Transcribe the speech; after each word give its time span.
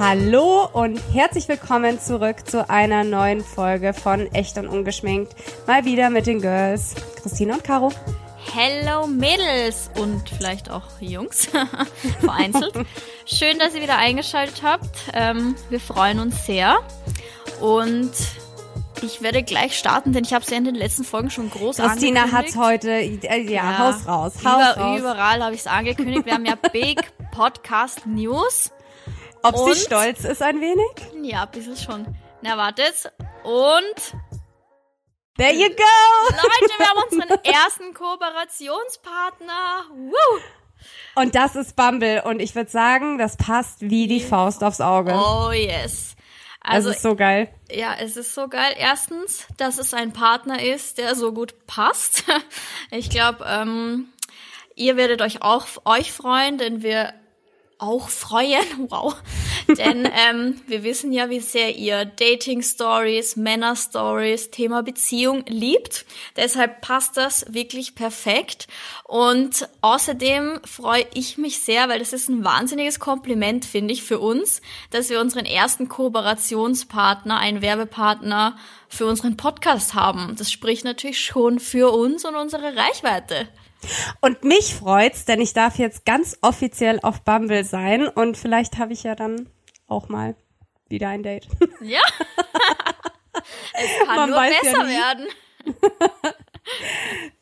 Hallo 0.00 0.66
und 0.72 0.98
herzlich 1.12 1.46
willkommen 1.46 2.00
zurück 2.00 2.48
zu 2.48 2.70
einer 2.70 3.04
neuen 3.04 3.44
Folge 3.44 3.92
von 3.92 4.32
Echt 4.32 4.56
und 4.56 4.66
Ungeschminkt. 4.66 5.34
Mal 5.66 5.84
wieder 5.84 6.08
mit 6.08 6.26
den 6.26 6.40
Girls 6.40 6.94
Christine 7.20 7.52
und 7.52 7.64
Caro. 7.64 7.92
Hello 8.50 9.06
Mädels 9.06 9.90
und 10.00 10.26
vielleicht 10.26 10.70
auch 10.70 10.84
Jungs, 11.00 11.50
vereinzelt. 12.20 12.72
Schön, 13.26 13.58
dass 13.58 13.74
ihr 13.74 13.82
wieder 13.82 13.98
eingeschaltet 13.98 14.62
habt. 14.64 14.88
Ähm, 15.12 15.54
wir 15.68 15.80
freuen 15.80 16.18
uns 16.18 16.46
sehr. 16.46 16.78
Und 17.60 18.10
ich 19.02 19.20
werde 19.20 19.42
gleich 19.42 19.78
starten, 19.78 20.14
denn 20.14 20.24
ich 20.24 20.32
habe 20.32 20.42
es 20.42 20.50
ja 20.50 20.56
in 20.56 20.64
den 20.64 20.76
letzten 20.76 21.04
Folgen 21.04 21.28
schon 21.28 21.50
groß 21.50 21.76
Christina 21.76 22.22
angekündigt. 22.22 22.56
hat's 22.56 22.66
heute, 22.66 22.90
äh, 22.90 23.42
ja, 23.42 23.64
Ja, 23.64 23.78
Haus 23.78 24.08
raus, 24.08 24.32
Haus 24.46 24.76
Über, 24.76 24.82
raus. 24.82 24.98
Überall 24.98 25.44
habe 25.44 25.54
ich 25.54 25.60
es 25.60 25.66
angekündigt. 25.66 26.24
Wir 26.24 26.32
haben 26.32 26.46
ja 26.46 26.54
Big 26.72 27.02
Podcast 27.32 28.06
News. 28.06 28.70
Ob 29.42 29.54
Und? 29.56 29.74
sie 29.74 29.80
stolz 29.80 30.24
ist 30.24 30.42
ein 30.42 30.60
wenig? 30.60 30.90
Ja, 31.30 31.42
ein 31.44 31.50
bisschen 31.50 31.76
schon. 31.76 32.06
Na, 32.42 32.56
wartet. 32.56 33.10
Und 33.44 34.14
There 35.36 35.52
you 35.54 35.68
go! 35.70 36.30
Leute, 36.30 36.74
wir 36.78 36.86
haben 36.86 37.02
unseren 37.10 37.44
ersten 37.44 37.94
Kooperationspartner. 37.94 39.84
Woo! 39.94 40.40
Und 41.14 41.34
das 41.34 41.56
ist 41.56 41.76
Bumble 41.76 42.22
und 42.24 42.40
ich 42.40 42.54
würde 42.54 42.70
sagen, 42.70 43.16
das 43.18 43.36
passt 43.36 43.80
wie 43.80 44.06
die 44.06 44.20
Faust 44.20 44.62
aufs 44.62 44.80
Auge. 44.80 45.12
Oh 45.14 45.50
yes. 45.52 46.14
Also 46.62 46.88
Also, 46.88 46.90
ist 46.90 47.02
so 47.02 47.16
geil. 47.16 47.48
ja, 47.70 47.94
es 47.98 48.16
ist 48.18 48.34
so 48.34 48.48
geil. 48.48 48.74
Erstens, 48.76 49.46
dass 49.56 49.78
es 49.78 49.94
ein 49.94 50.12
Partner 50.12 50.62
ist, 50.62 50.98
der 50.98 51.14
so 51.14 51.32
gut 51.32 51.66
passt. 51.66 52.24
Ich 52.90 53.08
glaube, 53.08 53.44
ähm, 53.48 54.08
ihr 54.74 54.96
werdet 54.96 55.22
euch 55.22 55.42
auch 55.42 55.66
euch 55.84 56.12
freuen, 56.12 56.58
denn 56.58 56.82
wir 56.82 57.14
auch 57.80 58.08
freuen, 58.08 58.64
wow. 58.88 59.14
Denn 59.68 60.08
ähm, 60.28 60.60
wir 60.66 60.82
wissen 60.82 61.12
ja, 61.12 61.30
wie 61.30 61.40
sehr 61.40 61.76
ihr 61.76 62.04
Dating-Stories, 62.04 63.36
Männer-Stories, 63.36 64.50
Thema 64.50 64.82
Beziehung 64.82 65.44
liebt. 65.46 66.06
Deshalb 66.36 66.80
passt 66.80 67.16
das 67.16 67.46
wirklich 67.52 67.94
perfekt. 67.94 68.68
Und 69.04 69.68
außerdem 69.80 70.60
freue 70.64 71.06
ich 71.14 71.38
mich 71.38 71.60
sehr, 71.60 71.88
weil 71.88 71.98
das 71.98 72.12
ist 72.12 72.28
ein 72.28 72.44
wahnsinniges 72.44 73.00
Kompliment, 73.00 73.64
finde 73.64 73.92
ich, 73.92 74.02
für 74.02 74.18
uns, 74.18 74.60
dass 74.90 75.10
wir 75.10 75.20
unseren 75.20 75.46
ersten 75.46 75.88
Kooperationspartner, 75.88 77.38
einen 77.38 77.62
Werbepartner 77.62 78.56
für 78.88 79.06
unseren 79.06 79.36
Podcast 79.36 79.94
haben. 79.94 80.34
Das 80.36 80.50
spricht 80.50 80.84
natürlich 80.84 81.20
schon 81.20 81.60
für 81.60 81.92
uns 81.92 82.24
und 82.24 82.34
unsere 82.34 82.76
Reichweite. 82.76 83.48
Und 84.20 84.44
mich 84.44 84.74
freut's, 84.74 85.24
denn 85.24 85.40
ich 85.40 85.52
darf 85.52 85.78
jetzt 85.78 86.04
ganz 86.04 86.36
offiziell 86.42 87.00
auf 87.02 87.22
Bumble 87.22 87.64
sein 87.64 88.06
und 88.08 88.36
vielleicht 88.36 88.78
habe 88.78 88.92
ich 88.92 89.02
ja 89.04 89.14
dann 89.14 89.48
auch 89.86 90.08
mal 90.08 90.34
wieder 90.88 91.08
ein 91.08 91.22
Date. 91.22 91.48
Ja. 91.80 92.00
es 93.72 94.06
kann 94.06 94.16
Man 94.16 94.30
nur 94.30 94.44
ja 94.44 94.50
besser 94.62 94.84
nie. 94.84 94.90
werden. 94.90 95.26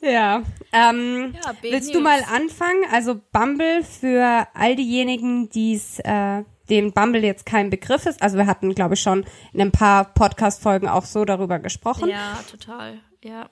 Ja. 0.01 0.43
Ähm, 0.73 1.35
Ja, 1.45 1.55
willst 1.61 1.95
du 1.95 2.01
mal 2.01 2.23
anfangen? 2.33 2.85
Also 2.91 3.21
Bumble 3.33 3.83
für 3.85 4.47
all 4.55 4.77
diejenigen, 4.77 5.49
die's, 5.51 5.99
äh, 6.01 6.45
dem 6.71 6.93
Bumble 6.93 7.23
jetzt 7.25 7.45
kein 7.47 7.69
Begriff 7.71 8.07
ist. 8.07 8.23
Also 8.23 8.37
wir 8.39 8.47
hatten, 8.47 8.75
glaube 8.75 8.95
ich, 8.95 9.01
schon 9.01 9.27
in 9.53 9.61
ein 9.61 9.73
paar 9.73 10.05
Podcast-Folgen 10.15 10.89
auch 10.89 11.05
so 11.05 11.25
darüber 11.25 11.59
gesprochen. 11.59 12.09
Ja, 12.09 12.39
total. 12.51 13.01
Ja. 13.23 13.49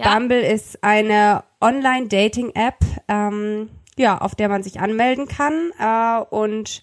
Ja, 0.00 0.14
Bumble 0.14 0.40
ist 0.40 0.82
eine 0.82 1.44
Online-Dating-App, 1.60 2.76
ähm, 3.08 3.70
ja, 3.96 4.18
auf 4.18 4.34
der 4.34 4.48
man 4.48 4.62
sich 4.62 4.80
anmelden 4.80 5.28
kann. 5.28 5.72
Äh, 5.78 6.24
und 6.34 6.82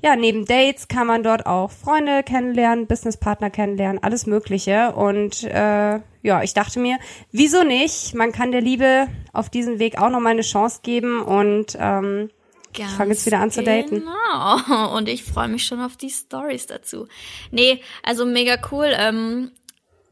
ja, 0.00 0.16
neben 0.16 0.44
Dates 0.46 0.88
kann 0.88 1.06
man 1.06 1.22
dort 1.22 1.46
auch 1.46 1.70
Freunde 1.70 2.22
kennenlernen, 2.22 2.86
Businesspartner 2.86 3.50
kennenlernen, 3.50 4.02
alles 4.02 4.26
Mögliche. 4.26 4.92
Und 4.92 5.44
äh, 5.44 6.00
ja, 6.22 6.42
ich 6.42 6.54
dachte 6.54 6.78
mir, 6.78 6.98
wieso 7.30 7.64
nicht? 7.64 8.14
Man 8.14 8.32
kann 8.32 8.52
der 8.52 8.60
Liebe 8.60 9.08
auf 9.32 9.50
diesem 9.50 9.78
Weg 9.78 10.00
auch 10.00 10.10
nochmal 10.10 10.32
eine 10.32 10.42
Chance 10.42 10.80
geben 10.82 11.20
und 11.22 11.76
ähm, 11.78 12.30
Ganz 12.74 12.92
fange 12.94 13.10
jetzt 13.10 13.26
wieder 13.26 13.40
an 13.40 13.50
zu 13.50 13.62
daten. 13.62 14.00
Genau. 14.00 14.96
Und 14.96 15.08
ich 15.08 15.24
freue 15.24 15.48
mich 15.48 15.66
schon 15.66 15.80
auf 15.80 15.96
die 15.96 16.08
Stories 16.08 16.66
dazu. 16.66 17.06
Nee, 17.50 17.82
also 18.02 18.24
mega 18.24 18.56
cool. 18.70 18.92
Ähm, 18.96 19.50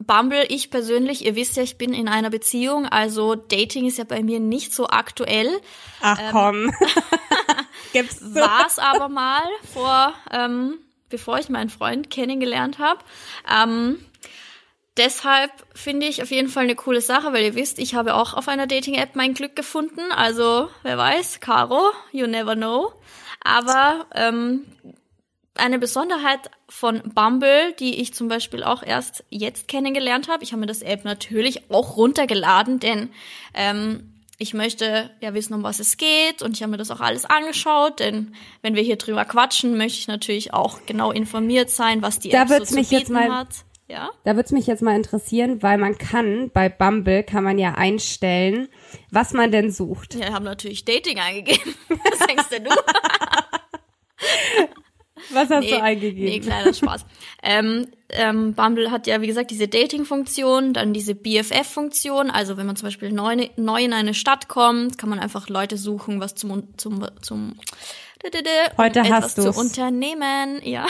Bumble, 0.01 0.47
ich 0.49 0.71
persönlich, 0.71 1.27
ihr 1.27 1.37
wisst 1.37 1.57
ja, 1.57 1.63
ich 1.63 1.77
bin 1.77 1.93
in 1.93 2.09
einer 2.09 2.31
Beziehung, 2.31 2.87
also 2.87 3.35
Dating 3.35 3.87
ist 3.87 3.99
ja 3.99 4.05
bei 4.05 4.23
mir 4.23 4.41
nicht 4.41 4.73
so 4.73 4.89
aktuell. 4.89 5.61
ach 6.01 6.19
komm. 6.33 6.73
Gibt's 7.93 8.19
so? 8.19 8.35
War 8.35 8.67
es 8.67 8.79
aber 8.79 9.11
mal 9.11 9.43
vor, 9.75 10.15
ähm, 10.33 10.79
bevor 11.11 11.39
ich 11.39 11.51
meinen 11.51 11.69
Freund 11.69 12.09
kennengelernt 12.09 12.79
habe. 12.79 13.01
Ähm, 13.53 13.99
deshalb 14.97 15.51
finde 15.75 16.07
ich 16.07 16.23
auf 16.23 16.31
jeden 16.31 16.49
Fall 16.49 16.65
eine 16.65 16.77
coole 16.77 17.03
Sache, 17.03 17.35
weil 17.35 17.45
ihr 17.45 17.55
wisst, 17.55 17.79
ich 17.79 17.95
habe 17.95 18.15
auch 18.15 18.33
auf 18.33 18.49
einer 18.49 18.67
Dating-App 18.67 19.17
mein 19.17 19.35
Glück 19.35 19.55
gefunden. 19.55 20.13
Also, 20.13 20.71
wer 20.83 20.97
weiß, 20.97 21.41
Caro, 21.41 21.93
you 22.11 22.27
never 22.27 22.57
know. 22.57 22.93
Aber 23.43 24.07
ähm, 24.15 24.65
eine 25.57 25.79
Besonderheit 25.79 26.51
von 26.69 27.03
Bumble, 27.15 27.73
die 27.79 28.01
ich 28.01 28.15
zum 28.15 28.29
Beispiel 28.29 28.63
auch 28.63 28.83
erst 28.83 29.25
jetzt 29.31 29.69
kennengelernt 29.69 30.29
habe. 30.29 30.45
Ich 30.45 30.53
habe 30.53 30.61
mir 30.61 30.67
das 30.67 30.83
App 30.83 31.05
natürlich 31.05 31.71
auch 31.71 31.97
runtergeladen, 31.97 32.79
denn 32.81 33.11
ähm, 33.55 34.15
ich 34.39 34.55
möchte 34.55 35.11
ja 35.21 35.35
wissen, 35.35 35.53
um 35.53 35.63
was 35.63 35.81
es 35.81 35.99
geht 35.99 36.41
und 36.41 36.57
ich 36.57 36.63
habe 36.63 36.71
mir 36.71 36.79
das 36.79 36.91
auch 36.91 37.01
alles 37.01 37.27
angeschaut, 37.27 38.01
denn 38.01 38.35
wenn 38.63 38.75
wir 38.75 38.83
hier 38.83 38.97
drüber 38.97 39.27
quatschen, 39.27 39.77
möchte 39.77 39.99
ich 39.99 40.09
natürlich 40.09 40.55
auch 40.55 40.79
genau 40.87 41.13
informiert 41.13 41.69
sein, 41.71 42.01
was 42.01 42.21
die 42.21 42.31
Da 42.31 42.43
App 42.43 42.49
so 42.49 42.65
zu 42.65 42.75
bieten 42.83 43.13
mal- 43.13 43.31
hat. 43.31 43.49
Ja? 43.87 44.11
Da 44.23 44.37
würde 44.37 44.47
es 44.47 44.53
mich 44.53 44.69
jetzt 44.69 44.83
mal 44.83 44.95
interessieren, 44.95 45.65
weil 45.65 45.77
man 45.77 45.99
kann, 45.99 46.49
bei 46.55 46.69
Bumble 46.69 47.25
kann 47.25 47.43
man 47.43 47.59
ja 47.59 47.75
einstellen, 47.75 48.69
was 49.11 49.33
man 49.33 49.51
denn 49.51 49.73
sucht. 49.73 50.17
Wir 50.17 50.33
haben 50.33 50.45
natürlich 50.45 50.85
Dating 50.85 51.19
eingegeben. 51.19 51.75
Was 51.89 52.27
denkst 52.27 52.49
denn 52.51 52.65
du? 52.65 52.71
Was 55.33 55.51
hast 55.51 55.61
Nee, 55.61 55.71
du 55.71 55.83
eingegeben? 55.83 56.25
Nee, 56.25 56.41
kleiner 56.41 56.75
Spaß. 56.75 57.05
ähm, 57.43 57.87
ähm, 58.09 58.55
Bumble 58.55 58.91
hat 58.91 59.07
ja, 59.07 59.21
wie 59.21 59.27
gesagt, 59.27 59.51
diese 59.51 59.69
Dating-Funktion, 59.69 60.73
dann 60.73 60.93
diese 60.93 61.15
BFF-Funktion. 61.15 62.31
Also 62.31 62.57
wenn 62.57 62.67
man 62.67 62.77
zum 62.77 62.87
Beispiel 62.89 63.13
neu, 63.13 63.49
neu 63.57 63.85
in 63.85 63.93
eine 63.93 64.15
Stadt 64.15 64.49
kommt, 64.49 64.99
kann 64.99 65.09
man 65.09 65.19
einfach 65.19 65.49
Leute 65.49 65.77
suchen, 65.77 66.21
was 66.21 66.35
zum, 66.35 66.77
zum, 66.77 67.07
zum 67.23 67.57
Heute 68.77 69.01
um 69.01 69.09
hast 69.09 69.37
zu 69.37 69.45
du's. 69.45 69.57
unternehmen. 69.57 70.61
Ja. 70.63 70.87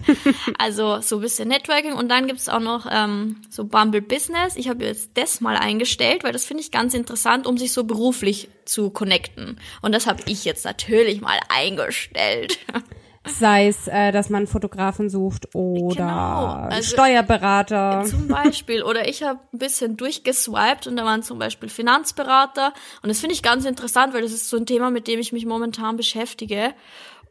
also 0.58 1.00
so 1.00 1.16
ein 1.16 1.20
bisschen 1.20 1.48
Networking. 1.48 1.92
Und 1.92 2.08
dann 2.08 2.26
gibt's 2.26 2.48
auch 2.48 2.60
noch 2.60 2.86
ähm, 2.90 3.42
so 3.48 3.64
Bumble 3.64 4.02
Business. 4.02 4.56
Ich 4.56 4.68
habe 4.68 4.84
jetzt 4.84 5.10
das 5.14 5.40
mal 5.40 5.56
eingestellt, 5.56 6.24
weil 6.24 6.32
das 6.32 6.44
finde 6.44 6.62
ich 6.62 6.72
ganz 6.72 6.94
interessant, 6.94 7.46
um 7.46 7.58
sich 7.58 7.72
so 7.72 7.84
beruflich 7.84 8.48
zu 8.64 8.90
connecten. 8.90 9.60
Und 9.82 9.92
das 9.92 10.06
habe 10.06 10.22
ich 10.26 10.44
jetzt 10.44 10.64
natürlich 10.64 11.20
mal 11.20 11.38
eingestellt. 11.48 12.58
Sei 13.26 13.68
es, 13.68 13.88
äh, 13.88 14.12
dass 14.12 14.28
man 14.28 14.46
Fotografen 14.46 15.08
sucht 15.08 15.54
oder 15.54 15.94
Genau, 15.96 16.46
also- 16.74 16.94
Steuerberater. 16.94 18.04
Zum 18.08 18.28
Beispiel. 18.28 18.82
Oder 18.82 19.08
ich 19.08 19.22
habe 19.22 19.40
ein 19.52 19.58
bisschen 19.58 19.96
durchgeswiped 19.96 20.86
und 20.86 20.96
da 20.96 21.04
waren 21.04 21.22
zum 21.22 21.38
Beispiel 21.38 21.68
Finanzberater. 21.68 22.74
Und 23.02 23.08
das 23.08 23.20
finde 23.20 23.34
ich 23.34 23.42
ganz 23.42 23.64
interessant, 23.64 24.12
weil 24.14 24.22
das 24.22 24.32
ist 24.32 24.50
so 24.50 24.56
ein 24.58 24.66
Thema, 24.66 24.90
mit 24.90 25.08
dem 25.08 25.20
ich 25.20 25.32
mich 25.32 25.46
momentan 25.46 25.96
beschäftige. 25.96 26.74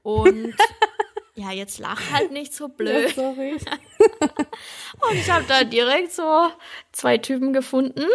Und 0.02 0.56
ja, 1.36 1.52
jetzt 1.52 1.78
lach 1.80 2.02
halt 2.12 2.32
nicht 2.32 2.54
so 2.56 2.70
blöd. 2.70 3.14
Sorry. 3.16 3.54
Und 5.10 5.16
ich 5.16 5.30
habe 5.32 5.46
da 5.48 5.64
direkt 5.64 6.12
so 6.12 6.48
zwei 6.92 7.18
Typen 7.18 7.54
gefunden, 7.54 8.06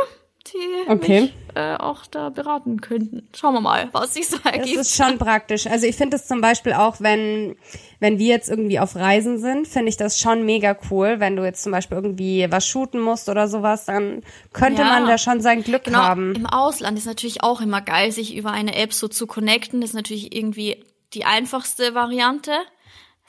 die 0.49 0.91
Okay. 0.91 1.20
mich 1.23 1.32
äh, 1.58 1.75
auch 1.76 2.06
da 2.06 2.28
beraten 2.28 2.81
könnten. 2.81 3.28
Schauen 3.34 3.55
wir 3.55 3.60
mal, 3.60 3.88
was 3.90 4.14
sich 4.14 4.28
so 4.28 4.37
Das 4.38 4.52
ergibt. 4.52 4.76
ist 4.78 4.94
schon 4.94 5.19
praktisch. 5.19 5.66
Also 5.66 5.87
ich 5.87 5.96
finde 5.96 6.16
es 6.16 6.26
zum 6.28 6.40
Beispiel 6.40 6.72
auch, 6.72 7.00
wenn, 7.00 7.56
wenn 7.99 8.19
wir 8.20 8.28
jetzt 8.28 8.49
irgendwie 8.49 8.78
auf 8.78 8.94
Reisen 8.94 9.38
sind, 9.40 9.66
finde 9.66 9.88
ich 9.88 9.96
das 9.96 10.20
schon 10.20 10.44
mega 10.46 10.76
cool. 10.90 11.16
Wenn 11.19 11.34
du 11.34 11.44
jetzt 11.44 11.62
zum 11.64 11.72
Beispiel 11.72 11.96
irgendwie 11.96 12.46
was 12.49 12.64
shooten 12.66 13.00
musst 13.00 13.28
oder 13.28 13.49
sowas, 13.49 13.87
dann 13.87 14.22
könnte 14.52 14.82
Ja. 14.82 14.88
man 14.88 15.06
da 15.06 15.19
schon 15.19 15.40
sein 15.40 15.64
Glück 15.64 15.84
Genau, 15.84 15.99
haben. 15.99 16.34
im 16.37 16.46
Ausland 16.46 16.96
ist 16.96 17.06
natürlich 17.06 17.43
auch 17.43 17.60
immer 17.60 17.81
geil, 17.81 18.12
sich 18.12 18.37
über 18.37 18.52
eine 18.52 18.76
App 18.76 18.93
so 18.93 19.08
zu 19.08 19.26
connecten. 19.26 19.81
Das 19.81 19.90
ist 19.90 19.96
natürlich 19.96 20.34
irgendwie 20.37 20.84
die 21.14 21.25
einfachste 21.25 21.94
Variante. 21.94 22.52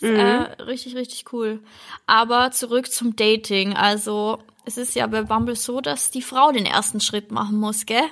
Ist, 0.01 0.09
äh, 0.11 0.61
richtig, 0.63 0.95
richtig 0.95 1.33
cool. 1.33 1.59
Aber 2.05 2.51
zurück 2.51 2.91
zum 2.91 3.15
Dating. 3.17 3.73
Also, 3.75 4.37
es 4.65 4.77
ist 4.77 4.95
ja 4.95 5.05
bei 5.07 5.23
Bumble 5.23 5.55
so, 5.57 5.81
dass 5.81 6.09
die 6.11 6.21
Frau 6.21 6.51
den 6.53 6.65
ersten 6.65 7.01
Schritt 7.01 7.31
machen 7.31 7.57
muss, 7.59 7.85
gell? 7.85 8.03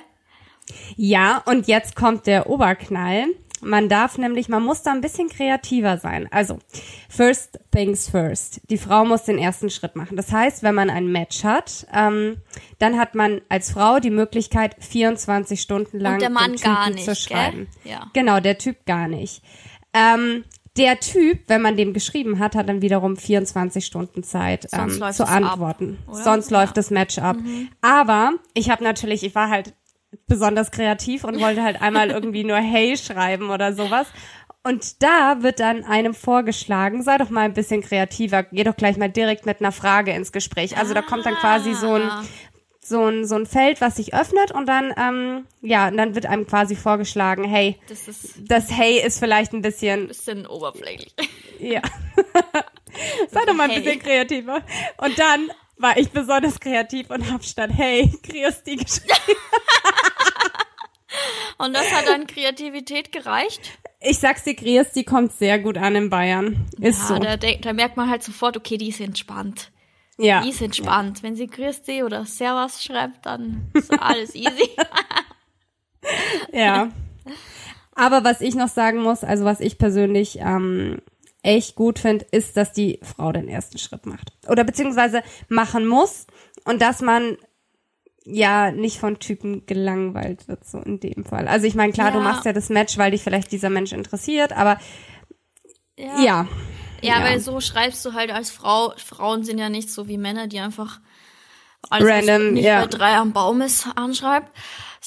Ja, 0.96 1.42
und 1.46 1.66
jetzt 1.68 1.96
kommt 1.96 2.26
der 2.26 2.48
Oberknall. 2.48 3.24
Man 3.60 3.88
darf 3.88 4.18
nämlich, 4.18 4.48
man 4.48 4.62
muss 4.62 4.82
da 4.82 4.92
ein 4.92 5.00
bisschen 5.00 5.28
kreativer 5.28 5.98
sein. 5.98 6.28
Also, 6.30 6.58
first 7.08 7.58
things 7.72 8.08
first. 8.08 8.60
Die 8.70 8.78
Frau 8.78 9.04
muss 9.04 9.24
den 9.24 9.36
ersten 9.36 9.68
Schritt 9.68 9.96
machen. 9.96 10.16
Das 10.16 10.30
heißt, 10.30 10.62
wenn 10.62 10.76
man 10.76 10.90
ein 10.90 11.08
Match 11.10 11.42
hat, 11.42 11.84
ähm, 11.92 12.36
dann 12.78 12.96
hat 12.98 13.16
man 13.16 13.40
als 13.48 13.72
Frau 13.72 13.98
die 13.98 14.10
Möglichkeit, 14.10 14.76
24 14.78 15.60
Stunden 15.60 15.98
lang 15.98 16.14
Und 16.14 16.22
der 16.22 16.30
Mann 16.30 16.54
gar 16.54 16.84
zu 16.86 16.92
nicht, 16.92 17.06
gell? 17.06 17.16
schreiben. 17.16 17.66
Ja. 17.82 18.06
Genau, 18.14 18.38
der 18.38 18.58
Typ 18.58 18.86
gar 18.86 19.08
nicht. 19.08 19.42
Ähm, 19.92 20.44
Der 20.76 21.00
Typ, 21.00 21.40
wenn 21.48 21.60
man 21.60 21.76
dem 21.76 21.92
geschrieben 21.92 22.38
hat, 22.38 22.54
hat 22.54 22.68
dann 22.68 22.80
wiederum 22.82 23.16
24 23.16 23.84
Stunden 23.84 24.22
Zeit 24.22 24.68
ähm, 24.72 24.90
zu 25.12 25.24
ab, 25.26 25.30
antworten. 25.34 25.98
oder? 26.06 26.22
Sonst 26.22 26.52
Ja. 26.52 26.58
Mhm. 26.58 26.62
läuft 26.62 26.76
das 26.76 26.90
Match 26.90 27.18
ab. 27.18 27.36
Aber 27.80 28.34
ich 28.54 28.70
habe 28.70 28.84
natürlich, 28.84 29.24
ich 29.24 29.34
war 29.34 29.50
halt 29.50 29.74
besonders 30.26 30.70
kreativ 30.70 31.24
und 31.24 31.40
wollte 31.40 31.62
halt 31.62 31.80
einmal 31.82 32.10
irgendwie 32.10 32.44
nur 32.44 32.56
Hey 32.56 32.96
schreiben 32.96 33.50
oder 33.50 33.72
sowas. 33.72 34.06
Und 34.64 35.02
da 35.02 35.42
wird 35.42 35.60
dann 35.60 35.84
einem 35.84 36.14
vorgeschlagen, 36.14 37.02
sei 37.02 37.16
doch 37.18 37.30
mal 37.30 37.42
ein 37.42 37.54
bisschen 37.54 37.80
kreativer, 37.82 38.42
geh 38.42 38.64
doch 38.64 38.76
gleich 38.76 38.96
mal 38.96 39.08
direkt 39.08 39.46
mit 39.46 39.60
einer 39.60 39.72
Frage 39.72 40.12
ins 40.12 40.32
Gespräch. 40.32 40.76
Also 40.76 40.94
da 40.94 41.02
kommt 41.02 41.24
dann 41.26 41.34
quasi 41.36 41.74
so 41.74 41.94
ein, 41.94 42.02
Ah. 42.02 42.24
so 42.80 43.04
ein, 43.06 43.24
so 43.26 43.36
ein 43.36 43.46
Feld, 43.46 43.80
was 43.80 43.96
sich 43.96 44.14
öffnet 44.14 44.50
und 44.50 44.66
dann, 44.66 44.92
ähm, 44.98 45.46
ja, 45.62 45.88
und 45.88 45.96
dann 45.96 46.14
wird 46.14 46.26
einem 46.26 46.46
quasi 46.46 46.74
vorgeschlagen, 46.74 47.44
hey, 47.44 47.76
Das 47.88 48.08
ist 48.08 48.34
das 48.50 48.70
Hey 48.70 48.98
ist 49.00 49.18
vielleicht 49.18 49.52
ein 49.52 49.62
bisschen, 49.62 50.08
bisschen 50.08 50.46
oberflächlich. 50.46 51.14
ja. 51.60 51.80
sei 53.30 53.40
doch 53.46 53.54
mal 53.54 53.64
ein 53.64 53.70
Hey. 53.70 53.80
bisschen 53.80 54.00
kreativer. 54.00 54.62
Und 54.98 55.18
dann 55.18 55.50
war 55.78 55.96
ich 55.96 56.10
besonders 56.10 56.58
kreativ 56.60 57.10
und 57.10 57.30
hab 57.32 57.44
statt 57.44 57.70
Hey, 57.72 58.12
Christi 58.22 58.76
geschrieben. 58.76 59.14
Und 61.58 61.74
das 61.74 61.92
hat 61.92 62.06
dann 62.06 62.26
Kreativität 62.28 63.10
gereicht. 63.10 63.78
Ich 64.00 64.18
sag's 64.20 64.44
dir, 64.44 64.54
Christi 64.54 65.02
kommt 65.02 65.32
sehr 65.32 65.58
gut 65.58 65.76
an 65.76 65.96
in 65.96 66.08
Bayern. 66.10 66.66
Ist 66.78 67.00
Ja, 67.00 67.16
so. 67.16 67.18
da, 67.18 67.36
da 67.36 67.72
merkt 67.72 67.96
man 67.96 68.08
halt 68.08 68.22
sofort, 68.22 68.56
okay, 68.56 68.76
die 68.76 68.90
ist 68.90 69.00
entspannt. 69.00 69.72
Ja. 70.18 70.42
Die 70.42 70.50
ist 70.50 70.62
entspannt. 70.62 71.22
Wenn 71.24 71.34
sie 71.34 71.48
Christi 71.48 72.04
oder 72.04 72.24
Servus 72.26 72.84
schreibt, 72.84 73.26
dann 73.26 73.70
ist 73.74 73.90
alles 74.00 74.34
easy. 74.34 74.70
Ja. 76.52 76.90
Aber 77.94 78.24
was 78.24 78.40
ich 78.40 78.54
noch 78.54 78.68
sagen 78.68 79.02
muss, 79.02 79.24
also 79.24 79.44
was 79.44 79.60
ich 79.60 79.76
persönlich 79.76 80.38
ähm, 80.40 81.02
echt 81.42 81.74
gut 81.76 81.98
finde, 81.98 82.26
ist, 82.30 82.56
dass 82.56 82.72
die 82.72 83.00
Frau 83.02 83.32
den 83.32 83.48
ersten 83.48 83.78
Schritt 83.78 84.06
macht. 84.06 84.32
Oder 84.48 84.64
beziehungsweise 84.64 85.22
machen 85.48 85.86
muss 85.86 86.26
und 86.64 86.82
dass 86.82 87.00
man 87.00 87.36
ja 88.24 88.70
nicht 88.72 88.98
von 88.98 89.18
Typen 89.18 89.64
gelangweilt 89.64 90.48
wird, 90.48 90.64
so 90.66 90.78
in 90.78 91.00
dem 91.00 91.24
Fall. 91.24 91.48
Also 91.48 91.66
ich 91.66 91.74
meine, 91.74 91.92
klar, 91.92 92.10
du 92.10 92.18
Ja. 92.18 92.24
machst 92.24 92.44
ja 92.44 92.52
das 92.52 92.68
Match, 92.68 92.98
weil 92.98 93.12
dich 93.12 93.22
vielleicht 93.22 93.52
dieser 93.52 93.70
Mensch 93.70 93.92
interessiert, 93.92 94.52
aber 94.52 94.78
ja. 95.96 96.20
Ja, 96.20 96.46
Ja. 97.00 97.22
weil 97.24 97.40
so 97.40 97.60
schreibst 97.60 98.04
du 98.04 98.12
halt 98.12 98.30
als 98.30 98.50
Frau. 98.50 98.92
Frauen 98.96 99.44
sind 99.44 99.58
ja 99.58 99.68
nicht 99.70 99.90
so 99.90 100.08
wie 100.08 100.18
Männer, 100.18 100.46
die 100.46 100.60
einfach 100.60 101.00
alles, 101.90 102.08
Random, 102.08 102.46
was 102.48 102.52
nicht 102.54 102.64
ja. 102.64 102.80
bei 102.80 102.86
drei 102.88 103.14
am 103.16 103.32
Baum 103.32 103.60
ist, 103.60 103.86
anschreibt, 103.94 104.50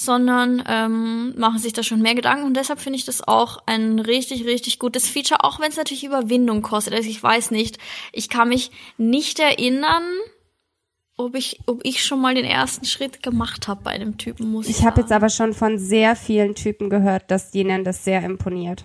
sondern 0.03 0.63
ähm, 0.67 1.33
machen 1.37 1.59
sich 1.59 1.73
da 1.73 1.83
schon 1.83 2.01
mehr 2.01 2.15
Gedanken. 2.15 2.45
Und 2.45 2.55
deshalb 2.55 2.79
finde 2.79 2.97
ich 2.97 3.05
das 3.05 3.27
auch 3.27 3.63
ein 3.65 3.99
richtig, 3.99 4.45
richtig 4.45 4.79
gutes 4.79 5.07
Feature, 5.07 5.43
auch 5.43 5.59
wenn 5.59 5.69
es 5.69 5.77
natürlich 5.77 6.03
Überwindung 6.03 6.61
kostet. 6.61 6.93
Also 6.93 7.09
ich 7.09 7.21
weiß 7.21 7.51
nicht, 7.51 7.77
ich 8.11 8.29
kann 8.29 8.49
mich 8.49 8.71
nicht 8.97 9.39
erinnern, 9.39 10.03
ob 11.17 11.35
ich, 11.35 11.59
ob 11.67 11.81
ich 11.83 12.03
schon 12.03 12.19
mal 12.19 12.33
den 12.33 12.45
ersten 12.45 12.85
Schritt 12.85 13.21
gemacht 13.21 13.67
habe 13.67 13.83
bei 13.83 13.91
einem 13.91 14.17
Typen, 14.17 14.49
muss 14.51 14.67
ich, 14.67 14.79
Ich 14.79 14.85
habe 14.85 15.01
jetzt 15.01 15.11
aber 15.11 15.29
schon 15.29 15.53
von 15.53 15.77
sehr 15.77 16.15
vielen 16.15 16.55
Typen 16.55 16.89
gehört, 16.89 17.29
dass 17.29 17.51
denen 17.51 17.83
das 17.83 18.03
sehr 18.03 18.23
imponiert. 18.23 18.83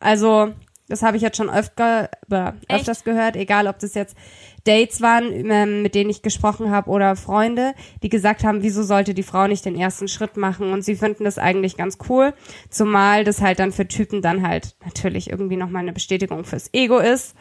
Also, 0.00 0.52
das 0.88 1.02
habe 1.02 1.16
ich 1.16 1.22
jetzt 1.22 1.36
schon 1.36 1.50
öfter, 1.50 2.10
äh, 2.30 2.52
öfters 2.68 3.04
gehört, 3.04 3.36
egal 3.36 3.66
ob 3.66 3.78
das 3.78 3.94
jetzt 3.94 4.16
Dates 4.64 5.00
waren, 5.00 5.32
ähm, 5.50 5.82
mit 5.82 5.94
denen 5.94 6.10
ich 6.10 6.22
gesprochen 6.22 6.70
habe 6.70 6.90
oder 6.90 7.16
Freunde, 7.16 7.74
die 8.02 8.08
gesagt 8.08 8.44
haben, 8.44 8.62
wieso 8.62 8.82
sollte 8.82 9.14
die 9.14 9.22
Frau 9.22 9.46
nicht 9.46 9.64
den 9.64 9.76
ersten 9.76 10.08
Schritt 10.08 10.36
machen 10.36 10.72
und 10.72 10.84
sie 10.84 10.96
finden 10.96 11.24
das 11.24 11.38
eigentlich 11.38 11.76
ganz 11.76 11.98
cool, 12.08 12.34
zumal 12.68 13.24
das 13.24 13.40
halt 13.40 13.58
dann 13.58 13.72
für 13.72 13.86
Typen 13.86 14.22
dann 14.22 14.46
halt 14.46 14.76
natürlich 14.84 15.30
irgendwie 15.30 15.56
nochmal 15.56 15.82
eine 15.82 15.92
Bestätigung 15.92 16.44
fürs 16.44 16.70
Ego 16.72 16.98
ist. 16.98 17.36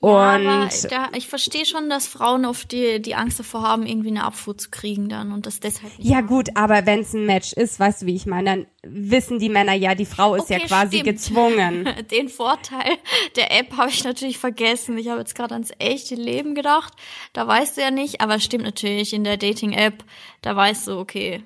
Ja, 0.00 0.08
aber 0.10 0.62
Und 0.62 0.92
da, 0.92 1.08
ich 1.16 1.26
verstehe 1.26 1.66
schon, 1.66 1.90
dass 1.90 2.06
Frauen 2.06 2.44
oft 2.44 2.70
die, 2.70 3.02
die 3.02 3.16
Angst 3.16 3.40
davor 3.40 3.62
haben, 3.62 3.84
irgendwie 3.84 4.10
eine 4.10 4.22
Abfuhr 4.24 4.56
zu 4.56 4.70
kriegen 4.70 5.08
dann 5.08 5.32
und 5.32 5.44
das 5.44 5.58
deshalb 5.58 5.98
nicht. 5.98 6.08
ja 6.08 6.20
gut, 6.20 6.50
aber 6.54 6.86
wenn 6.86 7.00
es 7.00 7.14
ein 7.14 7.26
Match 7.26 7.52
ist, 7.52 7.80
weißt 7.80 8.02
du, 8.02 8.06
wie 8.06 8.14
ich 8.14 8.24
meine, 8.24 8.44
dann 8.50 8.66
wissen 8.84 9.40
die 9.40 9.48
Männer 9.48 9.72
ja, 9.74 9.96
die 9.96 10.06
Frau 10.06 10.36
ist 10.36 10.50
ja 10.50 10.58
Okay, 10.58 10.66
quasi 10.68 10.98
stimmt. 10.98 11.04
gezwungen. 11.04 11.88
Den 12.12 12.28
Vorteil 12.28 12.96
der 13.34 13.50
App 13.58 13.76
habe 13.76 13.90
ich 13.90 14.04
natürlich 14.04 14.38
vergessen. 14.38 14.96
Ich 14.98 15.08
habe 15.08 15.18
jetzt 15.18 15.34
gerade 15.34 15.54
ans 15.54 15.72
echte 15.80 16.14
Leben 16.14 16.54
gedacht. 16.54 16.92
Da 17.32 17.44
weißt 17.48 17.76
du 17.76 17.80
ja 17.80 17.90
nicht, 17.90 18.20
aber 18.20 18.36
es 18.36 18.44
stimmt 18.44 18.62
natürlich, 18.64 19.12
in 19.12 19.24
der 19.24 19.36
Dating-App, 19.36 20.04
da 20.42 20.54
weißt 20.54 20.86
du, 20.86 20.98
okay, 20.98 21.42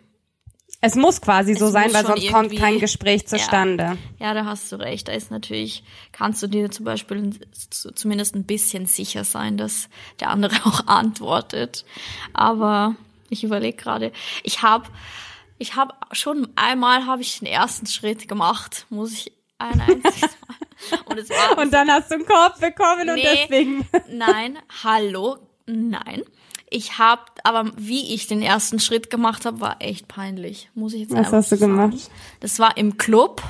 Es 0.81 0.97
muss 0.97 1.21
quasi 1.21 1.55
so 1.55 1.67
Es 1.67 1.73
sein, 1.73 1.93
weil 1.95 2.05
sonst 2.05 2.29
kommt 2.29 2.57
kein 2.57 2.81
Gespräch 2.81 3.29
zustande. 3.29 3.97
ja, 4.19 4.35
da 4.35 4.45
hast 4.45 4.73
du 4.73 4.77
recht. 4.77 5.07
Da 5.07 5.13
ist 5.13 5.31
natürlich, 5.31 5.85
kannst 6.11 6.43
du 6.43 6.49
dir 6.49 6.71
zum 6.73 6.85
Beispiel 6.85 7.39
zumindest 7.95 8.35
ein 8.35 8.45
bisschen 8.45 8.87
sicher 8.87 9.23
sein, 9.25 9.57
dass 9.57 9.89
der 10.19 10.31
andere 10.31 10.57
auch 10.67 10.87
antwortet. 10.89 11.85
Aber 12.33 12.97
ich 13.31 13.45
überlege 13.45 13.77
gerade, 13.77 14.13
ich 14.43 14.63
habe 14.63 14.89
ich 15.59 15.77
habe 15.77 15.95
schon 16.11 16.49
einmal 16.57 17.07
habe 17.07 17.23
ich 17.23 17.39
den 17.39 17.47
ersten 17.47 17.87
Schritt 17.87 18.27
gemacht, 18.27 18.87
muss 18.91 19.13
ich 19.13 19.33
ein 19.59 19.81
einziges 19.81 20.21
Mal. 20.49 20.99
Und 21.05 21.19
es 21.19 21.31
war 21.31 21.59
Und 21.59 21.73
dann 21.73 21.89
hast 21.89 22.11
du 22.11 22.17
einen 22.17 22.27
Korb 22.27 22.59
bekommen 22.59 23.09
und 23.09 23.15
Nee. 23.15 23.47
deswegen. 23.49 23.87
Nein, 24.11 24.59
hallo, 24.83 25.39
nein. 25.67 26.25
Ich 26.73 26.99
habe, 26.99 27.23
aber 27.45 27.71
wie 27.77 28.15
ich 28.15 28.27
den 28.27 28.43
ersten 28.43 28.81
Schritt 28.81 29.11
gemacht 29.11 29.45
habe, 29.45 29.61
war 29.61 29.77
echt 29.81 30.09
peinlich. 30.09 30.71
Muss 30.75 30.95
ich 30.95 31.03
jetzt 31.03 31.11
Was 31.11 31.19
einfach 31.19 31.33
hast 31.33 31.53
du 31.53 31.57
sagen. 31.57 31.77
gemacht? 31.77 32.11
Das 32.41 32.59
war 32.59 32.77
im 32.77 32.97
Club 32.97 33.43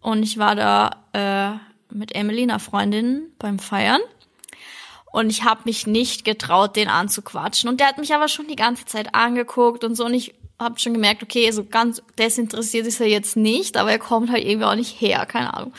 und 0.00 0.22
ich 0.22 0.38
war 0.38 0.54
da 0.54 1.04
äh, 1.12 1.94
mit 1.94 2.14
Emily, 2.14 2.42
einer 2.42 2.58
Freundin, 2.58 3.32
beim 3.38 3.58
Feiern. 3.58 4.00
Und 5.12 5.28
ich 5.28 5.44
habe 5.44 5.62
mich 5.64 5.86
nicht 5.86 6.24
getraut, 6.24 6.76
den 6.76 6.88
anzuquatschen. 6.88 7.68
Und 7.68 7.80
der 7.80 7.88
hat 7.88 7.98
mich 7.98 8.14
aber 8.14 8.28
schon 8.28 8.46
die 8.46 8.56
ganze 8.56 8.84
Zeit 8.86 9.14
angeguckt 9.14 9.82
und 9.82 9.96
so. 9.96 10.04
Und 10.04 10.14
ich 10.14 10.34
habe 10.58 10.78
schon 10.78 10.94
gemerkt, 10.94 11.22
okay, 11.22 11.50
so 11.50 11.64
ganz 11.64 12.02
desinteressiert 12.18 12.86
ist 12.86 13.00
er 13.00 13.08
jetzt 13.08 13.36
nicht, 13.36 13.76
aber 13.76 13.90
er 13.90 13.98
kommt 13.98 14.30
halt 14.30 14.44
irgendwie 14.44 14.66
auch 14.66 14.74
nicht 14.74 15.00
her, 15.00 15.26
keine 15.26 15.52
Ahnung. 15.54 15.72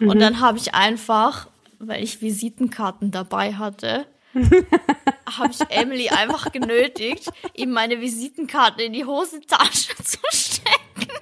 Und 0.00 0.20
dann 0.20 0.40
habe 0.40 0.58
ich 0.58 0.74
einfach, 0.74 1.48
weil 1.78 2.02
ich 2.02 2.20
Visitenkarten 2.20 3.10
dabei 3.10 3.54
hatte, 3.54 4.06
habe 4.44 5.50
ich 5.50 5.60
Emily 5.70 6.08
einfach 6.08 6.52
genötigt, 6.52 7.30
ihm 7.54 7.70
meine 7.70 8.00
Visitenkarte 8.00 8.82
in 8.82 8.92
die 8.92 9.04
Hosentasche 9.04 9.94
zu 10.02 10.18
stecken. 10.32 11.12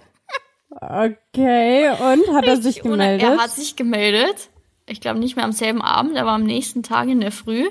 Okay, 0.70 1.90
und 1.90 2.34
hat 2.34 2.46
er 2.46 2.60
sich 2.60 2.82
gemeldet? 2.82 3.28
Er 3.28 3.38
hat 3.38 3.50
sich 3.50 3.76
gemeldet. 3.76 4.50
Ich 4.86 5.00
glaube 5.00 5.18
nicht 5.18 5.36
mehr 5.36 5.44
am 5.44 5.52
selben 5.52 5.80
Abend, 5.80 6.16
er 6.16 6.26
war 6.26 6.34
am 6.34 6.44
nächsten 6.44 6.82
Tag 6.82 7.08
in 7.08 7.20
der 7.20 7.32
Früh. 7.32 7.68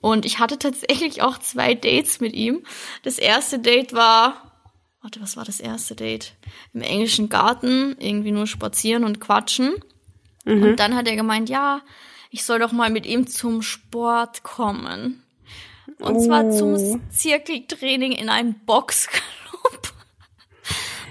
Und 0.00 0.24
ich 0.24 0.38
hatte 0.38 0.58
tatsächlich 0.58 1.22
auch 1.22 1.38
zwei 1.38 1.74
Dates 1.74 2.20
mit 2.20 2.34
ihm. 2.34 2.64
Das 3.02 3.18
erste 3.18 3.58
Date 3.58 3.92
war, 3.92 4.62
warte, 5.02 5.20
was 5.20 5.36
war 5.36 5.44
das 5.44 5.58
erste 5.58 5.96
Date? 5.96 6.36
Im 6.72 6.82
englischen 6.82 7.28
Garten, 7.28 7.96
irgendwie 7.98 8.30
nur 8.30 8.46
spazieren 8.46 9.02
und 9.02 9.20
quatschen. 9.20 9.74
Und 10.44 10.76
dann 10.76 10.94
hat 10.94 11.08
er 11.08 11.16
gemeint, 11.16 11.48
ja, 11.48 11.82
ich 12.30 12.44
soll 12.44 12.58
doch 12.58 12.72
mal 12.72 12.90
mit 12.90 13.06
ihm 13.06 13.26
zum 13.26 13.62
Sport 13.62 14.42
kommen. 14.42 15.22
Und 16.00 16.20
zwar 16.20 16.44
Oh. 16.44 16.56
zum 16.56 17.10
Zirkeltraining 17.10 18.12
in 18.12 18.28
einen 18.28 18.54
Boxclub. 18.66 19.22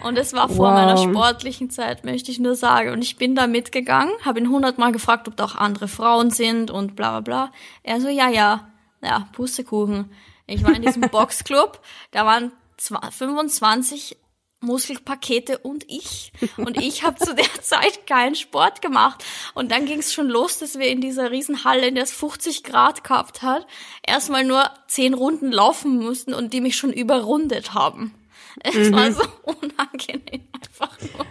Und 0.04 0.18
es 0.18 0.34
war 0.34 0.48
vor 0.48 0.70
Wow. 0.70 0.74
meiner 0.76 0.98
sportlichen 0.98 1.70
Zeit, 1.72 2.06
möchte 2.06 2.30
ich 2.32 2.40
nur 2.40 2.56
sagen. 2.56 2.92
Und 2.92 3.02
ich 3.02 3.18
bin 3.18 3.36
da 3.36 3.48
mitgegangen, 3.48 4.14
habe 4.24 4.40
ihn 4.40 4.50
hundertmal 4.50 4.92
gefragt, 4.92 5.28
ob 5.28 5.36
da 5.36 5.44
auch 5.46 5.56
andere 5.56 5.88
Frauen 5.88 6.30
sind 6.30 6.70
und 6.70 6.96
bla 6.96 7.20
bla 7.20 7.22
bla. 7.22 7.52
Er 7.84 8.00
so, 8.00 8.08
ja, 8.08 8.30
ja, 8.30 8.72
ja, 9.02 9.28
Pustekuchen. 9.34 10.12
Ich 10.46 10.64
war 10.64 10.74
in 10.76 10.84
diesem 10.84 11.02
Boxclub, 11.12 11.82
da 12.12 12.26
waren 12.26 12.52
zwa- 12.80 13.12
25 13.12 14.18
Muskelpakete 14.60 15.60
und 15.60 15.90
ich. 15.90 16.32
Und 16.58 16.78
ich 16.78 17.04
habe 17.04 17.18
zu 17.18 17.36
der 17.36 17.46
Zeit 17.62 18.08
keinen 18.08 18.36
Sport 18.36 18.82
gemacht. 18.82 19.24
Und 19.54 19.72
dann 19.72 19.86
ging 19.86 20.00
es 20.00 20.14
schon 20.14 20.28
los, 20.28 20.60
dass 20.60 20.80
wir 20.80 20.88
in 20.90 21.02
dieser 21.02 21.32
Riesenhalle, 21.32 21.88
in 21.88 21.96
der 21.96 22.06
es 22.06 22.12
50 22.12 22.64
Grad 22.64 23.04
gehabt 23.04 23.42
hat, 23.42 23.68
erstmal 24.04 24.44
nur 24.44 24.70
10 24.88 25.14
Runden 25.14 25.52
laufen 25.52 25.98
mussten 25.98 26.34
und 26.34 26.54
die 26.54 26.62
mich 26.62 26.76
schon 26.76 26.92
überrundet 26.94 27.74
haben. 27.74 28.14
Es 28.60 28.92
war 28.92 29.12
so 29.12 29.24
unangenehm 29.44 30.48
einfach 30.54 31.00
nur. 31.02 31.26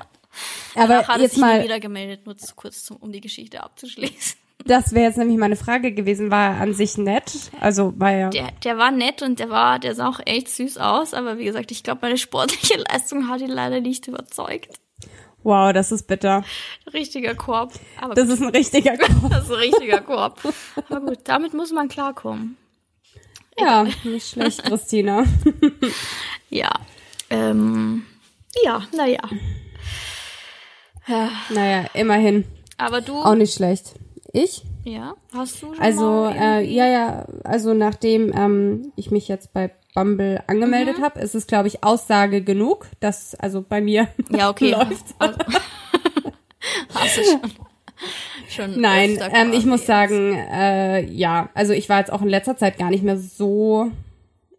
Aber 0.75 0.89
Danach 0.89 1.09
hat 1.09 1.21
jetzt 1.21 1.39
mal, 1.39 1.65
wieder 1.65 1.81
gemeldet, 1.81 2.27
nur 2.27 2.37
zu 2.37 2.55
kurz, 2.55 2.91
um 2.91 3.11
die 3.11 3.21
Geschichte 3.21 3.63
abzuschließen. 3.63 4.39
Das 4.65 4.93
wäre 4.93 5.07
jetzt 5.07 5.19
nämlich 5.19 5.39
meine 5.39 5.57
Frage 5.57 5.93
gewesen, 5.93 6.31
war 6.31 6.55
er 6.55 6.61
an 6.61 6.75
sich 6.75 6.99
nett? 6.99 7.51
Also 7.61 7.93
war 7.99 8.13
er. 8.13 8.31
Der, 8.31 8.51
der 8.65 8.79
war 8.79 8.91
nett 8.91 9.23
und 9.23 9.39
der 9.39 9.51
war, 9.51 9.79
der 9.79 9.95
sah 9.95 10.09
auch 10.09 10.21
echt 10.25 10.49
süß 10.49 10.79
aus, 10.79 11.15
aber 11.15 11.39
wie 11.39 11.45
gesagt, 11.45 11.71
ich 11.71 11.83
glaube, 11.85 12.01
meine 12.03 12.19
sportliche 12.19 12.77
Leistung 12.91 13.29
hat 13.29 13.41
ihn 13.41 13.49
leider 13.51 13.81
nicht 13.81 14.07
überzeugt. 14.09 14.79
Wow, 15.43 15.73
das 15.73 15.93
ist 15.93 16.09
bitter. 16.09 16.43
Richtiger 16.93 17.37
Korb. 17.37 17.73
Aber 18.01 18.15
Das 18.15 18.29
ist 18.29 18.43
ein 18.43 18.49
richtiger 18.49 18.97
Korb. 18.99 19.31
Das 19.31 19.45
ist 19.45 19.51
ein 19.53 19.59
richtiger 19.61 20.01
Korb. 20.01 20.41
Aber 20.89 21.01
gut, 21.01 21.19
damit 21.25 21.55
muss 21.55 21.71
man 21.73 21.89
klarkommen. 21.89 22.57
Ja, 23.59 23.87
nicht 24.05 24.29
schlecht, 24.29 24.65
Christina. 24.65 25.25
Ja. 26.51 26.71
Ähm, 27.31 28.07
ja, 28.65 28.83
naja. 28.97 29.21
Ja, 31.07 31.31
Naja, 31.51 31.87
immerhin. 31.95 32.45
aber 32.79 33.01
du, 33.01 33.19
Auch 33.21 33.35
nicht 33.35 33.55
schlecht. 33.55 33.95
Ich? 34.37 34.65
Ja, 34.85 35.15
hast 35.33 35.63
du 35.63 35.73
schon 35.73 35.81
Also, 35.81 36.27
äh, 36.27 36.63
ja, 36.63 36.87
ja, 36.87 37.27
also 37.43 37.73
nachdem 37.73 38.33
ähm, 38.37 38.93
ich 38.95 39.11
mich 39.11 39.29
jetzt 39.29 39.55
bei 39.55 39.71
Bumble 39.95 40.43
angemeldet 40.47 41.01
habe, 41.01 41.21
ist 41.21 41.35
es, 41.35 41.47
glaube 41.47 41.69
ich, 41.69 41.83
Aussage 41.83 42.43
genug, 42.43 42.87
dass 43.01 43.35
also 43.35 43.63
bei 43.67 43.81
mir 43.81 44.09
Ja, 44.31 44.51
okay. 44.51 44.73
läuft. 44.73 45.07
Also, 45.19 45.39
hast 46.95 47.17
du 47.17 47.23
schon. 47.23 47.41
schon 48.49 48.81
Nein, 48.81 49.19
ähm, 49.33 49.55
ich 49.55 49.65
muss 49.65 49.81
jetzt. 49.81 49.87
sagen, 49.87 50.35
äh, 50.35 51.01
ja, 51.07 51.49
also 51.55 51.73
ich 51.73 51.89
war 51.89 52.01
jetzt 52.01 52.13
auch 52.13 52.21
in 52.21 52.29
letzter 52.29 52.59
Zeit 52.59 52.77
gar 52.77 52.91
nicht 52.91 53.03
mehr 53.03 53.17
so 53.17 53.91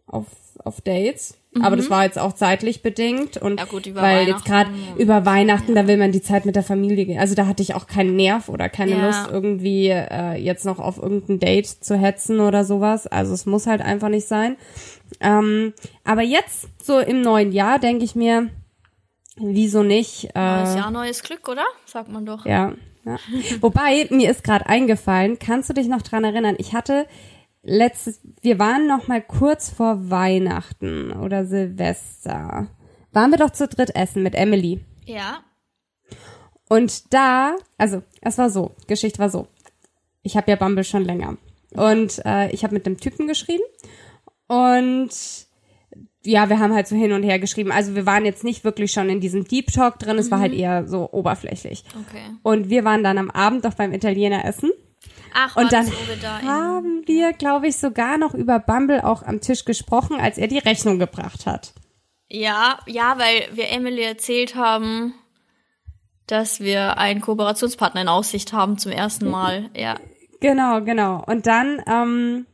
auf, 0.08 0.26
auf 0.64 0.80
Dates. 0.80 1.37
Aber 1.62 1.76
das 1.76 1.88
war 1.90 2.04
jetzt 2.04 2.18
auch 2.18 2.34
zeitlich 2.34 2.82
bedingt 2.82 3.36
und 3.38 3.52
Mhm. 3.52 3.58
Ja, 3.58 3.64
gut, 3.64 3.94
weil 3.94 4.28
jetzt 4.28 4.44
gerade 4.44 4.70
über 4.98 5.24
Weihnachten, 5.24 5.74
da 5.74 5.86
will 5.88 5.96
man 5.96 6.12
die 6.12 6.20
Zeit 6.20 6.44
mit 6.44 6.54
der 6.56 6.62
Familie 6.62 7.06
gehen. 7.06 7.18
Also 7.18 7.34
da 7.34 7.46
hatte 7.46 7.62
ich 7.62 7.74
auch 7.74 7.86
keinen 7.86 8.16
Nerv 8.16 8.48
oder 8.48 8.68
keine 8.68 8.92
Ja. 8.92 9.06
Lust 9.06 9.28
irgendwie 9.32 9.88
äh, 9.88 10.34
jetzt 10.34 10.64
noch 10.66 10.78
auf 10.78 10.98
irgendein 10.98 11.38
Date 11.40 11.66
zu 11.66 11.96
hetzen 11.96 12.40
oder 12.40 12.64
sowas. 12.64 13.06
Also 13.06 13.32
es 13.32 13.46
muss 13.46 13.66
halt 13.66 13.80
einfach 13.80 14.08
nicht 14.10 14.28
sein. 14.28 14.56
Ähm, 15.20 15.72
aber 16.04 16.22
jetzt 16.22 16.68
so 16.84 16.98
im 16.98 17.22
neuen 17.22 17.50
Jahr 17.50 17.78
denke 17.78 18.04
ich 18.04 18.14
mir, 18.14 18.50
wieso 19.36 19.82
nicht? 19.82 20.28
Äh, 20.34 20.56
Neues 20.62 20.74
Jahr, 20.76 20.90
neues 20.90 21.22
Glück, 21.22 21.48
oder? 21.48 21.64
Sagt 21.86 22.10
man 22.10 22.26
doch. 22.26 22.44
ja, 22.44 22.74
ja. 23.04 23.16
Wobei, 23.60 24.06
mir 24.10 24.30
ist 24.30 24.44
gerade 24.44 24.66
eingefallen, 24.66 25.38
kannst 25.38 25.70
du 25.70 25.74
dich 25.74 25.88
noch 25.88 26.02
dran 26.02 26.24
erinnern? 26.24 26.56
Ich 26.58 26.74
hatte 26.74 27.06
letztes, 27.68 28.20
wir 28.40 28.58
waren 28.58 28.86
noch 28.86 29.08
mal 29.08 29.22
kurz 29.22 29.70
vor 29.70 30.10
Weihnachten 30.10 31.12
oder 31.12 31.44
Silvester. 31.44 32.68
Waren 33.12 33.30
wir 33.30 33.38
doch 33.38 33.50
zu 33.50 33.68
dritt 33.68 33.94
essen 33.94 34.22
mit 34.22 34.34
Emily. 34.34 34.84
Ja. 35.04 35.40
Und 36.68 37.12
da, 37.12 37.56
also 37.76 38.02
es 38.20 38.38
war 38.38 38.50
so, 38.50 38.74
Geschichte 38.86 39.18
war 39.18 39.30
so. 39.30 39.48
Ich 40.22 40.36
habe 40.36 40.50
ja 40.50 40.56
Bumble 40.56 40.84
schon 40.84 41.04
länger. 41.04 41.36
Und 41.72 42.22
äh, 42.24 42.50
ich 42.50 42.64
habe 42.64 42.74
mit 42.74 42.86
dem 42.86 42.98
Typen 42.98 43.26
geschrieben. 43.26 43.62
Und 44.46 45.10
ja, 46.24 46.48
wir 46.48 46.58
haben 46.58 46.74
halt 46.74 46.88
so 46.88 46.96
hin 46.96 47.12
und 47.12 47.22
her 47.22 47.38
geschrieben. 47.38 47.72
Also 47.72 47.94
wir 47.94 48.06
waren 48.06 48.24
jetzt 48.24 48.44
nicht 48.44 48.64
wirklich 48.64 48.92
schon 48.92 49.08
in 49.08 49.20
diesem 49.20 49.44
Deep 49.44 49.72
Talk 49.72 49.98
drin, 49.98 50.18
es 50.18 50.30
war 50.30 50.40
halt 50.40 50.52
eher 50.52 50.86
so 50.86 51.10
oberflächlich. 51.12 51.84
Okay. 52.08 52.22
Und 52.42 52.68
wir 52.68 52.84
waren 52.84 53.04
dann 53.04 53.18
am 53.18 53.30
Abend 53.30 53.64
doch 53.64 53.74
beim 53.74 53.92
Italiener 53.92 54.44
essen. 54.44 54.70
Ach, 55.34 55.56
Und 55.56 55.72
dann 55.72 55.86
haben 56.44 57.02
wir, 57.06 57.32
glaube 57.32 57.68
ich, 57.68 57.76
sogar 57.76 58.18
noch 58.18 58.34
über 58.34 58.58
Bumble 58.58 59.04
auch 59.04 59.22
am 59.22 59.40
Tisch 59.40 59.64
gesprochen, 59.64 60.20
als 60.20 60.38
er 60.38 60.48
die 60.48 60.58
Rechnung 60.58 60.98
gebracht 60.98 61.46
hat. 61.46 61.72
Ja, 62.28 62.78
ja, 62.86 63.18
weil 63.18 63.48
wir 63.56 63.70
Emily 63.70 64.02
erzählt 64.02 64.54
haben, 64.54 65.14
dass 66.26 66.60
wir 66.60 66.98
einen 66.98 67.20
Kooperationspartner 67.20 68.02
in 68.02 68.08
Aussicht 68.08 68.52
haben 68.52 68.78
zum 68.78 68.92
ersten 68.92 69.30
Mal. 69.30 69.70
Ja. 69.74 69.96
Genau, 70.40 70.82
genau. 70.82 71.24
Und 71.26 71.46
dann, 71.46 71.82
ähm, 71.86 72.46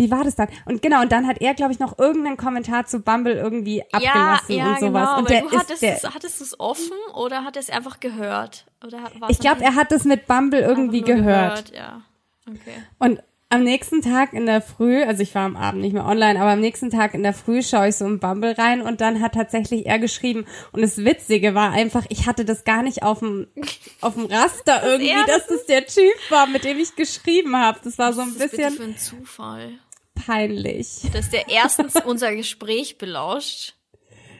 wie 0.00 0.10
war 0.10 0.24
das 0.24 0.34
dann? 0.34 0.48
Und 0.64 0.80
genau, 0.80 1.02
und 1.02 1.12
dann 1.12 1.26
hat 1.26 1.42
er, 1.42 1.52
glaube 1.52 1.72
ich, 1.72 1.78
noch 1.78 1.98
irgendeinen 1.98 2.38
Kommentar 2.38 2.86
zu 2.86 3.00
Bumble 3.00 3.34
irgendwie 3.34 3.82
abgelassen 3.92 4.56
ja, 4.56 4.56
ja, 4.56 4.70
und 4.70 4.80
sowas. 4.80 5.08
Genau, 5.08 5.18
und 5.18 5.18
aber 5.18 5.28
der 5.28 5.40
du 5.42 5.48
ist 5.48 5.58
hattest, 5.58 5.82
der, 5.82 5.96
es, 5.96 6.14
hattest 6.14 6.40
du 6.40 6.44
es 6.44 6.58
offen 6.58 6.96
oder 7.14 7.44
hat 7.44 7.56
er 7.56 7.60
es 7.60 7.68
einfach 7.68 8.00
gehört? 8.00 8.64
Oder 8.82 9.02
hat, 9.02 9.12
ich 9.28 9.38
glaube, 9.38 9.62
er 9.62 9.74
hat 9.74 9.92
das 9.92 10.04
mit 10.04 10.26
Bumble 10.26 10.60
irgendwie 10.60 11.02
gehört. 11.02 11.76
Ja. 11.76 12.00
Okay. 12.48 12.82
Und 12.98 13.22
am 13.50 13.64
nächsten 13.64 14.00
Tag 14.00 14.32
in 14.32 14.46
der 14.46 14.62
Früh, 14.62 15.02
also 15.02 15.22
ich 15.22 15.34
war 15.34 15.42
am 15.42 15.56
Abend 15.56 15.82
nicht 15.82 15.92
mehr 15.92 16.06
online, 16.06 16.40
aber 16.40 16.52
am 16.52 16.60
nächsten 16.60 16.88
Tag 16.88 17.14
in 17.14 17.24
der 17.24 17.34
Früh 17.34 17.62
schaue 17.62 17.88
ich 17.88 17.96
so 17.96 18.06
im 18.06 18.20
Bumble 18.20 18.52
rein 18.52 18.80
und 18.80 19.00
dann 19.00 19.20
hat 19.20 19.34
tatsächlich 19.34 19.86
er 19.86 19.98
geschrieben. 19.98 20.46
Und 20.70 20.82
das 20.82 20.98
Witzige 20.98 21.52
war 21.54 21.72
einfach, 21.72 22.06
ich 22.08 22.26
hatte 22.26 22.44
das 22.44 22.64
gar 22.64 22.82
nicht 22.82 23.02
auf 23.02 23.18
dem, 23.18 23.48
auf 24.00 24.14
dem 24.14 24.26
Raster 24.26 24.82
irgendwie, 24.84 25.12
dass 25.26 25.48
das 25.48 25.66
der 25.66 25.84
Typ 25.84 26.14
war, 26.30 26.46
mit 26.46 26.64
dem 26.64 26.78
ich 26.78 26.94
geschrieben 26.94 27.56
habe. 27.56 27.80
Das 27.82 27.98
war 27.98 28.12
so 28.12 28.22
ein 28.22 28.28
Was 28.28 28.36
ist 28.36 28.42
das 28.42 28.50
bitte 28.52 28.62
bisschen 28.62 28.76
für 28.76 28.84
ein 28.84 28.96
Zufall? 28.96 29.78
Peinlich. 30.26 31.00
Dass 31.12 31.30
der 31.30 31.48
erstens 31.48 31.94
unser 32.04 32.34
Gespräch 32.34 32.98
belauscht 32.98 33.74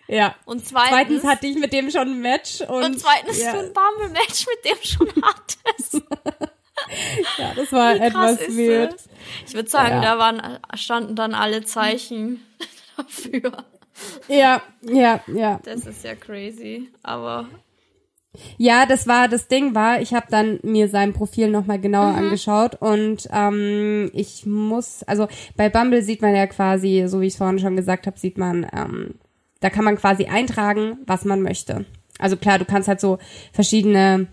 Ja. 0.09 0.35
und 0.45 0.67
zweitens, 0.67 0.91
Zweitens 0.91 1.25
hatte 1.25 1.47
ich 1.47 1.57
mit 1.57 1.73
dem 1.73 1.91
schon 1.91 2.09
ein 2.09 2.21
Match 2.21 2.61
und, 2.63 2.85
und 2.85 3.01
zweitens 3.01 3.39
ja, 3.41 3.53
du 3.53 3.59
ein 3.61 3.73
Bumble-Match 3.73 4.47
mit 4.47 4.65
dem 4.65 4.79
schon 4.83 5.13
hattest. 5.23 5.95
ja, 7.39 7.53
das 7.55 7.73
war 7.73 7.95
etwas 7.97 8.41
weird. 8.49 8.93
das? 8.95 9.09
Ich 9.47 9.55
würde 9.55 9.69
sagen, 9.69 10.03
Ja. 10.03 10.15
da 10.15 10.19
waren, 10.19 10.59
standen 10.75 11.17
dann 11.17 11.35
alle 11.35 11.65
Zeichen 11.65 12.45
dafür. 12.97 13.53
Ja, 14.29 14.63
ja, 14.83 15.21
ja. 15.27 15.61
Das 15.65 15.85
ist 15.87 16.05
ja 16.05 16.15
crazy. 16.15 16.91
Aber 17.03 17.49
Ja, 18.59 18.87
das 18.87 19.09
war 19.09 19.27
das 19.27 19.49
Ding 19.49 19.75
war, 19.75 20.01
ich 20.01 20.15
habe 20.15 20.27
dann 20.31 20.61
mir 20.63 20.89
sein 20.89 21.13
Profil 21.13 21.51
noch 21.51 21.67
mal 21.67 21.81
genauer 21.81 22.15
angeschaut 22.15 22.77
und 22.81 23.29
ähm, 23.33 24.11
ich 24.15 24.47
muss, 24.47 25.03
also 25.03 25.27
bei 25.57 25.69
Bumble 25.69 26.03
sieht 26.03 26.23
man 26.23 26.37
ja 26.37 26.47
quasi, 26.47 27.05
so 27.09 27.21
wie 27.21 27.27
ich 27.27 27.33
es 27.33 27.39
vorhin 27.39 27.59
schon 27.59 27.75
gesagt 27.75 28.07
habe, 28.07 28.19
sieht 28.19 28.39
man, 28.39 28.67
ähm, 28.73 29.15
da 29.59 29.69
kann 29.69 29.85
man 29.85 29.97
quasi 29.97 30.27
eintragen, 30.27 30.99
was 31.07 31.25
man 31.25 31.43
möchte. 31.43 31.87
Also 32.21 32.37
klar, 32.37 32.59
du 32.61 32.65
kannst 32.65 32.87
halt 32.87 33.01
so 33.01 33.19
verschiedene 33.53 34.29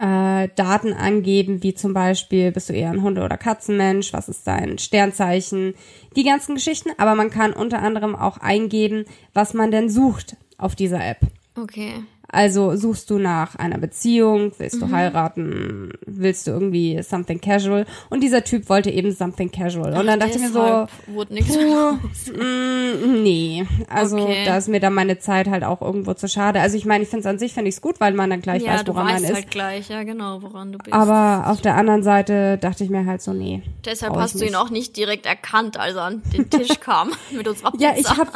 äh, 0.00 0.48
Daten 0.56 0.92
angeben, 0.92 1.62
wie 1.62 1.74
zum 1.74 1.94
Beispiel, 1.94 2.50
bist 2.50 2.68
du 2.68 2.72
eher 2.72 2.90
ein 2.90 3.02
Hunde- 3.02 3.22
oder 3.22 3.36
Katzenmensch, 3.36 4.12
was 4.12 4.28
ist 4.28 4.44
dein 4.44 4.78
Sternzeichen, 4.78 5.74
die 6.16 6.24
ganzen 6.24 6.56
Geschichten, 6.56 6.90
aber 6.98 7.14
man 7.14 7.30
kann 7.30 7.52
unter 7.52 7.80
anderem 7.80 8.16
auch 8.16 8.38
eingeben, 8.38 9.04
was 9.34 9.54
man 9.54 9.70
denn 9.70 9.88
sucht 9.88 10.36
auf 10.56 10.74
dieser 10.74 11.04
App. 11.04 11.20
okay. 11.56 11.92
Also 12.30 12.76
suchst 12.76 13.08
du 13.08 13.18
nach 13.18 13.54
einer 13.56 13.78
Beziehung, 13.78 14.52
willst 14.58 14.76
Mhm. 14.76 14.80
du 14.80 14.90
heiraten, 14.90 15.92
willst 16.04 16.46
du 16.46 16.50
irgendwie 16.50 17.02
something 17.02 17.40
casual? 17.40 17.86
Und 18.10 18.22
dieser 18.22 18.44
Typ 18.44 18.68
wollte 18.68 18.90
eben 18.90 19.12
something 19.12 19.50
casual. 19.50 19.94
Und 19.98 20.06
dann 20.06 20.20
dachte 20.20 20.36
ich 20.36 20.42
mir 20.42 20.50
so, 20.50 20.86
wurde 21.06 21.32
nichts 21.32 21.56
puh, 21.56 21.96
mm, 22.32 23.22
nee. 23.22 23.66
Also 23.88 24.18
Okay. 24.18 24.42
da 24.44 24.58
ist 24.58 24.68
mir 24.68 24.80
dann 24.80 24.92
meine 24.92 25.18
Zeit 25.18 25.48
halt 25.48 25.64
auch 25.64 25.80
irgendwo 25.80 26.12
zu 26.14 26.28
schade. 26.28 26.60
Also 26.60 26.76
ich 26.76 26.84
meine, 26.84 27.02
ich 27.04 27.08
finde 27.08 27.20
es 27.20 27.26
an 27.26 27.38
sich 27.38 27.54
finde 27.54 27.70
ich 27.70 27.76
es 27.76 27.80
gut, 27.80 27.98
weil 28.00 28.12
man 28.12 28.28
dann 28.28 28.42
gleich 28.42 28.62
Ja, 28.62 28.74
weiß, 28.74 28.84
du 28.84 28.92
woran 28.94 29.06
man 29.06 29.24
ist. 29.24 29.32
halt 29.32 29.50
gleich, 29.50 29.88
ja 29.88 30.02
genau, 30.02 30.42
woran 30.42 30.72
du 30.72 30.78
bist. 30.78 30.92
Aber 30.92 31.50
auf 31.50 31.62
der 31.62 31.76
anderen 31.76 32.02
Seite 32.02 32.58
dachte 32.58 32.84
ich 32.84 32.90
mir 32.90 33.06
halt 33.06 33.22
so, 33.22 33.32
nee. 33.32 33.62
Deshalb 33.86 34.14
hast 34.16 34.34
du 34.34 34.40
ihn 34.40 34.46
nicht. 34.50 34.56
auch 34.56 34.68
nicht 34.70 34.96
direkt 34.98 35.24
erkannt, 35.24 35.78
als 35.80 35.96
er 35.96 36.02
an 36.02 36.22
den 36.34 36.50
Tisch 36.50 36.78
kam 36.80 37.10
mit 37.34 37.48
unserer 37.48 37.70
Pizza. 37.72 37.84
Ja, 37.84 37.94
ich 37.96 38.08
habe 38.10 38.30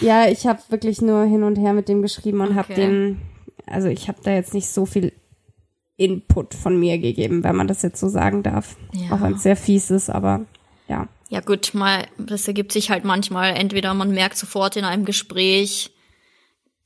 ja, 0.00 0.28
ich 0.28 0.46
habe 0.46 0.60
wirklich 0.68 1.00
nur 1.00 1.24
hin 1.24 1.42
und 1.44 1.56
her 1.56 1.72
mit 1.72 1.88
dem 1.88 2.02
geschrieben 2.02 2.40
und 2.42 2.54
habe 2.54 2.72
Okay. 2.72 2.86
den, 2.86 3.22
also 3.70 3.88
ich 3.88 4.08
habe 4.08 4.18
da 4.22 4.32
jetzt 4.32 4.54
nicht 4.54 4.68
so 4.68 4.86
viel 4.86 5.12
Input 5.96 6.54
von 6.54 6.78
mir 6.78 6.98
gegeben, 6.98 7.42
wenn 7.42 7.56
man 7.56 7.66
das 7.66 7.82
jetzt 7.82 8.00
so 8.00 8.08
sagen 8.08 8.42
darf. 8.42 8.76
Ja. 8.92 9.14
Auch 9.14 9.20
wenn 9.20 9.34
es 9.34 9.42
sehr 9.42 9.56
fies 9.56 9.90
ist, 9.90 10.10
aber 10.10 10.46
ja. 10.88 11.08
Ja 11.28 11.40
gut, 11.40 11.74
mal, 11.74 12.06
das 12.16 12.48
ergibt 12.48 12.72
sich 12.72 12.90
halt 12.90 13.04
manchmal. 13.04 13.54
Entweder 13.54 13.92
man 13.94 14.10
merkt 14.10 14.36
sofort 14.36 14.76
in 14.76 14.84
einem 14.84 15.04
Gespräch, 15.04 15.90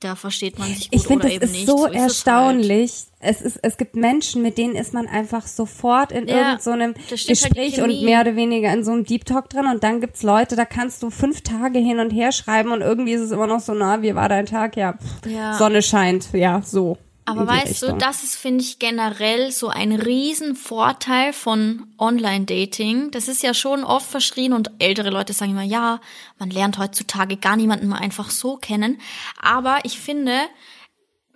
da 0.03 0.15
versteht 0.15 0.59
man 0.59 0.67
sich 0.69 0.89
gut 0.91 0.99
Ich 1.01 1.07
finde, 1.07 1.25
oder 1.27 1.27
das 1.27 1.33
eben 1.35 1.43
ist 1.45 1.51
nicht. 1.53 1.65
so, 1.67 1.77
So 1.77 1.85
ist 1.85 1.91
es 1.93 1.95
halt. 1.99 2.09
erstaunlich. 2.09 2.93
Es 3.25 3.41
ist, 3.41 3.59
es 3.61 3.77
gibt 3.77 3.95
Menschen, 3.95 4.41
mit 4.41 4.57
denen 4.57 4.75
ist 4.75 4.93
man 4.93 5.07
einfach 5.07 5.47
sofort 5.47 6.11
in 6.11 6.27
Ja, 6.27 6.35
irgendeinem 6.59 6.93
so 6.95 7.09
halt 7.11 7.27
Gespräch 7.27 7.81
und 7.81 7.89
Chemie. 7.89 8.03
mehr 8.05 8.21
oder 8.21 8.35
weniger 8.35 8.73
in 8.73 8.83
so 8.83 8.91
einem 8.91 9.05
Deep 9.05 9.23
Talk 9.25 9.49
drin. 9.49 9.65
Und 9.65 9.83
dann 9.83 10.01
gibt's 10.01 10.23
Leute, 10.23 10.55
da 10.57 10.65
kannst 10.65 11.01
du 11.03 11.09
fünf 11.09 11.41
Tage 11.41 11.79
hin 11.79 11.99
und 11.99 12.09
her 12.09 12.31
schreiben 12.33 12.71
und 12.71 12.81
irgendwie 12.81 13.13
ist 13.13 13.21
es 13.21 13.31
immer 13.31 13.47
noch 13.47 13.61
so, 13.61 13.73
na, 13.73 14.01
wie 14.01 14.13
war 14.15 14.27
dein 14.27 14.45
Tag? 14.45 14.75
Ja, 14.75 14.95
Ja. 15.25 15.53
Sonne 15.53 15.81
scheint, 15.81 16.33
ja, 16.33 16.61
so. 16.61 16.97
Aber 17.25 17.47
weißt 17.47 17.83
du, 17.83 17.93
das 17.93 18.23
ist, 18.23 18.35
finde 18.35 18.63
ich, 18.63 18.79
generell 18.79 19.51
so 19.51 19.69
ein 19.69 19.93
Riesenvorteil 19.93 21.31
von 21.31 21.87
Online-Dating. 21.97 23.11
Das 23.11 23.27
ist 23.27 23.43
ja 23.43 23.53
schon 23.53 23.83
oft 23.83 24.09
verschrien 24.09 24.53
und 24.53 24.71
ältere 24.79 25.09
Leute 25.09 25.31
sagen 25.33 25.51
immer, 25.51 25.63
ja, 25.63 26.01
man 26.37 26.49
lernt 26.49 26.77
heutzutage 26.77 27.37
gar 27.37 27.55
niemanden 27.55 27.87
mal 27.87 27.99
einfach 27.99 28.29
so 28.29 28.57
kennen. 28.57 28.99
Aber 29.41 29.79
ich 29.83 29.99
finde, 29.99 30.37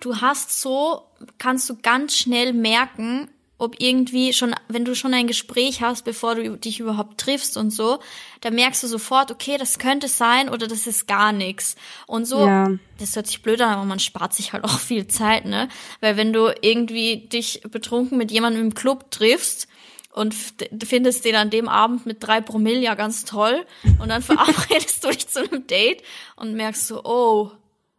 du 0.01 0.19
hast 0.19 0.61
so, 0.61 1.03
kannst 1.37 1.69
du 1.69 1.77
ganz 1.81 2.17
schnell 2.17 2.53
merken, 2.53 3.29
ob 3.59 3.75
irgendwie 3.79 4.33
schon, 4.33 4.53
wenn 4.67 4.85
du 4.85 4.95
schon 4.95 5.13
ein 5.13 5.27
Gespräch 5.27 5.81
hast, 5.81 6.03
bevor 6.05 6.35
du 6.35 6.57
dich 6.57 6.79
überhaupt 6.79 7.17
triffst 7.19 7.57
und 7.57 7.71
so, 7.71 7.99
da 8.41 8.51
merkst 8.51 8.83
du 8.83 8.87
sofort, 8.87 9.31
okay, 9.31 9.57
das 9.57 9.79
könnte 9.79 10.07
sein 10.07 10.49
oder 10.49 10.67
das 10.67 10.85
ist 10.85 11.07
gar 11.07 11.31
nichts. 11.31 11.75
Und 12.05 12.25
so, 12.25 12.45
Ja. 12.45 12.69
das 12.99 13.15
hört 13.15 13.27
sich 13.27 13.41
blöd 13.41 13.59
an, 13.61 13.69
aber 13.73 13.85
man 13.85 13.99
spart 13.99 14.33
sich 14.33 14.53
halt 14.53 14.63
auch 14.65 14.79
viel 14.79 15.07
Zeit, 15.07 15.45
ne? 15.45 15.69
Weil 16.01 16.17
wenn 16.17 16.33
du 16.33 16.53
irgendwie 16.61 17.27
dich 17.27 17.61
betrunken 17.69 18.17
mit 18.17 18.31
jemandem 18.31 18.61
im 18.63 18.73
Club 18.75 19.09
triffst 19.09 19.67
und 20.11 20.35
findest 20.83 21.25
den 21.25 21.35
an 21.35 21.49
dem 21.49 21.67
Abend 21.67 22.05
mit 22.05 22.17
drei 22.23 22.41
Promille 22.41 22.79
ja 22.81 22.95
ganz 22.95 23.25
toll 23.25 23.65
und 23.99 24.09
dann 24.09 24.21
verabredest 24.23 25.03
du 25.03 25.09
dich 25.09 25.27
zu 25.27 25.39
einem 25.47 25.65
Date 25.67 26.03
und 26.35 26.53
merkst 26.53 26.87
so, 26.87 27.03
oh, 27.03 27.51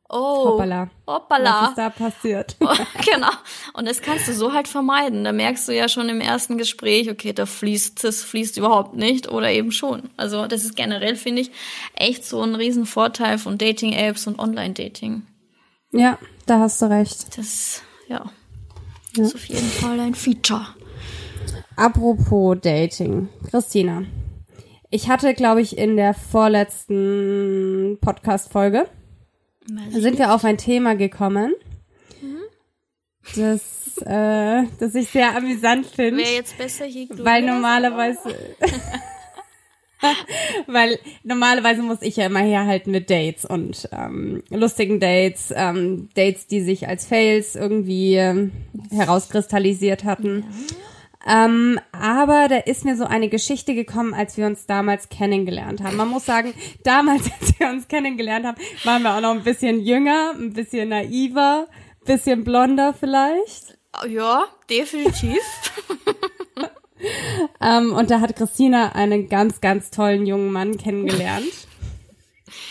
oh, 0.08 0.52
Hoppala. 0.52 0.90
hoppala. 1.06 1.62
Was 1.62 1.68
ist 1.70 1.78
da 1.78 1.90
passiert? 1.90 2.56
genau. 3.12 3.30
Und 3.74 3.86
das 3.86 4.00
kannst 4.02 4.28
du 4.28 4.32
so 4.32 4.52
halt 4.52 4.68
vermeiden. 4.68 5.24
Da 5.24 5.32
merkst 5.32 5.68
du 5.68 5.74
ja 5.74 5.88
schon 5.88 6.08
im 6.08 6.20
ersten 6.20 6.58
Gespräch, 6.58 7.10
okay, 7.10 7.32
da 7.32 7.46
fließt, 7.46 8.02
das 8.04 8.22
fließt 8.22 8.56
überhaupt 8.56 8.94
nicht 8.94 9.28
oder 9.28 9.50
eben 9.50 9.72
schon. 9.72 10.10
Also 10.16 10.46
das 10.46 10.64
ist 10.64 10.76
generell, 10.76 11.16
finde 11.16 11.42
ich, 11.42 11.50
echt 11.94 12.24
so 12.24 12.42
ein 12.42 12.54
Riesenvorteil 12.54 13.38
von 13.38 13.58
Dating-Apps 13.58 14.26
und 14.26 14.38
Online-Dating. 14.38 15.22
ja, 15.92 16.18
da 16.46 16.60
hast 16.60 16.80
du 16.80 16.86
recht. 16.86 17.36
Das, 17.36 17.82
ja, 18.08 18.24
ist 19.16 19.34
auf 19.34 19.44
jeden 19.44 19.68
Fall 19.68 20.00
ein 20.00 20.14
Feature. 20.14 20.66
Apropos 21.76 22.56
Dating. 22.60 23.28
Christina. 23.50 24.02
Ich 24.90 25.08
hatte, 25.08 25.34
glaube 25.34 25.60
ich, 25.60 25.76
in 25.76 25.96
der 25.96 26.14
vorletzten 26.14 27.98
Podcast-Folge 28.00 28.88
sind 29.90 30.18
wir 30.18 30.34
auf 30.34 30.44
ein 30.44 30.58
Thema 30.58 30.94
gekommen, 30.94 31.54
das, 33.36 33.98
äh, 34.04 34.64
das 34.78 34.94
ich 34.94 35.08
sehr 35.08 35.36
amüsant 35.36 35.86
finde. 35.86 36.22
Wer 36.22 36.34
jetzt 36.34 36.56
besser 36.56 36.84
hier 36.86 37.06
Weil 37.10 37.42
normalerweise, 37.42 38.34
weil 40.66 40.98
normalerweise 41.24 41.82
muss 41.82 42.02
ich 42.02 42.16
ja 42.16 42.26
immer 42.26 42.40
herhalten 42.40 42.90
mit 42.90 43.10
Dates 43.10 43.44
und 43.44 43.88
ähm, 43.92 44.42
lustigen 44.50 45.00
Dates, 45.00 45.52
ähm, 45.54 46.08
Dates, 46.14 46.46
die 46.46 46.60
sich 46.60 46.88
als 46.88 47.06
Fails 47.06 47.54
irgendwie 47.56 48.14
ähm, 48.14 48.52
herauskristallisiert 48.90 50.04
hatten. 50.04 50.44
Ähm, 51.26 51.80
aber 51.92 52.48
da 52.48 52.56
ist 52.58 52.84
mir 52.84 52.96
so 52.96 53.04
eine 53.04 53.28
Geschichte 53.28 53.74
gekommen, 53.74 54.14
als 54.14 54.36
wir 54.36 54.46
uns 54.46 54.66
damals 54.66 55.08
kennengelernt 55.08 55.82
haben. 55.82 55.96
Man 55.96 56.08
muss 56.08 56.26
sagen, 56.26 56.54
damals, 56.84 57.30
als 57.40 57.58
wir 57.58 57.68
uns 57.68 57.88
kennengelernt 57.88 58.46
haben, 58.46 58.58
waren 58.84 59.02
wir 59.02 59.14
auch 59.14 59.20
noch 59.20 59.32
ein 59.32 59.42
bisschen 59.42 59.80
jünger, 59.80 60.32
ein 60.34 60.52
bisschen 60.52 60.90
naiver, 60.90 61.66
bisschen 62.04 62.44
blonder 62.44 62.94
vielleicht. 62.94 63.78
Ja, 64.06 64.46
definitiv. 64.70 65.40
Ähm, 67.60 67.92
und 67.92 68.10
da 68.10 68.20
hat 68.20 68.34
Christina 68.36 68.92
einen 68.92 69.28
ganz, 69.28 69.60
ganz 69.60 69.90
tollen 69.90 70.26
jungen 70.26 70.50
Mann 70.50 70.76
kennengelernt. 70.78 71.67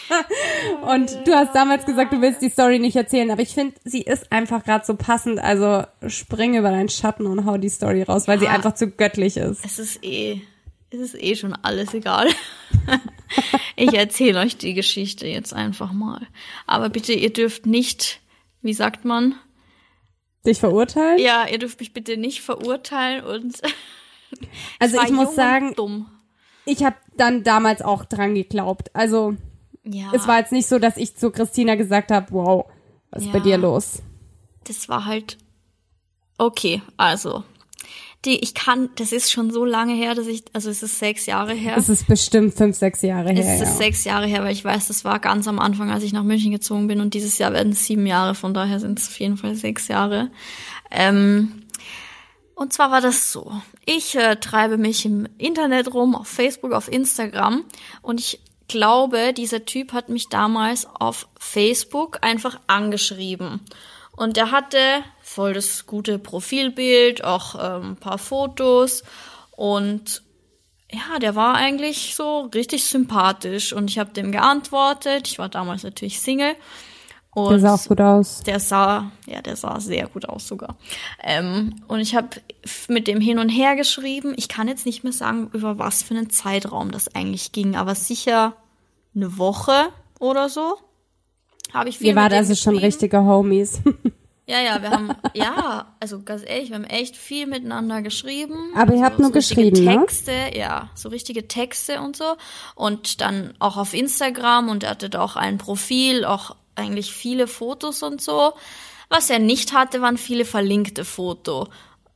und 0.81 1.09
du 1.25 1.33
hast 1.33 1.53
damals 1.55 1.85
gesagt, 1.85 2.13
du 2.13 2.21
willst 2.21 2.41
die 2.41 2.49
Story 2.49 2.79
nicht 2.79 2.95
erzählen, 2.95 3.31
aber 3.31 3.41
ich 3.41 3.53
finde, 3.53 3.75
sie 3.83 4.01
ist 4.01 4.31
einfach 4.31 4.63
gerade 4.63 4.85
so 4.85 4.95
passend. 4.95 5.39
Also 5.39 5.83
spring 6.07 6.55
über 6.57 6.71
deinen 6.71 6.89
Schatten 6.89 7.25
und 7.25 7.45
hau 7.45 7.57
die 7.57 7.69
Story 7.69 8.03
raus, 8.03 8.27
weil 8.27 8.39
sie 8.39 8.45
Ja. 8.45 8.51
einfach 8.51 8.73
zu 8.75 8.89
göttlich 8.89 9.37
ist. 9.37 9.63
es 9.65 9.79
ist 9.79 10.03
eh, 10.03 10.41
es 10.89 10.99
ist 10.99 11.15
eh 11.21 11.35
schon 11.35 11.53
alles 11.53 11.93
egal. 11.93 12.27
ich 13.75 13.93
erzähle 13.93 14.39
euch 14.39 14.57
die 14.57 14.73
Geschichte 14.73 15.27
jetzt 15.27 15.53
einfach 15.53 15.91
mal. 15.91 16.25
Aber 16.65 16.89
bitte, 16.89 17.13
ihr 17.13 17.33
dürft 17.33 17.65
nicht, 17.65 18.21
wie 18.61 18.73
sagt 18.73 19.03
man? 19.05 19.35
Dich 20.45 20.59
verurteilen? 20.59 21.19
Ja, 21.19 21.45
ihr 21.47 21.59
dürft 21.59 21.79
mich 21.79 21.91
bitte 21.93 22.15
nicht 22.15 22.41
verurteilen 22.41 23.23
und 23.25 23.59
also 24.79 25.01
ich 25.03 25.11
muss 25.11 25.35
sagen, 25.35 25.73
dumm. 25.75 26.07
ich 26.65 26.83
habe 26.85 26.95
dann 27.17 27.43
damals 27.43 27.81
auch 27.81 28.05
dran 28.05 28.33
geglaubt. 28.35 28.89
Also 28.93 29.35
Ja, 29.89 30.11
es 30.13 30.27
war 30.27 30.39
jetzt 30.39 30.51
nicht 30.51 30.67
so, 30.67 30.79
dass 30.79 30.97
ich 30.97 31.15
zu 31.15 31.31
Christina 31.31 31.75
gesagt 31.75 32.11
habe, 32.11 32.27
wow, 32.31 32.65
was 33.11 33.23
ist 33.23 33.31
bei 33.31 33.39
Ja. 33.39 33.43
dir 33.43 33.57
los? 33.57 34.01
das 34.65 34.89
war 34.89 35.05
halt 35.05 35.37
okay. 36.37 36.81
Also 36.97 37.43
die, 38.25 38.39
ich 38.39 38.53
kann, 38.53 38.89
das 38.95 39.11
ist 39.11 39.31
schon 39.31 39.51
so 39.51 39.63
lange 39.63 39.93
her, 39.93 40.15
dass 40.15 40.27
ich, 40.27 40.43
also 40.51 40.69
es 40.69 40.83
ist 40.83 40.99
sechs 40.99 41.25
Jahre 41.27 41.53
her. 41.53 41.77
Es 41.77 41.87
ist 41.87 42.07
bestimmt 42.07 42.53
fünf, 42.55 42.75
sechs 42.75 43.01
Jahre 43.01 43.29
her. 43.29 43.39
Es 43.55 43.61
ist 43.61 43.69
ja. 43.69 43.75
sechs 43.75 44.03
Jahre 44.03 44.25
her, 44.25 44.43
weil 44.43 44.51
ich 44.51 44.65
weiß, 44.65 44.87
das 44.87 45.05
war 45.05 45.19
ganz 45.19 45.47
am 45.47 45.59
Anfang, 45.59 45.91
als 45.91 46.03
ich 46.03 46.11
nach 46.13 46.23
München 46.23 46.51
gezogen 46.51 46.87
bin 46.87 46.99
und 46.99 47.13
dieses 47.13 47.37
Jahr 47.37 47.53
werden 47.53 47.71
es 47.71 47.85
sieben 47.85 48.05
Jahre, 48.05 48.35
von 48.35 48.53
daher 48.53 48.79
sind 48.79 48.99
es 48.99 49.07
auf 49.07 49.19
jeden 49.19 49.37
Fall 49.37 49.55
sechs 49.55 49.87
Jahre. 49.87 50.31
Ähm, 50.91 51.63
und 52.55 52.73
zwar 52.73 52.91
war 52.91 53.01
das 53.01 53.31
so. 53.31 53.53
Ich 53.85 54.15
äh, 54.15 54.35
treibe 54.37 54.77
mich 54.77 55.05
im 55.05 55.27
Internet 55.37 55.93
rum, 55.93 56.15
auf 56.15 56.27
Facebook, 56.27 56.73
auf 56.73 56.91
Instagram 56.91 57.63
und 58.01 58.19
ich 58.19 58.41
glaube, 58.67 59.33
dieser 59.33 59.65
Typ 59.65 59.93
hat 59.93 60.09
mich 60.09 60.29
damals 60.29 60.85
auf 60.85 61.27
Facebook 61.39 62.19
einfach 62.21 62.59
angeschrieben. 62.67 63.61
Und 64.15 64.35
der 64.35 64.51
hatte 64.51 65.03
voll 65.21 65.53
das 65.53 65.85
gute 65.85 66.17
Profilbild, 66.17 67.23
auch 67.23 67.55
ähm, 67.55 67.91
ein 67.91 67.97
paar 67.97 68.17
Fotos 68.17 69.03
und 69.51 70.23
ja, 70.91 71.19
der 71.19 71.35
war 71.35 71.55
eigentlich 71.55 72.15
so 72.15 72.49
richtig 72.53 72.85
sympathisch 72.85 73.73
und 73.73 73.89
ich 73.89 73.99
habe 73.99 74.13
dem 74.13 74.31
geantwortet. 74.31 75.27
Ich 75.27 75.37
war 75.37 75.49
damals 75.49 75.83
natürlich 75.83 76.21
Single. 76.21 76.55
Und 77.37 77.51
Der 77.51 77.59
sah 77.59 77.75
auch 77.75 77.85
gut 77.85 78.01
aus. 78.01 78.41
der 78.41 78.59
sah, 78.59 79.11
ja, 79.27 79.43
der 79.43 79.55
sah 79.55 79.79
sehr 79.79 80.07
gut 80.07 80.27
aus 80.27 80.47
sogar. 80.47 80.75
Ähm, 81.23 81.75
und 81.87 81.99
ich 81.99 82.15
habe 82.15 82.29
mit 82.87 83.07
dem 83.07 83.21
hin 83.21 83.37
und 83.37 83.49
her 83.49 83.75
geschrieben. 83.75 84.33
Ich 84.37 84.47
kann 84.47 84.67
jetzt 84.67 84.87
nicht 84.87 85.03
mehr 85.03 85.13
sagen, 85.13 85.51
über 85.53 85.77
was 85.77 86.01
für 86.01 86.15
einen 86.15 86.31
Zeitraum 86.31 86.89
das 86.89 87.13
eigentlich 87.13 87.51
ging, 87.51 87.75
aber 87.75 87.93
sicher 87.93 88.53
eine 89.15 89.37
Woche 89.37 89.89
oder 90.19 90.49
so. 90.49 90.77
Habe 91.71 91.89
ich 91.89 91.99
viel 91.99 92.07
Ihr 92.07 92.15
wart 92.15 92.33
also 92.33 92.55
schon 92.55 92.75
richtige 92.75 93.23
Homies. 93.23 93.81
Ja, 94.49 94.61
ja, 94.61 94.81
wir 94.81 94.91
haben, 94.91 95.11
ja, 95.33 95.93
also 95.99 96.21
ganz 96.21 96.41
ehrlich, 96.45 96.69
wir 96.69 96.77
haben 96.77 96.85
echt 96.85 97.17
viel 97.17 97.47
miteinander 97.47 98.01
geschrieben. 98.01 98.55
Aber 98.75 98.93
ihr 98.93 98.99
so, 98.99 99.03
habt 99.03 99.19
nur 99.19 99.27
so 99.27 99.33
geschrieben, 99.33 99.83
ne? 99.83 99.97
Texte, 99.97 100.31
ja, 100.55 100.89
so 100.95 101.09
richtige 101.09 101.49
Texte 101.49 101.99
und 101.99 102.15
so. 102.15 102.37
Und 102.73 103.19
dann 103.19 103.55
auch 103.59 103.75
auf 103.75 103.93
Instagram 103.93 104.69
und 104.69 104.85
er 104.85 104.91
hatte 104.91 105.09
da 105.09 105.19
auch 105.21 105.35
ein 105.35 105.57
Profil, 105.57 106.23
auch 106.23 106.55
eigentlich 106.77 107.11
viele 107.13 107.47
Fotos 107.47 108.03
und 108.03 108.21
so. 108.21 108.53
Was 109.09 109.29
er 109.29 109.39
nicht 109.39 109.73
hatte, 109.73 110.01
waren 110.01 110.17
viele 110.17 110.45
verlinkte 110.45 111.05
Foto, 111.05 111.69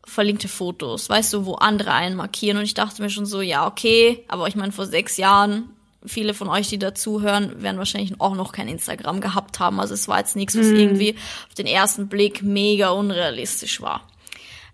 verlinkte 0.06 0.48
Fotos, 0.48 1.10
weißt 1.10 1.34
du, 1.34 1.46
wo 1.46 1.54
andere 1.56 1.94
einen 1.94 2.16
markieren. 2.16 2.58
Und 2.58 2.64
ich 2.64 2.74
dachte 2.74 3.02
mir 3.02 3.10
schon 3.10 3.26
so, 3.26 3.42
ja, 3.42 3.66
okay, 3.66 4.26
aber 4.28 4.48
ich 4.48 4.56
meine, 4.56 4.72
vor 4.72 4.86
sechs 4.86 5.18
Jahren, 5.18 5.70
viele 6.06 6.34
von 6.34 6.50
euch, 6.50 6.68
die 6.68 6.80
dazuhören, 6.80 7.62
werden 7.62 7.78
wahrscheinlich 7.78 8.20
auch 8.20 8.36
noch 8.36 8.52
kein 8.52 8.68
Instagram 8.68 9.22
gehabt 9.22 9.60
haben. 9.60 9.80
Also 9.80 9.94
es 9.94 10.08
war 10.08 10.20
jetzt 10.20 10.36
nichts, 10.36 10.58
was 10.58 10.68
irgendwie 10.68 11.16
auf 11.48 11.54
den 11.56 11.68
ersten 11.68 12.08
Blick 12.10 12.44
mega 12.44 12.90
unrealistisch 12.90 13.82
war. 13.82 14.08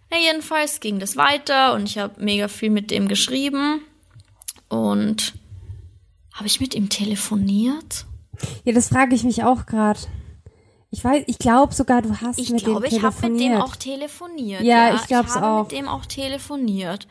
Na, 0.10 0.18
jedenfalls 0.18 0.80
ging 0.80 1.00
das 1.00 1.18
weiter 1.18 1.74
und 1.74 1.84
ich 1.84 1.98
habe 1.98 2.24
mega 2.24 2.48
viel 2.48 2.70
mit 2.70 2.92
dem 2.92 3.08
geschrieben. 3.08 3.82
Und 4.70 5.34
habe 6.34 6.48
ich 6.48 6.60
mit 6.60 6.76
ihm 6.76 6.90
telefoniert? 6.90 8.06
Ja, 8.64 8.74
das 8.74 8.90
frage 8.90 9.16
ich 9.16 9.24
mich 9.24 9.44
auch 9.44 9.66
gerade. 9.66 10.00
Ich 10.90 11.04
weiß, 11.04 11.26
ich 11.28 11.38
glaube 11.38 11.74
sogar, 11.74 12.02
du 12.02 12.16
hast 12.22 12.40
Ich 12.40 12.50
mit 12.50 12.64
glaube, 12.64 12.88
dem 12.88 12.98
ich 12.98 13.04
habe 13.04 13.16
mit 13.16 13.24
dem 13.24 13.38
telefoniert. 13.38 13.62
auch 13.64 13.76
telefoniert. 13.76 14.62
Ja, 14.62 14.96
ich 14.96 15.06
glaub's 15.08 15.36
habe 15.36 15.46
auch. 15.46 15.64
mit 15.64 15.72
dem 15.74 15.88
auch 15.88 16.06
telefoniert. 16.06 17.08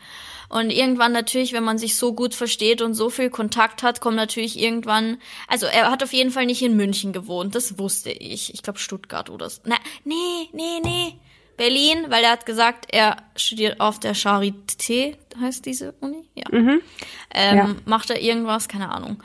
Und 0.49 0.71
irgendwann 0.71 1.13
natürlich, 1.13 1.53
wenn 1.53 1.65
man 1.65 1.77
sich 1.77 1.97
so 1.97 2.15
gut 2.15 2.33
versteht 2.35 2.81
und 2.81 2.95
so 2.95 3.11
viel 3.11 3.29
Kontakt 3.31 3.83
hat, 3.83 4.01
kommt 4.01 4.17
natürlich 4.17 4.59
irgendwann, 4.59 5.19
also 5.49 5.67
er 5.67 5.91
hat 5.91 6.03
auf 6.03 6.13
jeden 6.13 6.31
Fall 6.31 6.47
nicht 6.47 6.63
in 6.63 6.77
München 6.77 7.13
gewohnt, 7.13 7.55
das 7.55 7.79
wusste 7.79 8.11
ich. 8.11 8.55
Ich 8.55 8.63
glaube 8.63 8.79
Stuttgart 8.79 9.29
oder 9.29 9.51
so. 9.51 9.61
Na, 9.65 9.75
nee, 10.05 10.15
nee, 10.53 10.81
nee. 10.83 11.15
Berlin, 11.59 12.07
weil 12.09 12.23
er 12.23 12.31
hat 12.33 12.47
gesagt, 12.47 12.87
er 12.91 13.17
studiert 13.35 13.81
auf 13.81 13.99
der 13.99 14.15
Charité, 14.15 15.17
heißt 15.41 15.67
diese 15.67 15.93
Uni? 16.01 16.29
Ja. 16.35 16.45
Ähm, 16.51 16.81
Ja. 17.35 17.75
Macht 17.85 18.11
er 18.11 18.21
irgendwas? 18.23 18.69
Keine 18.69 18.91
Ahnung. 18.91 19.23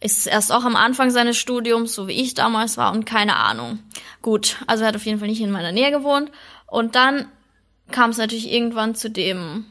Ist 0.00 0.26
erst 0.26 0.50
auch 0.50 0.64
am 0.64 0.76
Anfang 0.76 1.10
seines 1.10 1.36
Studiums, 1.36 1.94
so 1.94 2.08
wie 2.08 2.20
ich 2.20 2.34
damals 2.34 2.78
war, 2.78 2.92
und 2.92 3.04
keine 3.04 3.36
Ahnung. 3.36 3.80
Gut, 4.22 4.56
also 4.66 4.82
er 4.82 4.88
hat 4.88 4.96
auf 4.96 5.04
jeden 5.04 5.18
Fall 5.18 5.28
nicht 5.28 5.42
in 5.42 5.50
meiner 5.50 5.72
Nähe 5.72 5.90
gewohnt. 5.90 6.30
Und 6.66 6.94
dann 6.94 7.26
kam 7.90 8.10
es 8.10 8.16
natürlich 8.18 8.50
irgendwann 8.50 8.94
zu 8.94 9.10
dem, 9.10 9.66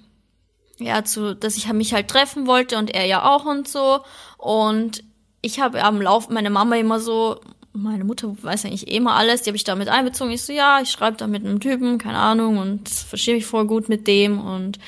ja, 0.77 1.03
zu, 1.03 1.35
dass 1.35 1.57
ich 1.57 1.71
mich 1.73 1.93
halt 1.93 2.09
treffen 2.09 2.45
wollte 2.45 2.77
und 2.77 2.93
er 2.93 3.05
ja 3.05 3.23
auch 3.23 3.45
und 3.45 3.67
so. 3.67 4.01
Und 4.37 5.03
ich 5.41 5.59
habe 5.59 5.83
am 5.83 6.01
Lauf 6.01 6.29
meine 6.29 6.49
Mama 6.49 6.75
immer 6.75 6.99
so, 6.99 7.39
meine 7.73 8.03
Mutter 8.03 8.35
weiß 8.41 8.65
eigentlich 8.65 8.87
eh 8.87 8.97
immer 8.97 9.15
alles, 9.15 9.41
die 9.41 9.49
habe 9.49 9.57
ich 9.57 9.63
da 9.63 9.75
mit 9.75 9.89
einbezogen. 9.89 10.31
Ich 10.31 10.43
so, 10.43 10.53
ja, 10.53 10.79
ich 10.81 10.91
schreibe 10.91 11.17
da 11.17 11.27
mit 11.27 11.45
einem 11.45 11.59
Typen, 11.59 11.97
keine 11.97 12.19
Ahnung, 12.19 12.57
und 12.57 12.89
verstehe 12.89 13.35
mich 13.35 13.45
voll 13.45 13.65
gut 13.65 13.89
mit 13.89 14.07
dem 14.07 14.39
und 14.39 14.79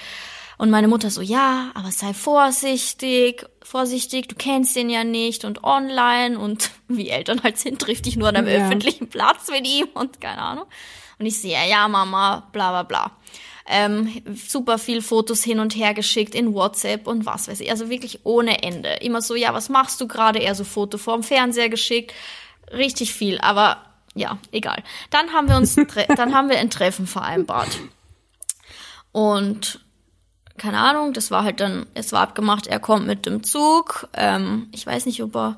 und 0.61 0.69
meine 0.69 0.87
Mutter 0.87 1.09
so, 1.09 1.23
ja, 1.23 1.71
aber 1.73 1.89
sei 1.89 2.13
vorsichtig, 2.13 3.47
vorsichtig, 3.63 4.27
du 4.27 4.35
kennst 4.35 4.77
ihn 4.77 4.91
ja 4.91 5.03
nicht 5.03 5.43
und 5.43 5.63
online 5.63 6.37
und 6.37 6.69
wie 6.87 7.09
Eltern 7.09 7.41
halt 7.41 7.57
sind, 7.57 7.81
trifft 7.81 8.05
dich 8.05 8.15
nur 8.15 8.27
an 8.27 8.35
einem 8.35 8.47
Ja. 8.47 8.63
öffentlichen 8.67 9.09
Platz 9.09 9.49
mit 9.49 9.65
ihm 9.67 9.87
und 9.95 10.21
keine 10.21 10.39
Ahnung. 10.39 10.65
Und 11.17 11.25
ich 11.25 11.41
sehe, 11.41 11.57
ja, 11.67 11.87
Mama, 11.87 12.47
bla 12.51 12.69
bla 12.69 12.83
bla. 12.83 13.11
Ähm, 13.65 14.21
super 14.35 14.77
viel 14.77 15.01
Fotos 15.01 15.43
hin 15.43 15.59
und 15.59 15.75
her 15.75 15.95
geschickt 15.95 16.35
in 16.35 16.53
WhatsApp 16.53 17.07
und 17.07 17.25
was 17.25 17.47
weiß 17.47 17.59
ich. 17.61 17.71
Also 17.71 17.89
wirklich 17.89 18.19
ohne 18.23 18.61
Ende. 18.61 18.89
Immer 19.01 19.23
so, 19.23 19.33
ja, 19.33 19.55
was 19.55 19.67
machst 19.67 19.99
du 19.99 20.07
gerade? 20.07 20.37
Eher 20.37 20.53
so 20.53 20.63
Foto 20.63 20.99
vorm 20.99 21.23
Fernseher 21.23 21.69
geschickt. 21.69 22.13
Richtig 22.71 23.15
viel, 23.15 23.39
aber 23.39 23.77
ja, 24.13 24.37
egal. 24.51 24.83
Dann 25.09 25.33
haben 25.33 25.49
wir 25.49 25.57
uns, 25.57 25.73
dann 26.15 26.35
haben 26.35 26.49
wir 26.49 26.59
ein 26.59 26.69
Treffen 26.69 27.07
vereinbart. 27.07 27.79
Und 29.11 29.79
keine 30.61 30.77
Ahnung, 30.77 31.13
das 31.13 31.31
war 31.31 31.43
halt 31.43 31.59
dann, 31.59 31.87
es 31.95 32.11
war 32.11 32.21
abgemacht, 32.21 32.67
er 32.67 32.79
kommt 32.79 33.07
mit 33.07 33.25
dem 33.25 33.43
Zug. 33.43 34.07
Ähm, 34.13 34.69
ich 34.71 34.85
weiß 34.85 35.07
nicht, 35.07 35.23
ob 35.23 35.35
er, 35.35 35.57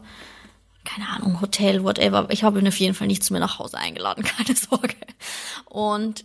keine 0.86 1.10
Ahnung, 1.10 1.42
Hotel, 1.42 1.84
whatever. 1.84 2.28
Ich 2.30 2.46
habe 2.46 2.60
ihn 2.60 2.68
auf 2.70 2.78
jeden 2.78 2.94
Fall 2.94 3.08
nicht 3.08 3.22
zu 3.22 3.34
mir 3.34 3.42
nach 3.42 3.60
Hause 3.60 3.78
eingeladen, 3.78 4.24
keine 4.38 4.56
Sorge. 4.58 4.96
Und 5.66 6.24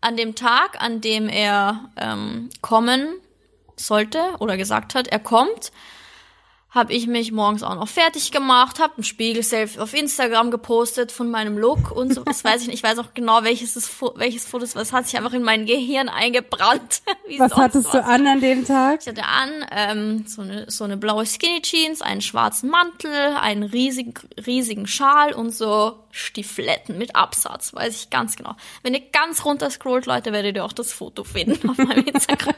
an 0.00 0.16
dem 0.16 0.36
Tag, 0.36 0.80
an 0.80 1.00
dem 1.00 1.28
er 1.28 1.90
ähm, 1.96 2.50
kommen 2.60 3.08
sollte 3.74 4.20
oder 4.38 4.56
gesagt 4.56 4.94
hat, 4.94 5.08
er 5.08 5.18
kommt, 5.18 5.72
habe 6.70 6.92
ich 6.92 7.08
mich 7.08 7.32
morgens 7.32 7.64
auch 7.64 7.74
noch 7.74 7.88
fertig 7.88 8.30
gemacht, 8.30 8.78
habe 8.78 8.94
ein 8.98 9.02
Spiegel-Selfie 9.02 9.80
auf 9.80 9.92
Instagram 9.92 10.52
gepostet 10.52 11.10
von 11.10 11.28
meinem 11.28 11.58
Look 11.58 11.90
und 11.90 12.14
so. 12.14 12.22
Das 12.22 12.44
weiß 12.44 12.62
ich 12.62 12.68
nicht. 12.68 12.76
Ich 12.76 12.82
weiß 12.84 12.98
auch 13.00 13.12
genau, 13.12 13.42
welches 13.42 13.74
ist, 13.74 13.90
welches 14.14 14.46
Foto 14.46 14.64
ist. 14.64 14.76
Was 14.76 14.92
hat 14.92 15.06
sich 15.06 15.18
einfach 15.18 15.32
in 15.32 15.42
mein 15.42 15.66
Gehirn 15.66 16.08
eingebrannt. 16.08 17.02
was 17.38 17.56
hattest 17.56 17.86
was. 17.86 17.92
du 17.92 18.04
an 18.04 18.26
an 18.26 18.40
dem 18.40 18.64
Tag? 18.64 19.00
Ich 19.00 19.08
hatte 19.08 19.24
an 19.24 19.66
ähm, 19.72 20.24
so 20.28 20.42
eine 20.42 20.70
so 20.70 20.84
eine 20.84 20.96
blaue 20.96 21.26
Skinny 21.26 21.60
Jeans, 21.60 22.02
einen 22.02 22.20
schwarzen 22.20 22.70
Mantel, 22.70 23.36
einen 23.40 23.64
riesigen 23.64 24.14
riesigen 24.46 24.86
Schal 24.86 25.32
und 25.32 25.50
so 25.50 25.98
Stiefletten 26.12 26.98
mit 26.98 27.16
Absatz. 27.16 27.74
Weiß 27.74 27.96
ich 27.96 28.10
ganz 28.10 28.36
genau. 28.36 28.54
Wenn 28.82 28.94
ihr 28.94 29.02
ganz 29.12 29.44
runter 29.44 29.70
scrollt, 29.70 30.06
Leute, 30.06 30.32
werdet 30.32 30.56
ihr 30.56 30.64
auch 30.64 30.72
das 30.72 30.92
Foto 30.92 31.24
finden 31.24 31.68
auf 31.68 31.78
meinem 31.78 32.04
Instagram. 32.06 32.54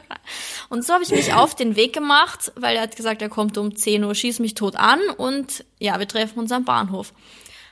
und 0.69 0.85
so 0.85 0.93
habe 0.93 1.03
ich 1.03 1.11
mich 1.11 1.33
auf 1.33 1.55
den 1.55 1.75
Weg 1.75 1.93
gemacht, 1.93 2.51
weil 2.55 2.75
er 2.75 2.83
hat 2.83 2.95
gesagt, 2.95 3.21
er 3.21 3.29
kommt 3.29 3.57
um 3.57 3.75
10 3.75 4.02
10 4.03 4.05
Uhr, 4.05 4.15
schieß 4.15 4.39
mich 4.39 4.53
tot 4.53 4.75
an 4.75 4.99
und 5.17 5.65
ja, 5.79 5.97
wir 5.99 6.07
treffen 6.07 6.39
uns 6.39 6.51
am 6.51 6.65
Bahnhof. 6.65 7.13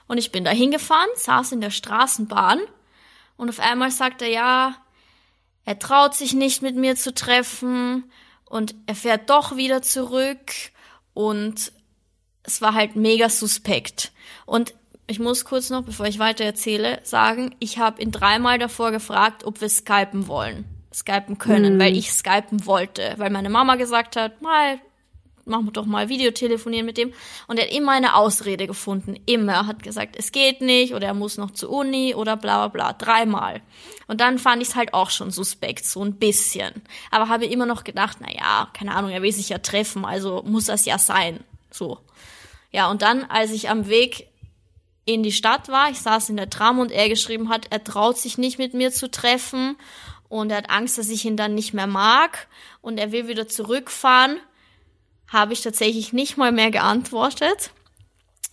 Und 0.08 0.18
ich 0.18 0.32
bin 0.32 0.44
da 0.44 0.52
hingefahren, 0.52 1.10
saß 1.16 1.52
in 1.52 1.62
der 1.62 1.70
Straßenbahn 1.70 2.60
und 3.38 3.50
auf 3.50 3.60
einmal 3.60 3.92
sagt 3.92 4.22
er, 4.22 4.30
ja, 4.30 4.76
er 5.66 5.80
traut 5.80 6.16
sich 6.16 6.34
nicht 6.34 6.62
mit 6.62 6.76
mir 6.76 6.96
zu 6.96 7.14
treffen 7.14 8.12
und 8.46 8.76
er 8.88 8.96
fährt 8.96 9.30
doch 9.30 9.56
wieder 9.56 9.82
zurück 9.82 10.52
und 11.14 11.72
es 12.44 12.62
war 12.62 12.74
halt 12.74 12.96
mega 12.96 13.30
suspekt. 13.30 14.12
Und 14.46 14.74
ich 15.08 15.20
muss 15.20 15.46
kurz 15.46 15.70
noch, 15.70 15.84
bevor 15.84 16.08
ich 16.08 16.20
weiter 16.20 16.46
erzähle, 16.46 17.00
sagen, 17.04 17.56
ich 17.60 17.78
habe 17.78 18.02
ihn 18.02 18.12
dreimal 18.12 18.58
davor 18.58 18.92
gefragt, 18.92 19.44
ob 19.44 19.62
wir 19.62 19.70
skypen 19.70 20.28
wollen. 20.28 20.66
Skypen 20.94 21.38
können, 21.38 21.76
mhm. 21.76 21.80
weil 21.80 21.96
ich 21.96 22.12
skypen 22.12 22.66
wollte, 22.66 23.14
weil 23.18 23.30
meine 23.30 23.50
Mama 23.50 23.76
gesagt 23.76 24.16
hat, 24.16 24.42
mal 24.42 24.80
machen 25.46 25.66
wir 25.66 25.72
doch 25.72 25.86
mal 25.86 26.10
Videotelefonieren 26.10 26.86
mit 26.86 26.98
dem. 26.98 27.14
Und 27.48 27.58
er 27.58 27.66
hat 27.66 27.74
immer 27.74 27.94
eine 27.94 28.16
Ausrede 28.16 28.68
gefunden. 28.68 29.16
Immer. 29.26 29.54
Er 29.54 29.68
hat 29.68 29.84
gesagt, 29.84 30.16
es 30.18 30.32
geht 30.32 30.62
nicht 30.62 30.94
oder 30.94 31.08
er 31.08 31.14
muss 31.14 31.38
noch 31.38 31.52
zur 31.52 31.70
Uni 31.70 32.16
oder 32.16 32.38
bla 32.38 32.68
bla 32.68 32.92
bla. 32.92 32.94
Dreimal. 32.94 33.62
Und 34.08 34.22
dann 34.22 34.40
fand 34.40 34.62
ich 34.62 34.70
es 34.70 34.76
halt 34.76 34.94
auch 34.94 35.10
schon 35.10 35.32
suspekt, 35.32 35.86
so 35.86 36.04
ein 36.04 36.16
bisschen. 36.16 36.74
Aber 37.12 37.30
habe 37.30 37.46
immer 37.46 37.66
noch 37.66 37.84
gedacht, 37.84 38.18
na 38.20 38.32
ja, 38.32 38.70
keine 38.74 38.96
Ahnung, 38.96 39.12
er 39.12 39.22
will 39.22 39.32
sich 39.32 39.50
ja 39.50 39.60
treffen, 39.60 40.06
also 40.06 40.44
muss 40.46 40.66
das 40.66 40.86
ja 40.86 40.98
sein. 40.98 41.40
So. 41.72 41.98
Ja, 42.72 42.90
und 42.90 43.02
dann, 43.02 43.24
als 43.24 43.52
ich 43.52 43.70
am 43.70 43.88
Weg 43.88 44.28
in 45.06 45.24
die 45.24 45.32
Stadt 45.32 45.70
war, 45.70 45.90
ich 45.90 46.00
saß 46.00 46.30
in 46.30 46.38
der 46.38 46.50
Tram 46.50 46.80
und 46.80 46.92
er 46.92 47.10
geschrieben 47.10 47.50
hat, 47.50 47.68
er 47.70 47.84
traut 47.84 48.18
sich 48.18 48.38
nicht 48.38 48.60
mit 48.60 48.74
mir 48.74 48.92
zu 48.92 49.10
treffen 49.10 49.78
und 50.30 50.52
er 50.52 50.58
hat 50.58 50.70
Angst, 50.70 50.98
dass 50.98 51.10
ich 51.10 51.26
ihn 51.26 51.38
dann 51.38 51.56
nicht 51.56 51.74
mehr 51.74 51.88
mag 51.88 52.48
und 52.82 52.98
er 52.98 53.12
will 53.12 53.28
wieder 53.28 53.48
zurückfahren 53.48 54.38
habe 55.32 55.54
ich 55.54 55.62
tatsächlich 55.62 56.14
nicht 56.14 56.38
mal 56.38 56.52
mehr 56.52 56.72
geantwortet. 56.72 57.72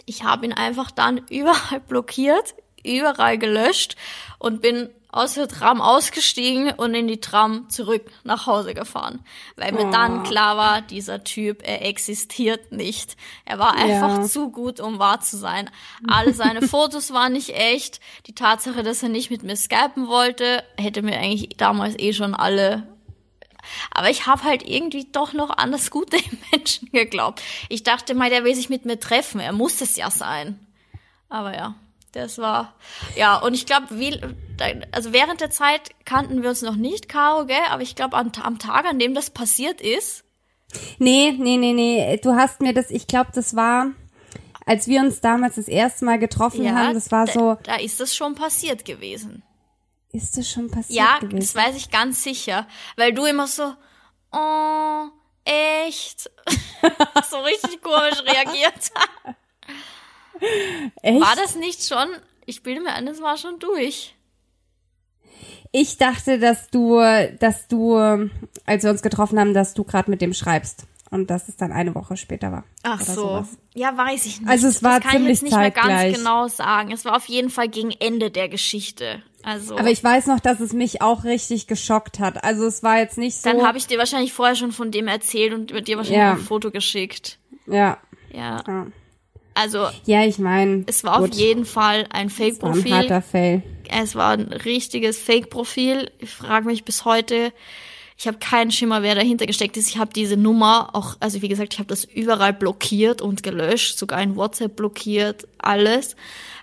Ich 0.06 0.24
habe 0.24 0.46
ihn 0.46 0.52
einfach 0.52 0.90
dann 0.90 1.18
überall 1.30 1.80
blockiert, 1.80 2.54
überall 2.84 3.38
gelöscht 3.38 3.96
und 4.38 4.62
bin 4.62 4.88
aus 5.10 5.34
der 5.34 5.48
Tram 5.48 5.80
ausgestiegen 5.80 6.70
und 6.70 6.94
in 6.94 7.08
die 7.08 7.20
Tram 7.20 7.70
zurück 7.70 8.10
nach 8.24 8.46
Hause 8.46 8.74
gefahren, 8.74 9.24
weil 9.56 9.72
mir 9.72 9.86
oh. 9.86 9.90
dann 9.90 10.22
klar 10.22 10.58
war, 10.58 10.82
dieser 10.82 11.24
Typ, 11.24 11.66
er 11.66 11.84
existiert 11.86 12.72
nicht. 12.72 13.16
Er 13.46 13.58
war 13.58 13.74
einfach 13.74 14.18
ja. 14.18 14.22
zu 14.24 14.50
gut, 14.50 14.80
um 14.80 14.98
wahr 14.98 15.20
zu 15.20 15.38
sein. 15.38 15.70
Alle 16.06 16.34
seine 16.34 16.60
Fotos 16.68 17.10
waren 17.12 17.32
nicht 17.32 17.56
echt. 17.56 18.00
Die 18.26 18.34
Tatsache, 18.34 18.82
dass 18.82 19.02
er 19.02 19.08
nicht 19.08 19.30
mit 19.30 19.42
mir 19.42 19.56
skypen 19.56 20.08
wollte, 20.08 20.62
hätte 20.76 21.00
mir 21.00 21.18
eigentlich 21.18 21.56
damals 21.56 21.98
eh 21.98 22.12
schon 22.12 22.34
alle 22.34 22.86
aber 23.90 24.10
ich 24.10 24.26
habe 24.26 24.44
halt 24.44 24.66
irgendwie 24.66 25.08
doch 25.10 25.32
noch 25.32 25.50
an 25.50 25.72
das 25.72 25.90
Gute 25.90 26.16
im 26.16 26.38
Menschen 26.52 26.90
geglaubt. 26.92 27.42
Ich 27.68 27.82
dachte 27.82 28.14
mal, 28.14 28.30
der 28.30 28.44
will 28.44 28.54
sich 28.54 28.68
mit 28.68 28.84
mir 28.84 28.98
treffen. 28.98 29.40
Er 29.40 29.52
muss 29.52 29.80
es 29.80 29.96
ja 29.96 30.10
sein. 30.10 30.58
Aber 31.28 31.54
ja, 31.54 31.74
das 32.12 32.38
war, 32.38 32.74
ja, 33.16 33.36
und 33.36 33.54
ich 33.54 33.66
glaube, 33.66 33.86
also 34.92 35.12
während 35.12 35.40
der 35.40 35.50
Zeit 35.50 35.90
kannten 36.04 36.42
wir 36.42 36.50
uns 36.50 36.62
noch 36.62 36.76
nicht, 36.76 37.08
Caro, 37.08 37.46
gell? 37.46 37.56
Aber 37.70 37.82
ich 37.82 37.96
glaube, 37.96 38.16
am, 38.16 38.32
am 38.42 38.58
Tag, 38.58 38.86
an 38.86 38.98
dem 38.98 39.14
das 39.14 39.30
passiert 39.30 39.80
ist. 39.80 40.24
Nee, 40.98 41.34
nee, 41.38 41.56
nee, 41.56 41.72
nee. 41.72 42.18
Du 42.22 42.34
hast 42.34 42.60
mir 42.60 42.72
das, 42.72 42.90
ich 42.90 43.06
glaube, 43.06 43.30
das 43.34 43.56
war, 43.56 43.92
als 44.64 44.86
wir 44.86 45.00
uns 45.00 45.20
damals 45.20 45.56
das 45.56 45.68
erste 45.68 46.04
Mal 46.04 46.18
getroffen 46.18 46.64
ja, 46.64 46.74
haben, 46.74 46.94
das 46.94 47.10
war 47.10 47.26
so. 47.26 47.54
Da, 47.62 47.74
da 47.74 47.76
ist 47.76 48.00
das 48.00 48.14
schon 48.14 48.34
passiert 48.34 48.84
gewesen. 48.84 49.42
Ist 50.12 50.36
das 50.36 50.50
schon 50.50 50.70
passiert? 50.70 50.98
Ja, 50.98 51.18
gewesen? 51.18 51.40
das 51.40 51.54
weiß 51.54 51.76
ich 51.76 51.90
ganz 51.90 52.22
sicher. 52.22 52.66
Weil 52.96 53.12
du 53.12 53.24
immer 53.26 53.46
so, 53.46 53.74
oh, 54.32 55.04
echt? 55.44 56.30
so 57.30 57.38
richtig 57.40 57.82
komisch 57.82 58.22
reagiert. 58.24 58.90
echt? 61.02 61.20
War 61.20 61.36
das 61.36 61.56
nicht 61.56 61.86
schon? 61.86 62.08
Ich 62.46 62.62
bilde 62.62 62.80
mir 62.80 62.92
ein, 62.94 63.06
das 63.06 63.20
war 63.20 63.36
schon 63.36 63.58
durch. 63.58 64.14
Ich 65.70 65.98
dachte, 65.98 66.38
dass 66.38 66.70
du, 66.70 66.98
dass 67.38 67.68
du, 67.68 67.96
als 68.64 68.84
wir 68.84 68.90
uns 68.90 69.02
getroffen 69.02 69.38
haben, 69.38 69.52
dass 69.52 69.74
du 69.74 69.84
gerade 69.84 70.10
mit 70.10 70.22
dem 70.22 70.32
schreibst 70.32 70.86
und 71.10 71.28
dass 71.30 71.48
es 71.48 71.56
dann 71.56 71.72
eine 71.72 71.94
Woche 71.94 72.16
später 72.16 72.52
war. 72.52 72.64
Ach 72.82 73.00
so. 73.00 73.14
Sowas. 73.14 73.48
Ja, 73.74 73.96
weiß 73.96 74.26
ich 74.26 74.40
nicht. 74.40 74.48
Also 74.48 74.68
es 74.68 74.82
war 74.82 75.00
das 75.00 75.10
kann 75.10 75.18
ziemlich 75.18 75.32
ich 75.32 75.42
jetzt 75.42 75.42
nicht 75.42 75.52
zeitgleich. 75.52 75.86
mehr 75.86 76.04
ganz 76.04 76.16
genau 76.16 76.48
sagen. 76.48 76.92
Es 76.92 77.04
war 77.04 77.16
auf 77.16 77.26
jeden 77.26 77.50
Fall 77.50 77.68
gegen 77.68 77.90
Ende 77.90 78.30
der 78.30 78.48
Geschichte. 78.48 79.22
Also. 79.48 79.78
Aber 79.78 79.90
ich 79.90 80.04
weiß 80.04 80.26
noch, 80.26 80.40
dass 80.40 80.60
es 80.60 80.74
mich 80.74 81.00
auch 81.00 81.24
richtig 81.24 81.66
geschockt 81.66 82.18
hat. 82.18 82.44
Also 82.44 82.66
es 82.66 82.82
war 82.82 82.98
jetzt 82.98 83.16
nicht 83.16 83.40
so. 83.40 83.48
Dann 83.48 83.66
habe 83.66 83.78
ich 83.78 83.86
dir 83.86 83.96
wahrscheinlich 83.96 84.34
vorher 84.34 84.54
schon 84.54 84.72
von 84.72 84.90
dem 84.90 85.08
erzählt 85.08 85.54
und 85.54 85.70
dir 85.88 85.96
wahrscheinlich 85.96 86.18
ja. 86.18 86.32
ein 86.32 86.38
Foto 86.38 86.70
geschickt. 86.70 87.38
Ja. 87.66 87.96
Ja. 88.30 88.62
ja. 88.68 88.86
Also. 89.54 89.88
Ja, 90.04 90.22
ich 90.26 90.38
meine. 90.38 90.84
Es 90.86 91.02
war 91.02 91.20
gut. 91.20 91.30
auf 91.30 91.34
jeden 91.34 91.64
Fall 91.64 92.04
ein 92.10 92.28
Fake-Profil. 92.28 92.92
Ein 92.92 92.98
harter 92.98 93.22
Fail. 93.22 93.62
Es 93.88 94.14
war 94.16 94.32
ein 94.32 94.52
richtiges 94.52 95.18
Fake-Profil. 95.18 96.10
Ich 96.18 96.28
frage 96.28 96.66
mich 96.66 96.84
bis 96.84 97.06
heute, 97.06 97.54
ich 98.18 98.26
habe 98.26 98.36
keinen 98.36 98.70
Schimmer, 98.70 99.02
wer 99.02 99.14
dahinter 99.14 99.46
gesteckt 99.46 99.78
ist. 99.78 99.88
Ich 99.88 99.96
habe 99.96 100.12
diese 100.12 100.36
Nummer 100.36 100.90
auch, 100.92 101.16
also 101.20 101.40
wie 101.40 101.48
gesagt, 101.48 101.72
ich 101.72 101.78
habe 101.78 101.88
das 101.88 102.04
überall 102.04 102.52
blockiert 102.52 103.22
und 103.22 103.42
gelöscht, 103.42 103.98
sogar 103.98 104.20
in 104.20 104.36
WhatsApp 104.36 104.76
blockiert, 104.76 105.48
alles. 105.56 106.16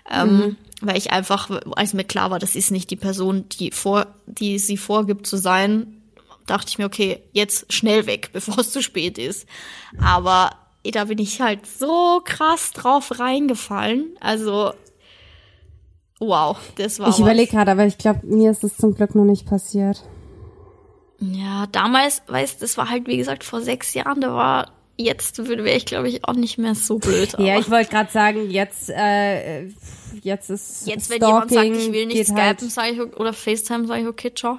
Ähm, 0.08 0.36
mhm. 0.36 0.42
Ähm, 0.42 0.56
weil 0.82 0.96
ich 0.96 1.12
einfach, 1.12 1.50
als 1.74 1.94
mir 1.94 2.04
klar 2.04 2.30
war, 2.30 2.38
das 2.38 2.54
ist 2.54 2.70
nicht 2.70 2.90
die 2.90 2.96
Person, 2.96 3.48
die 3.48 3.70
vor, 3.70 4.06
die 4.26 4.58
sie 4.58 4.76
vorgibt 4.76 5.26
zu 5.26 5.36
sein, 5.36 6.02
dachte 6.46 6.68
ich 6.68 6.78
mir, 6.78 6.86
okay, 6.86 7.22
jetzt 7.32 7.72
schnell 7.72 8.06
weg, 8.06 8.30
bevor 8.32 8.58
es 8.58 8.72
zu 8.72 8.82
spät 8.82 9.18
ist. 9.18 9.46
Aber 10.02 10.50
da 10.84 11.04
bin 11.04 11.18
ich 11.18 11.40
halt 11.40 11.66
so 11.66 12.20
krass 12.24 12.72
drauf 12.72 13.18
reingefallen. 13.18 14.16
Also, 14.20 14.72
wow, 16.20 16.56
das 16.76 16.98
war. 16.98 17.08
Ich 17.08 17.18
überlege 17.18 17.50
gerade, 17.50 17.72
aber 17.72 17.86
ich 17.86 17.98
glaube, 17.98 18.26
mir 18.26 18.50
ist 18.50 18.62
es 18.62 18.76
zum 18.76 18.94
Glück 18.94 19.14
noch 19.14 19.24
nicht 19.24 19.46
passiert. 19.46 20.04
Ja, 21.18 21.66
damals, 21.72 22.22
weißt, 22.26 22.60
das 22.60 22.76
war 22.76 22.90
halt 22.90 23.06
wie 23.06 23.16
gesagt 23.16 23.42
vor 23.42 23.62
sechs 23.62 23.94
Jahren, 23.94 24.20
da 24.20 24.34
war 24.34 24.72
jetzt 24.96 25.38
wäre 25.38 25.70
ich 25.70 25.86
glaube 25.86 26.08
ich 26.08 26.24
auch 26.24 26.34
nicht 26.34 26.58
mehr 26.58 26.74
so 26.74 26.98
blöd. 26.98 27.34
ja, 27.38 27.58
ich 27.58 27.70
wollte 27.70 27.90
gerade 27.90 28.10
sagen, 28.10 28.50
jetzt 28.50 28.90
äh, 28.90 29.66
jetzt 30.22 30.50
ist 30.50 30.86
jetzt 30.86 31.10
wenn 31.10 31.20
jemand 31.20 31.50
sagt, 31.50 31.66
ich 31.66 31.92
will 31.92 32.06
nicht 32.06 32.26
skypen, 32.26 32.42
halt. 32.42 32.60
sage 32.60 32.90
ich 32.90 33.00
oder 33.00 33.32
FaceTime, 33.32 33.86
sage 33.86 34.02
ich 34.02 34.08
okay, 34.08 34.32
ciao. 34.34 34.58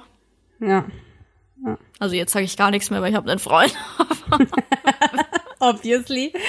Ja. 0.60 0.84
ja. 1.64 1.78
Also 1.98 2.14
jetzt 2.14 2.32
sage 2.32 2.44
ich 2.44 2.56
gar 2.56 2.70
nichts 2.70 2.90
mehr, 2.90 3.02
weil 3.02 3.10
ich 3.10 3.16
habe 3.16 3.30
einen 3.30 3.40
Freund. 3.40 3.74
Obviously. 5.60 6.32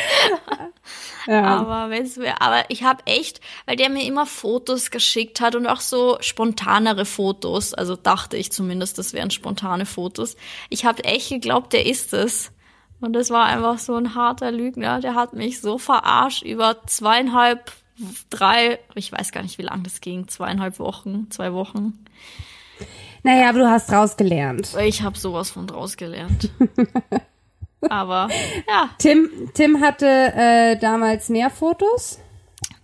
Ja. 1.28 1.44
Aber 1.44 1.92
wenn's 1.92 2.18
mir, 2.18 2.42
aber 2.42 2.64
ich 2.70 2.82
habe 2.82 3.04
echt, 3.06 3.40
weil 3.68 3.76
der 3.76 3.90
mir 3.90 4.04
immer 4.04 4.26
Fotos 4.26 4.90
geschickt 4.90 5.42
hat 5.42 5.54
und 5.54 5.68
auch 5.68 5.82
so 5.82 6.18
spontanere 6.22 7.06
Fotos, 7.06 7.76
also 7.76 7.96
dachte 7.96 8.36
ich 8.36 8.52
zumindest, 8.52 8.98
das 8.98 9.14
wären 9.14 9.30
spontane 9.30 9.86
Fotos. 9.86 10.38
Ich 10.70 10.86
habe 10.86 11.04
echt 11.04 11.30
geglaubt, 11.30 11.74
der 11.74 11.86
ist 11.86 12.14
es. 12.14 12.52
Und 13.02 13.14
das 13.14 13.30
war 13.30 13.46
einfach 13.46 13.78
so 13.78 13.96
ein 13.96 14.16
harter 14.16 14.52
Lügner. 14.52 15.00
Der 15.00 15.16
hat 15.16 15.34
mich 15.34 15.62
so 15.62 15.78
verarscht 15.78 16.44
über 16.44 16.86
zweieinhalb, 16.86 17.72
drei, 18.30 18.80
ich 18.96 19.12
weiß 19.12 19.32
gar 19.32 19.42
nicht, 19.42 19.58
wie 19.58 19.64
lang 19.64 19.84
das 19.84 20.02
ging, 20.02 20.28
zweieinhalb 20.28 20.80
Wochen, 20.80 21.28
zwei 21.32 21.54
Wochen. 21.54 22.06
Naja, 23.24 23.50
aber 23.50 23.60
du 23.60 23.70
hast 23.70 23.92
draus 23.92 24.18
gelernt. 24.18 24.76
Ich 24.82 25.02
habe 25.02 25.18
sowas 25.18 25.52
von 25.52 25.68
draus 25.68 25.98
gelernt. 25.98 26.50
Aber 27.90 28.30
ja. 28.68 28.90
Tim, 28.98 29.30
Tim 29.54 29.82
hatte 29.82 30.06
äh, 30.06 30.78
damals 30.80 31.30
mehr 31.30 31.50
Fotos. 31.50 32.20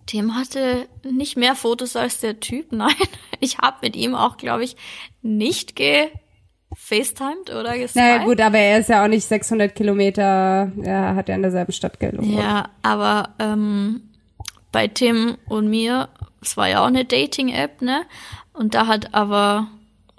Tim 0.06 0.36
hatte 0.36 0.88
nicht 1.04 1.36
mehr 1.36 1.56
Fotos 1.56 1.96
als 1.96 2.20
der 2.20 2.40
Typ, 2.40 2.72
nein. 2.72 2.96
Ich 3.40 3.58
habe 3.58 3.78
mit 3.82 3.96
ihm 3.96 4.16
auch, 4.16 4.38
glaube 4.38 4.64
ich, 4.64 4.78
nicht 5.22 5.76
gefacetimed 6.76 7.50
oder 7.50 7.78
geskypt. 7.78 7.96
Naja 7.96 8.24
gut, 8.24 8.40
aber 8.40 8.58
er 8.58 8.80
ist 8.80 8.90
ja 8.90 9.04
auch 9.04 9.08
nicht 9.08 9.26
600 9.26 9.74
Kilometer, 9.74 10.72
ja, 10.84 11.16
hat 11.16 11.30
er 11.30 11.36
in 11.36 11.42
derselben 11.42 11.72
Stadt 11.72 12.00
gewohnt. 12.00 12.26
Ja, 12.26 12.70
aber 12.82 13.30
ähm, 13.40 14.02
bei 14.72 14.88
Tim 14.88 15.38
und 15.48 15.70
mir, 15.70 16.10
es 16.42 16.58
war 16.58 16.70
ja 16.70 16.82
auch 16.82 16.88
eine 16.88 17.06
Dating-App, 17.06 17.82
ne? 17.82 18.04
Und 18.54 18.74
da 18.74 18.88
hat 18.88 19.14
aber 19.14 19.68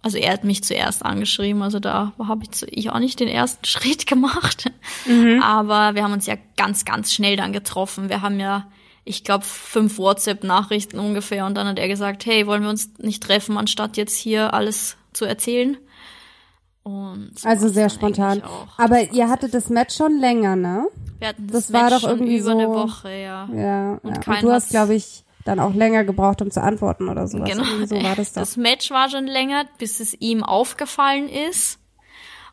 also 0.06 0.18
er 0.18 0.34
hat 0.34 0.44
mich 0.44 0.62
zuerst 0.62 1.04
angeschrieben, 1.04 1.62
also 1.62 1.80
da 1.80 2.12
habe 2.16 2.44
ich, 2.44 2.62
ich 2.70 2.90
auch 2.90 3.00
nicht 3.00 3.18
den 3.18 3.26
ersten 3.26 3.64
Schritt 3.66 4.06
gemacht. 4.06 4.70
Mhm. 5.04 5.42
Aber 5.42 5.96
wir 5.96 6.04
haben 6.04 6.12
uns 6.12 6.26
ja 6.26 6.36
ganz, 6.56 6.84
ganz 6.84 7.12
schnell 7.12 7.36
dann 7.36 7.52
getroffen. 7.52 8.08
Wir 8.08 8.22
haben 8.22 8.38
ja, 8.38 8.68
ich 9.04 9.24
glaube, 9.24 9.44
fünf 9.44 9.98
WhatsApp-Nachrichten 9.98 11.00
ungefähr 11.00 11.44
und 11.44 11.56
dann 11.56 11.66
hat 11.66 11.80
er 11.80 11.88
gesagt, 11.88 12.24
hey, 12.24 12.46
wollen 12.46 12.62
wir 12.62 12.70
uns 12.70 12.90
nicht 12.98 13.20
treffen, 13.20 13.58
anstatt 13.58 13.96
jetzt 13.96 14.16
hier 14.16 14.54
alles 14.54 14.96
zu 15.12 15.24
erzählen. 15.24 15.76
Und 16.86 17.32
so 17.36 17.48
Also 17.48 17.68
sehr 17.68 17.88
spontan. 17.90 18.42
Aber 18.76 19.00
Das 19.00 19.08
war 19.08 19.14
ihr 19.14 19.28
hattet 19.28 19.54
das 19.54 19.68
Match 19.70 19.96
schon 19.96 20.18
länger, 20.20 20.54
ne? 20.54 20.86
wir 21.18 21.28
hatten 21.28 21.48
das 21.48 21.66
das, 21.66 21.72
war 21.72 21.82
Match 21.90 21.94
doch 21.94 22.00
schon 22.02 22.10
irgendwie 22.20 22.36
über 22.38 22.50
eine 22.52 22.66
so- 22.66 22.74
Woche, 22.74 23.10
ja. 23.10 23.48
Ja. 23.52 23.98
Und 24.04 24.24
ja. 24.24 24.32
Und 24.34 24.42
du 24.42 24.52
hast, 24.52 24.70
glaube 24.70 24.94
ich, 24.94 25.24
dann 25.44 25.58
auch 25.58 25.74
länger 25.74 26.04
gebraucht, 26.04 26.42
um 26.42 26.50
zu 26.52 26.62
antworten 26.62 27.08
oder 27.08 27.26
sowas. 27.26 27.50
Genau. 27.50 27.64
Irgendwie 27.64 27.86
so 27.88 27.96
war 28.04 28.14
das 28.14 28.34
doch. 28.34 28.42
Das 28.42 28.56
Match 28.56 28.92
war 28.92 29.10
schon 29.10 29.26
länger, 29.26 29.64
bis 29.78 29.98
es 29.98 30.14
ihm 30.14 30.44
aufgefallen 30.44 31.28
ist. 31.28 31.80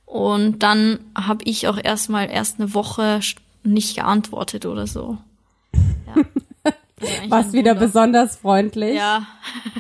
Und 0.08 0.63
dann 0.63 1.00
habe 1.15 1.43
ich 1.43 1.67
auch 1.67 1.78
erstmal 1.78 2.32
erst 2.32 2.60
eine 2.60 2.74
Woche 2.74 3.19
nicht 3.63 3.96
geantwortet 3.96 4.65
oder 4.65 4.88
so. 4.88 5.19
Ja. 6.08 6.24
Warst 7.30 7.54
wieder 7.54 7.76
besonders 7.76 8.38
freundlich. 8.38 8.96
Ja. 8.96 9.28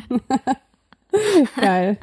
Geil. 1.59 1.97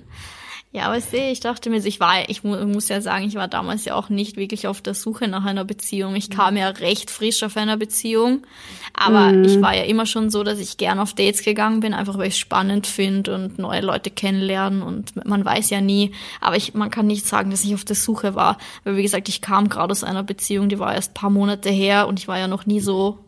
Ja, 0.73 0.85
aber 0.85 0.99
ich 0.99 1.05
sehe, 1.05 1.33
ich 1.33 1.41
dachte 1.41 1.69
mir, 1.69 1.85
ich 1.85 1.99
war, 1.99 2.29
ich 2.29 2.45
mu 2.45 2.55
muss 2.65 2.89
ja 2.89 3.01
sagen, 3.01 3.27
ich 3.27 3.35
war 3.35 3.49
damals 3.49 3.85
ja 3.87 3.97
auch 3.97 4.09
nicht 4.09 4.37
wirklich 4.37 4.69
auf 4.69 4.81
der 4.81 4.95
Suche 4.95 5.27
nach 5.27 5.45
einer 5.45 5.65
Beziehung. 5.65 6.15
Ich 6.15 6.31
kam 6.31 6.57
ja 6.57 6.69
recht 6.69 7.11
frisch 7.11 7.43
auf 7.43 7.57
einer 7.57 7.77
Beziehung, 7.77 8.47
aber 8.95 9.35
ich 9.35 9.61
war 9.61 9.75
ja 9.75 9.83
immer 9.83 10.07
schon 10.07 10.31
so, 10.31 10.45
dass 10.45 10.61
ich 10.61 10.77
gern 10.77 11.01
auf 11.01 11.13
Dates 11.13 11.43
gegangen 11.43 11.81
bin, 11.81 11.93
einfach 11.93 12.19
weil 12.19 12.29
ich 12.29 12.35
es 12.35 12.39
spannend 12.39 12.87
finde 12.87 13.35
und 13.35 13.59
neue 13.59 13.81
Leute 13.81 14.11
kennenlernen 14.11 14.83
und 14.83 15.27
man 15.27 15.45
weiß 15.45 15.71
ja 15.71 15.81
nie. 15.81 16.13
Aber 16.41 16.57
ich, 16.57 16.73
man 16.73 16.91
kann 16.91 17.09
nicht 17.09 17.27
sagen, 17.27 17.51
dass 17.51 17.65
ich 17.65 17.75
auf 17.75 17.85
der 17.85 17.97
Suche 17.97 18.37
war, 18.37 18.57
weil 18.85 18.97
wie 18.97 19.03
gesagt, 19.03 19.29
ich 19.29 19.41
kam 19.41 19.69
gerade 19.71 19.91
aus 19.91 20.05
einer 20.05 20.23
Beziehung, 20.23 20.69
die 20.69 20.79
war 20.79 20.95
erst 20.95 21.15
paar 21.15 21.31
Monate 21.31 21.71
her 21.71 22.07
und 22.07 22.21
ich 22.21 22.29
war 22.29 22.39
ja 22.39 22.47
noch 22.47 22.67
nie 22.67 22.79
so, 22.79 23.19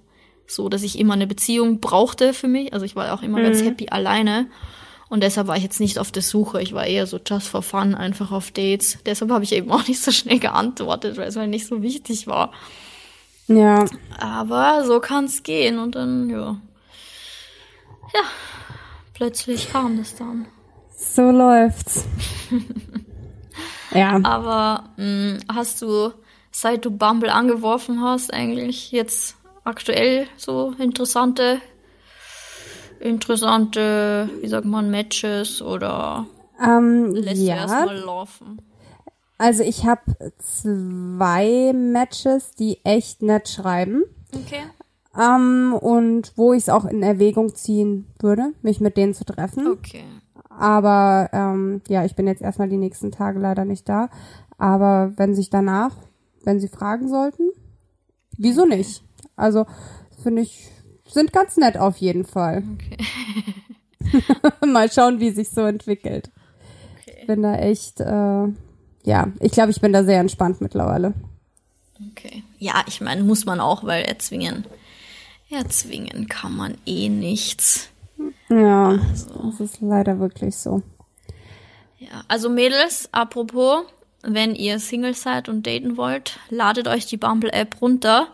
so, 0.46 0.68
dass 0.68 0.84
ich 0.84 0.96
immer 0.96 1.14
eine 1.14 1.26
Beziehung 1.26 1.80
brauchte 1.80 2.34
für 2.34 2.46
mich. 2.46 2.72
Also 2.72 2.84
ich 2.84 2.94
war 2.94 3.12
auch 3.12 3.22
immer 3.22 3.42
ganz 3.42 3.62
happy 3.64 3.88
alleine. 3.88 4.46
Und 5.12 5.22
deshalb 5.22 5.46
war 5.46 5.58
ich 5.58 5.62
jetzt 5.62 5.78
nicht 5.78 5.98
auf 5.98 6.10
der 6.10 6.22
Suche. 6.22 6.62
Ich 6.62 6.72
war 6.72 6.86
eher 6.86 7.06
so 7.06 7.20
just 7.22 7.46
for 7.46 7.60
fun, 7.60 7.94
einfach 7.94 8.32
auf 8.32 8.50
Dates. 8.50 8.96
Deshalb 9.04 9.30
habe 9.30 9.44
ich 9.44 9.52
eben 9.52 9.70
auch 9.70 9.86
nicht 9.86 10.00
so 10.00 10.10
schnell 10.10 10.38
geantwortet, 10.38 11.18
weil 11.18 11.28
es 11.28 11.36
halt 11.36 11.50
nicht 11.50 11.66
so 11.66 11.82
wichtig 11.82 12.26
war. 12.26 12.50
Ja. 13.46 13.84
Aber 14.18 14.86
so 14.86 15.00
kann 15.00 15.26
es 15.26 15.42
gehen. 15.42 15.78
Und 15.78 15.96
dann, 15.96 16.30
ja. 16.30 16.56
Ja, 18.14 18.22
plötzlich 19.12 19.70
kam 19.70 19.98
das 19.98 20.16
dann. 20.16 20.46
So 20.96 21.30
läuft's. 21.30 22.06
ja. 23.90 24.18
Aber 24.22 24.88
mh, 24.96 25.40
hast 25.54 25.82
du, 25.82 26.14
seit 26.52 26.86
du 26.86 26.90
Bumble 26.90 27.28
angeworfen 27.28 28.00
hast, 28.00 28.32
eigentlich 28.32 28.92
jetzt 28.92 29.36
aktuell 29.62 30.26
so 30.38 30.74
interessante, 30.78 31.60
interessante, 33.02 34.28
wie 34.40 34.48
sagt 34.48 34.64
man, 34.64 34.90
Matches 34.90 35.60
oder 35.62 36.26
Ähm, 36.62 37.12
lässt 37.14 37.42
ja. 37.42 37.56
erstmal 37.56 37.98
laufen? 37.98 38.60
Also 39.38 39.64
ich 39.64 39.86
habe 39.86 40.00
zwei 40.38 41.72
Matches, 41.74 42.54
die 42.54 42.78
echt 42.84 43.22
nett 43.22 43.48
schreiben. 43.48 44.04
Okay. 44.32 44.62
Ähm, 45.18 45.74
und 45.74 46.32
wo 46.36 46.52
ich 46.52 46.62
es 46.62 46.68
auch 46.68 46.84
in 46.84 47.02
Erwägung 47.02 47.54
ziehen 47.54 48.06
würde, 48.20 48.52
mich 48.62 48.80
mit 48.80 48.96
denen 48.96 49.14
zu 49.14 49.24
treffen. 49.24 49.66
Okay. 49.66 50.04
Aber 50.48 51.28
ähm, 51.32 51.80
ja, 51.88 52.04
ich 52.04 52.14
bin 52.14 52.26
jetzt 52.26 52.42
erstmal 52.42 52.68
die 52.68 52.76
nächsten 52.76 53.10
Tage 53.10 53.38
leider 53.38 53.64
nicht 53.64 53.88
da. 53.88 54.08
Aber 54.58 55.12
wenn 55.16 55.34
sich 55.34 55.50
danach, 55.50 55.96
wenn 56.44 56.60
sie 56.60 56.68
fragen 56.68 57.08
sollten, 57.08 57.50
wieso 58.38 58.64
nicht? 58.64 59.02
Also 59.34 59.66
finde 60.22 60.42
ich, 60.42 60.70
sind 61.12 61.32
ganz 61.32 61.56
nett 61.56 61.76
auf 61.76 61.96
jeden 61.98 62.24
Fall. 62.24 62.62
Okay. 62.74 62.96
Mal 64.66 64.90
schauen, 64.90 65.20
wie 65.20 65.30
sich 65.30 65.50
so 65.50 65.62
entwickelt. 65.62 66.30
Ich 67.06 67.26
bin 67.26 67.42
da 67.42 67.54
echt, 67.54 68.00
äh, 68.00 68.48
ja, 69.04 69.28
ich 69.40 69.52
glaube, 69.52 69.70
ich 69.70 69.80
bin 69.80 69.92
da 69.92 70.04
sehr 70.04 70.20
entspannt 70.20 70.60
mittlerweile. 70.60 71.14
Okay. 72.10 72.42
Ja, 72.58 72.84
ich 72.86 73.00
meine, 73.00 73.22
muss 73.22 73.44
man 73.44 73.60
auch, 73.60 73.84
weil 73.84 74.04
erzwingen, 74.04 74.64
erzwingen 75.50 76.26
kann 76.28 76.56
man 76.56 76.76
eh 76.84 77.08
nichts. 77.08 77.88
Ja, 78.48 78.98
das 79.42 79.60
ist 79.60 79.80
leider 79.80 80.18
wirklich 80.18 80.56
so. 80.56 80.82
Ja, 81.98 82.24
also 82.28 82.50
Mädels, 82.50 83.08
apropos, 83.12 83.84
wenn 84.22 84.54
ihr 84.54 84.78
Single 84.78 85.14
seid 85.14 85.48
und 85.48 85.66
daten 85.66 85.96
wollt, 85.96 86.38
ladet 86.50 86.88
euch 86.88 87.06
die 87.06 87.16
Bumble-App 87.16 87.80
runter 87.80 88.28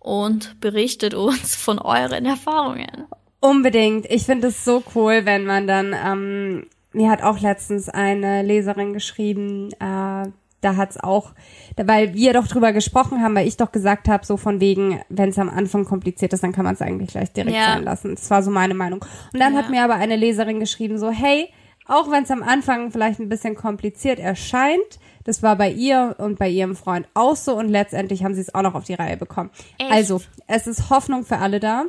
und 0.00 0.58
berichtet 0.60 1.14
uns 1.14 1.54
von 1.54 1.78
euren 1.78 2.26
Erfahrungen. 2.26 3.04
Unbedingt. 3.40 4.06
Ich 4.10 4.24
finde 4.24 4.48
es 4.48 4.64
so 4.64 4.82
cool, 4.94 5.22
wenn 5.24 5.44
man 5.46 5.66
dann, 5.66 5.94
ähm, 6.04 6.66
mir 6.92 7.10
hat 7.10 7.22
auch 7.22 7.38
letztens 7.40 7.88
eine 7.88 8.42
Leserin 8.42 8.92
geschrieben, 8.92 9.70
äh, 9.80 10.28
da 10.62 10.76
hat's 10.76 10.98
auch, 10.98 11.32
weil 11.76 12.12
wir 12.12 12.34
doch 12.34 12.46
drüber 12.46 12.72
gesprochen 12.74 13.22
haben, 13.22 13.34
weil 13.34 13.46
ich 13.48 13.56
doch 13.56 13.72
gesagt 13.72 14.08
habe, 14.08 14.26
so 14.26 14.36
von 14.36 14.60
wegen, 14.60 15.00
wenn 15.08 15.30
es 15.30 15.38
am 15.38 15.48
Anfang 15.48 15.86
kompliziert 15.86 16.34
ist, 16.34 16.42
dann 16.42 16.52
kann 16.52 16.64
man 16.66 16.74
es 16.74 16.82
eigentlich 16.82 17.10
gleich 17.12 17.32
direkt 17.32 17.56
Ja. 17.56 17.64
sein 17.74 17.84
lassen. 17.84 18.14
Das 18.14 18.28
war 18.30 18.42
so 18.42 18.50
meine 18.50 18.74
Meinung. 18.74 19.02
Und 19.32 19.40
dann 19.40 19.54
Ja. 19.54 19.60
hat 19.60 19.70
mir 19.70 19.82
aber 19.84 19.94
eine 19.94 20.16
Leserin 20.16 20.60
geschrieben, 20.60 20.98
so, 20.98 21.10
hey, 21.10 21.48
auch 21.86 22.10
wenn 22.10 22.24
es 22.24 22.30
am 22.30 22.42
Anfang 22.42 22.90
vielleicht 22.90 23.20
ein 23.20 23.30
bisschen 23.30 23.54
kompliziert 23.54 24.18
erscheint, 24.18 24.98
das 25.30 25.44
war 25.44 25.54
bei 25.54 25.70
ihr 25.70 26.16
und 26.18 26.40
bei 26.40 26.48
ihrem 26.48 26.74
Freund 26.74 27.06
auch 27.14 27.36
so 27.36 27.56
und 27.56 27.68
letztendlich 27.68 28.24
haben 28.24 28.34
sie 28.34 28.40
es 28.40 28.52
auch 28.52 28.62
noch 28.62 28.74
auf 28.74 28.82
die 28.82 28.94
Reihe 28.94 29.16
bekommen. 29.16 29.50
Echt? 29.78 29.92
Also, 29.92 30.20
es 30.48 30.66
ist 30.66 30.90
Hoffnung 30.90 31.24
für 31.24 31.38
alle 31.38 31.60
da. 31.60 31.84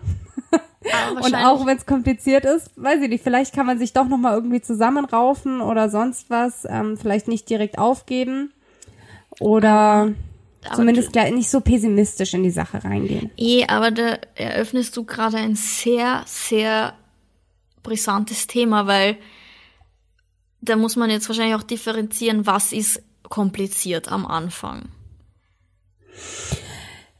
Aber 1.07 1.21
Und 1.25 1.33
auch 1.33 1.65
wenn 1.65 1.75
es 1.75 1.87
kompliziert 1.87 2.45
ist, 2.45 2.69
weiß 2.75 3.01
ich 3.01 3.09
nicht, 3.09 3.23
vielleicht 3.23 3.55
kann 3.55 3.65
man 3.65 3.79
sich 3.79 3.93
doch 3.93 4.07
noch 4.07 4.19
mal 4.19 4.35
irgendwie 4.35 4.61
zusammenraufen 4.61 5.59
oder 5.59 5.89
sonst 5.89 6.29
was, 6.29 6.67
ähm, 6.69 6.97
vielleicht 6.97 7.27
nicht 7.27 7.49
direkt 7.49 7.79
aufgeben 7.79 8.53
oder 9.39 10.13
aber 10.63 10.75
zumindest 10.75 11.11
gleich 11.11 11.33
nicht 11.33 11.49
so 11.49 11.61
pessimistisch 11.61 12.35
in 12.35 12.43
die 12.43 12.51
Sache 12.51 12.83
reingehen. 12.83 13.31
Eh, 13.37 13.65
aber 13.65 13.89
da 13.89 14.19
eröffnest 14.35 14.95
du 14.95 15.03
gerade 15.03 15.37
ein 15.37 15.55
sehr, 15.55 16.21
sehr 16.27 16.93
brisantes 17.81 18.45
Thema, 18.45 18.85
weil 18.85 19.17
da 20.61 20.75
muss 20.75 20.95
man 20.95 21.09
jetzt 21.09 21.27
wahrscheinlich 21.27 21.55
auch 21.55 21.63
differenzieren, 21.63 22.45
was 22.45 22.71
ist 22.71 23.01
kompliziert 23.31 24.09
am 24.11 24.27
Anfang. 24.27 24.89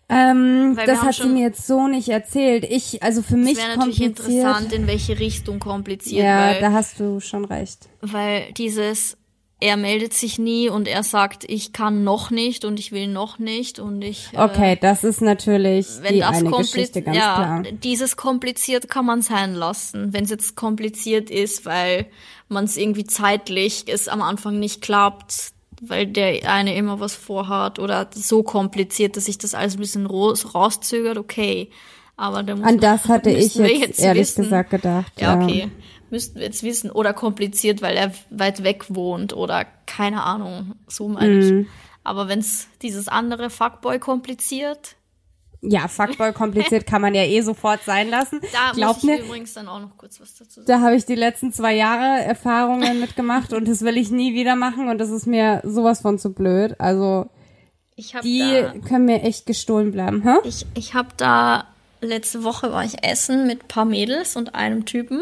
Ähm, 0.09 0.77
das 0.85 1.01
hat 1.03 1.15
sie 1.15 1.27
mir 1.27 1.43
jetzt 1.43 1.65
so 1.65 1.87
nicht 1.87 2.09
erzählt. 2.09 2.65
Ich, 2.65 3.01
also 3.01 3.21
für 3.21 3.37
mich 3.37 3.53
Es 3.53 3.57
wäre 3.59 3.77
natürlich 3.77 3.99
kompliziert. 3.99 4.27
interessant, 4.29 4.73
in 4.73 4.85
welche 4.87 5.17
Richtung 5.19 5.59
kompliziert, 5.59 6.25
Ja, 6.25 6.37
weil, 6.51 6.59
da 6.59 6.73
hast 6.73 6.99
du 6.99 7.21
schon 7.21 7.45
recht. 7.45 7.87
weil 8.01 8.51
dieses, 8.57 9.15
er 9.61 9.77
meldet 9.77 10.13
sich 10.13 10.37
nie 10.37 10.67
und 10.67 10.89
er 10.89 11.03
sagt, 11.03 11.45
ich 11.49 11.71
kann 11.71 12.03
noch 12.03 12.29
nicht 12.29 12.65
und 12.65 12.77
ich 12.77 12.91
will 12.91 13.07
noch 13.07 13.39
nicht 13.39 13.79
und 13.79 14.01
ich. 14.01 14.27
Okay, 14.35 14.77
das 14.81 15.05
ist 15.05 15.21
natürlich 15.21 15.87
Äh, 15.87 16.03
wenn 16.03 16.13
die 16.15 16.19
das 16.19 16.29
eine 16.29 16.49
kompliziert, 16.49 16.73
Geschichte, 16.75 17.01
ganz 17.03 17.17
ja, 17.17 17.35
klar. 17.35 17.63
dieses 17.81 18.17
kompliziert 18.17 18.89
kann 18.89 19.05
man 19.05 19.21
sein 19.21 19.53
lassen. 19.55 20.11
Wenn 20.11 20.25
es 20.25 20.29
jetzt 20.29 20.57
kompliziert 20.57 21.29
ist, 21.29 21.65
weil 21.65 22.05
man 22.49 22.65
es 22.65 22.75
irgendwie 22.75 23.05
zeitlich 23.05 23.85
es 23.87 24.09
am 24.09 24.21
Anfang 24.21 24.59
nicht 24.59 24.81
klappt, 24.81 25.53
weil 25.81 26.07
der 26.07 26.49
eine 26.49 26.75
immer 26.75 26.99
was 26.99 27.15
vorhat 27.15 27.79
oder 27.79 28.09
so 28.13 28.43
kompliziert, 28.43 29.17
dass 29.17 29.25
sich 29.25 29.37
das 29.37 29.53
alles 29.55 29.75
ein 29.75 29.79
bisschen 29.79 30.05
raus, 30.05 30.53
rauszögert, 30.53 31.17
okay. 31.17 31.69
Aber 32.15 32.43
da 32.43 32.55
muss 32.55 32.65
An 32.67 32.79
das 32.79 33.05
hatte 33.07 33.31
ich 33.31 33.57
wir 33.57 33.75
jetzt, 33.75 33.99
ehrlich 33.99 34.33
gesagt 34.35 34.69
gedacht. 34.69 35.11
Ja, 35.19 35.41
okay. 35.41 35.69
Müssten 36.11 36.35
wir 36.35 36.45
jetzt 36.45 36.61
wissen. 36.61 36.91
Oder 36.91 37.13
kompliziert, 37.13 37.81
weil 37.81 37.97
er 37.97 38.11
weit 38.29 38.63
weg 38.63 38.85
wohnt 38.89 39.33
oder 39.33 39.65
keine 39.87 40.23
Ahnung. 40.23 40.75
So 40.87 41.07
meine 41.07 41.33
Mhm. 41.33 41.61
ich. 41.61 41.67
Aber 42.03 42.27
wenn's 42.27 42.67
dieses 42.81 43.07
andere 43.07 43.49
Fuckboy 43.49 43.97
kompliziert, 43.99 44.95
Ja, 45.63 45.87
Fuckboy 45.87 46.33
kompliziert 46.33 46.87
kann 46.87 47.01
man 47.01 47.13
ja 47.13 47.23
eh 47.23 47.41
sofort 47.41 47.83
sein 47.83 48.09
lassen. 48.09 48.41
Da 48.51 48.71
Glaub 48.73 48.95
muss 48.95 48.97
ich 48.97 49.03
mir, 49.03 49.19
übrigens 49.23 49.53
dann 49.53 49.67
auch 49.67 49.79
noch 49.79 49.95
kurz 49.95 50.19
was 50.19 50.33
dazu 50.35 50.61
sagen. 50.61 50.65
Da 50.65 50.81
habe 50.81 50.95
ich 50.95 51.05
die 51.05 51.15
letzten 51.15 51.53
zwei 51.53 51.75
Jahre 51.75 52.23
Erfahrungen 52.23 52.99
mitgemacht 52.99 53.53
und 53.53 53.67
das 53.67 53.81
will 53.81 53.97
ich 53.97 54.09
nie 54.09 54.33
wieder 54.33 54.55
machen 54.55 54.89
und 54.89 54.97
das 54.97 55.09
ist 55.09 55.27
mir 55.27 55.61
sowas 55.63 56.01
von 56.01 56.17
zu 56.17 56.33
blöd. 56.33 56.75
Also 56.79 57.29
Ich 57.95 58.15
habe 58.15 58.23
die 58.23 58.81
können 58.87 59.05
mir 59.05 59.21
echt 59.21 59.45
gestohlen 59.45 59.91
bleiben, 59.91 60.23
hä? 60.23 60.37
ich, 60.43 60.65
ich 60.73 60.95
hab 60.95 61.15
da 61.17 61.67
letzte 62.01 62.43
Woche 62.43 62.71
war 62.71 62.83
ich 62.83 63.03
essen 63.03 63.45
mit 63.45 63.67
paar 63.67 63.85
Mädels 63.85 64.35
und 64.35 64.55
einem 64.55 64.85
Typen 64.85 65.21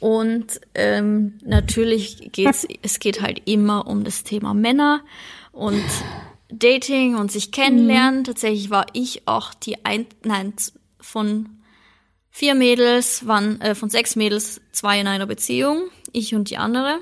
und 0.00 0.60
ähm, 0.74 1.38
natürlich 1.44 2.32
geht's 2.32 2.66
es 2.82 2.98
geht 2.98 3.22
halt 3.22 3.42
immer 3.44 3.86
um 3.86 4.02
das 4.02 4.24
Thema 4.24 4.52
Männer 4.52 5.02
und 5.52 5.84
Dating 6.58 7.16
und 7.16 7.32
sich 7.32 7.52
kennenlernen. 7.52 8.24
Tatsächlich 8.24 8.70
war 8.70 8.86
ich 8.92 9.26
auch 9.26 9.54
die 9.54 9.84
ein 9.84 10.06
nein 10.24 10.54
von 11.00 11.48
vier 12.30 12.54
Mädels 12.54 13.26
waren 13.26 13.60
äh, 13.60 13.74
von 13.74 13.90
sechs 13.90 14.16
Mädels 14.16 14.60
zwei 14.72 15.00
in 15.00 15.06
einer 15.06 15.26
Beziehung, 15.26 15.84
ich 16.12 16.34
und 16.34 16.50
die 16.50 16.56
andere. 16.56 16.98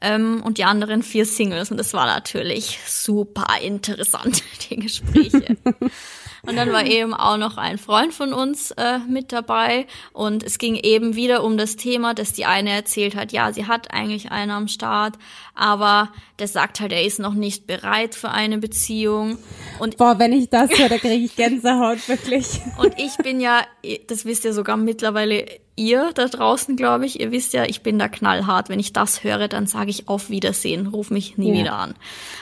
ähm, 0.00 0.42
und 0.42 0.58
die 0.58 0.64
anderen 0.64 1.02
vier 1.02 1.26
Singles. 1.26 1.70
Und 1.70 1.76
das 1.76 1.92
war 1.92 2.06
natürlich 2.06 2.78
super 2.86 3.46
interessant, 3.62 4.42
die 4.68 4.76
Gespräche. 4.80 5.56
Und 6.46 6.56
dann 6.56 6.72
war 6.72 6.84
eben 6.84 7.14
auch 7.14 7.36
noch 7.36 7.56
ein 7.56 7.78
Freund 7.78 8.14
von 8.14 8.32
uns 8.32 8.70
äh, 8.72 8.98
mit 9.08 9.32
dabei. 9.32 9.86
Und 10.12 10.42
es 10.42 10.58
ging 10.58 10.74
eben 10.76 11.14
wieder 11.14 11.44
um 11.44 11.56
das 11.56 11.76
Thema, 11.76 12.14
dass 12.14 12.32
die 12.32 12.46
eine 12.46 12.70
erzählt 12.70 13.14
hat, 13.14 13.32
ja, 13.32 13.52
sie 13.52 13.66
hat 13.66 13.92
eigentlich 13.92 14.30
einen 14.30 14.50
am 14.50 14.68
Start, 14.68 15.16
aber 15.54 16.12
der 16.38 16.48
sagt 16.48 16.80
halt, 16.80 16.92
er 16.92 17.04
ist 17.04 17.18
noch 17.18 17.34
nicht 17.34 17.66
bereit 17.66 18.14
für 18.14 18.30
eine 18.30 18.58
Beziehung. 18.58 19.38
Und 19.78 19.96
Boah, 19.96 20.18
wenn 20.18 20.32
ich 20.32 20.48
das 20.48 20.70
höre, 20.70 20.88
da 20.88 20.98
kriege 20.98 21.24
ich 21.24 21.36
Gänsehaut, 21.36 22.08
wirklich. 22.08 22.60
Und 22.78 22.94
ich 22.98 23.16
bin 23.18 23.40
ja, 23.40 23.62
das 24.06 24.24
wisst 24.24 24.44
ihr 24.44 24.54
sogar 24.54 24.76
mittlerweile 24.76 25.44
ihr 25.80 26.10
da 26.14 26.26
draußen, 26.26 26.76
glaube 26.76 27.06
ich. 27.06 27.20
Ihr 27.20 27.32
wisst 27.32 27.54
ja, 27.54 27.64
ich 27.64 27.82
bin 27.82 27.98
da 27.98 28.08
knallhart. 28.08 28.68
Wenn 28.68 28.78
ich 28.78 28.92
das 28.92 29.24
höre, 29.24 29.48
dann 29.48 29.66
sage 29.66 29.90
ich 29.90 30.08
auf 30.08 30.28
Wiedersehen, 30.28 30.86
ruf 30.88 31.10
mich 31.10 31.38
nie 31.38 31.48
ja. 31.48 31.60
wieder 31.60 31.72
an. 31.74 31.94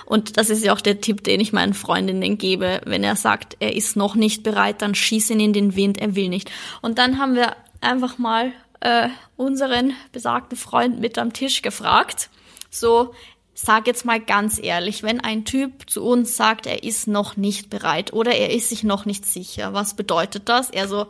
Und 0.05 0.37
das 0.37 0.51
ist 0.51 0.65
ja 0.65 0.73
auch 0.73 0.81
der 0.81 1.01
Tipp, 1.01 1.23
den 1.23 1.41
ich 1.41 1.53
meinen 1.53 1.73
Freundinnen 1.73 2.37
gebe. 2.37 2.81
Wenn 2.85 3.05
er 3.05 3.17
sagt, 3.17 3.57
er 3.61 3.77
ist 3.77 3.97
noch 3.99 4.15
nicht 4.15 4.43
bereit, 4.43 4.81
dann 4.81 4.95
schieß 4.95 5.29
ihn 5.31 5.41
in 5.41 5.53
den 5.53 5.77
Wind, 5.77 5.99
er 5.99 6.15
will 6.15 6.31
nicht. 6.31 6.51
Und 6.81 6.97
dann 6.97 7.19
haben 7.19 7.35
wir 7.35 7.55
einfach 7.83 8.17
mal 8.17 8.53
äh, 8.81 9.09
unseren 9.37 9.93
besagten 10.13 10.57
Freund 10.57 11.01
mit 11.01 11.19
am 11.19 11.35
Tisch 11.35 11.61
gefragt. 11.61 12.31
So, 12.71 13.15
sag 13.55 13.87
jetzt 13.87 14.05
mal 14.05 14.21
ganz 14.21 14.59
ehrlich, 14.63 15.03
wenn 15.03 15.21
ein 15.21 15.45
Typ 15.45 15.91
zu 15.91 16.05
uns 16.05 16.37
sagt, 16.37 16.67
er 16.67 16.85
ist 16.85 17.09
noch 17.09 17.37
nicht 17.37 17.69
bereit 17.71 18.13
oder 18.13 18.33
er 18.33 18.55
ist 18.55 18.71
sich 18.71 18.85
noch 18.85 19.05
nicht 19.05 19.27
sicher, 19.27 19.75
was 19.75 19.95
bedeutet 19.95 20.49
das? 20.49 20.71
Er 20.71 20.89
so, 20.89 21.09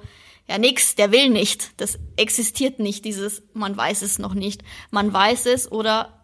ja 0.48 0.58
nix, 0.58 0.94
der 0.94 1.12
will 1.12 1.28
nicht. 1.28 1.72
Das 1.76 1.98
existiert 2.16 2.78
nicht, 2.78 3.04
dieses, 3.04 3.42
man 3.52 3.76
weiß 3.76 4.02
es 4.02 4.18
noch 4.18 4.34
nicht. 4.34 4.62
Man 4.90 5.12
weiß 5.12 5.46
es 5.46 5.70
oder, 5.70 6.17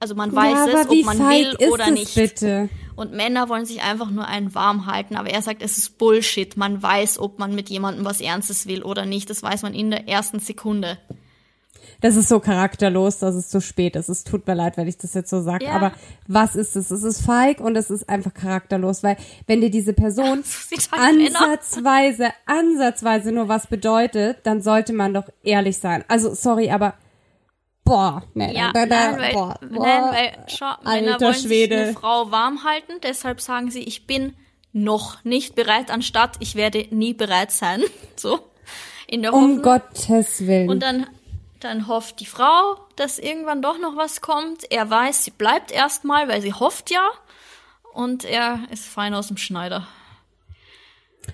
also 0.00 0.14
man 0.14 0.34
weiß 0.34 0.72
ja, 0.72 0.80
es, 0.80 0.88
ob 0.88 1.04
man 1.04 1.18
will 1.18 1.56
oder 1.70 1.90
nicht. 1.90 2.14
Bitte? 2.14 2.68
Und 2.96 3.12
Männer 3.12 3.48
wollen 3.48 3.64
sich 3.64 3.82
einfach 3.82 4.10
nur 4.10 4.26
einen 4.26 4.54
warm 4.54 4.86
halten, 4.86 5.16
aber 5.16 5.30
er 5.30 5.42
sagt, 5.42 5.62
es 5.62 5.78
ist 5.78 5.98
Bullshit. 5.98 6.56
Man 6.56 6.82
weiß, 6.82 7.18
ob 7.18 7.38
man 7.38 7.54
mit 7.54 7.70
jemandem 7.70 8.04
was 8.04 8.20
Ernstes 8.20 8.66
will 8.66 8.82
oder 8.82 9.06
nicht. 9.06 9.30
Das 9.30 9.42
weiß 9.42 9.62
man 9.62 9.74
in 9.74 9.90
der 9.90 10.08
ersten 10.08 10.40
Sekunde 10.40 10.98
das 12.00 12.16
ist 12.16 12.28
so 12.28 12.40
charakterlos, 12.40 13.18
dass 13.18 13.34
es 13.34 13.48
zu 13.48 13.60
spät 13.60 13.96
ist. 13.96 14.08
Es 14.08 14.24
tut 14.24 14.46
mir 14.46 14.54
leid, 14.54 14.76
wenn 14.76 14.88
ich 14.88 14.96
das 14.96 15.14
jetzt 15.14 15.30
so 15.30 15.42
sage, 15.42 15.66
ja. 15.66 15.72
aber 15.72 15.92
was 16.26 16.56
ist 16.56 16.76
es? 16.76 16.90
Es 16.90 17.02
ist 17.02 17.22
feig 17.22 17.60
und 17.60 17.76
es 17.76 17.90
ist 17.90 18.08
einfach 18.08 18.32
charakterlos, 18.32 19.02
weil 19.02 19.16
wenn 19.46 19.60
dir 19.60 19.70
diese 19.70 19.92
Person 19.92 20.42
ansatzweise, 20.90 22.30
ansatzweise 22.46 23.32
nur 23.32 23.48
was 23.48 23.66
bedeutet, 23.66 24.38
dann 24.44 24.62
sollte 24.62 24.92
man 24.92 25.14
doch 25.14 25.28
ehrlich 25.42 25.78
sein. 25.78 26.04
Also 26.08 26.34
sorry, 26.34 26.70
aber 26.70 26.94
boah, 27.90 28.22
nee, 28.34 28.54
ja, 28.54 28.72
da, 28.72 28.86
da, 28.86 29.10
nein, 29.12 29.20
weil, 29.20 29.32
boah, 29.32 29.58
boah, 29.60 29.86
nein, 29.86 30.02
weil 30.12 30.44
schau, 30.48 30.72
Männer 30.84 31.20
wollen 31.20 31.34
Schwede. 31.34 31.76
sich 31.76 31.86
eine 31.88 31.94
Frau 31.94 32.30
warm 32.30 32.64
halten, 32.64 32.94
deshalb 33.02 33.40
sagen 33.40 33.70
sie, 33.70 33.82
ich 33.82 34.06
bin 34.06 34.34
noch 34.72 35.24
nicht 35.24 35.54
bereit, 35.54 35.90
anstatt 35.90 36.36
ich 36.40 36.54
werde 36.54 36.86
nie 36.90 37.14
bereit 37.14 37.50
sein. 37.50 37.82
So. 38.16 38.38
In 39.06 39.22
der 39.22 39.32
um 39.32 39.40
Hoffnung. 39.40 39.62
Gottes 39.62 40.46
Willen. 40.46 40.68
Und 40.68 40.82
dann 40.82 41.06
dann 41.60 41.86
hofft 41.88 42.20
die 42.20 42.26
Frau, 42.26 42.76
dass 42.96 43.18
irgendwann 43.18 43.62
doch 43.62 43.78
noch 43.78 43.96
was 43.96 44.20
kommt. 44.20 44.70
Er 44.70 44.88
weiß, 44.88 45.24
sie 45.24 45.30
bleibt 45.30 45.70
erstmal, 45.70 46.28
weil 46.28 46.40
sie 46.40 46.54
hofft 46.54 46.90
ja. 46.90 47.10
Und 47.92 48.24
er 48.24 48.60
ist 48.70 48.86
fein 48.86 49.14
aus 49.14 49.28
dem 49.28 49.36
Schneider. 49.36 49.86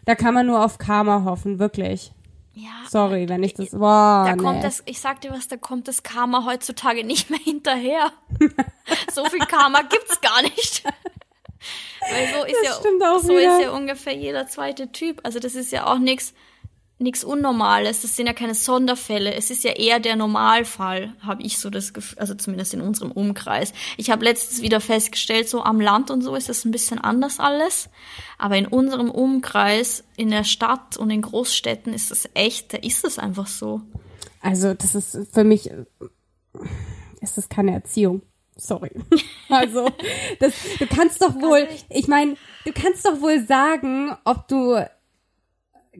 Da 0.04 0.14
kann 0.14 0.34
man 0.34 0.46
nur 0.46 0.64
auf 0.64 0.78
Karma 0.78 1.24
hoffen, 1.24 1.58
wirklich. 1.58 2.12
Ja. 2.58 2.70
Sorry, 2.88 3.28
wenn 3.28 3.42
ich 3.42 3.52
das. 3.52 3.72
Boah, 3.72 4.24
da 4.26 4.34
nee. 4.34 4.42
kommt 4.42 4.64
das, 4.64 4.82
ich 4.86 4.98
sag 4.98 5.20
dir 5.20 5.30
was, 5.30 5.46
da 5.46 5.58
kommt 5.58 5.88
das 5.88 6.02
Karma 6.02 6.46
heutzutage 6.46 7.04
nicht 7.04 7.28
mehr 7.28 7.38
hinterher. 7.38 8.12
so 9.12 9.26
viel 9.26 9.40
Karma 9.40 9.82
gibt's 9.82 10.20
gar 10.22 10.40
nicht. 10.40 10.82
Weil 12.00 12.28
so 12.34 12.44
ist 12.44 12.56
das 12.64 12.82
ja 12.82 13.18
so 13.18 13.28
wieder. 13.28 13.58
ist 13.58 13.62
ja 13.62 13.70
ungefähr 13.72 14.14
jeder 14.14 14.46
zweite 14.46 14.90
Typ. 14.90 15.20
Also 15.22 15.38
das 15.38 15.54
ist 15.54 15.70
ja 15.70 15.86
auch 15.86 15.98
nichts 15.98 16.32
nichts 16.98 17.24
Unnormales, 17.24 18.02
das 18.02 18.16
sind 18.16 18.26
ja 18.26 18.32
keine 18.32 18.54
Sonderfälle, 18.54 19.34
es 19.34 19.50
ist 19.50 19.64
ja 19.64 19.72
eher 19.72 20.00
der 20.00 20.16
Normalfall, 20.16 21.12
habe 21.20 21.42
ich 21.42 21.58
so 21.58 21.68
das 21.68 21.92
Gefühl, 21.92 22.18
also 22.18 22.34
zumindest 22.34 22.72
in 22.72 22.80
unserem 22.80 23.12
Umkreis. 23.12 23.72
Ich 23.98 24.10
habe 24.10 24.24
letztens 24.24 24.62
wieder 24.62 24.80
festgestellt, 24.80 25.48
so 25.48 25.62
am 25.62 25.80
Land 25.80 26.10
und 26.10 26.22
so 26.22 26.34
ist 26.34 26.48
das 26.48 26.64
ein 26.64 26.70
bisschen 26.70 26.98
anders 26.98 27.38
alles, 27.38 27.90
aber 28.38 28.56
in 28.56 28.66
unserem 28.66 29.10
Umkreis, 29.10 30.04
in 30.16 30.30
der 30.30 30.44
Stadt 30.44 30.96
und 30.96 31.10
in 31.10 31.22
Großstädten 31.22 31.92
ist 31.92 32.10
das 32.10 32.28
echt, 32.32 32.72
da 32.72 32.78
ist 32.78 33.04
es 33.04 33.18
einfach 33.18 33.46
so. 33.46 33.82
Also 34.40 34.72
das 34.72 34.94
ist 34.94 35.18
für 35.32 35.44
mich, 35.44 35.70
ist 37.20 37.36
das 37.36 37.48
keine 37.48 37.72
Erziehung. 37.72 38.22
Sorry. 38.56 38.90
Also, 39.48 39.88
das, 40.40 40.54
du 40.80 40.88
kannst 40.88 41.22
doch 41.22 41.36
wohl, 41.36 41.68
ich 41.88 42.08
meine, 42.08 42.34
du 42.64 42.72
kannst 42.72 43.06
doch 43.06 43.20
wohl 43.20 43.46
sagen, 43.46 44.10
ob 44.24 44.48
du 44.48 44.84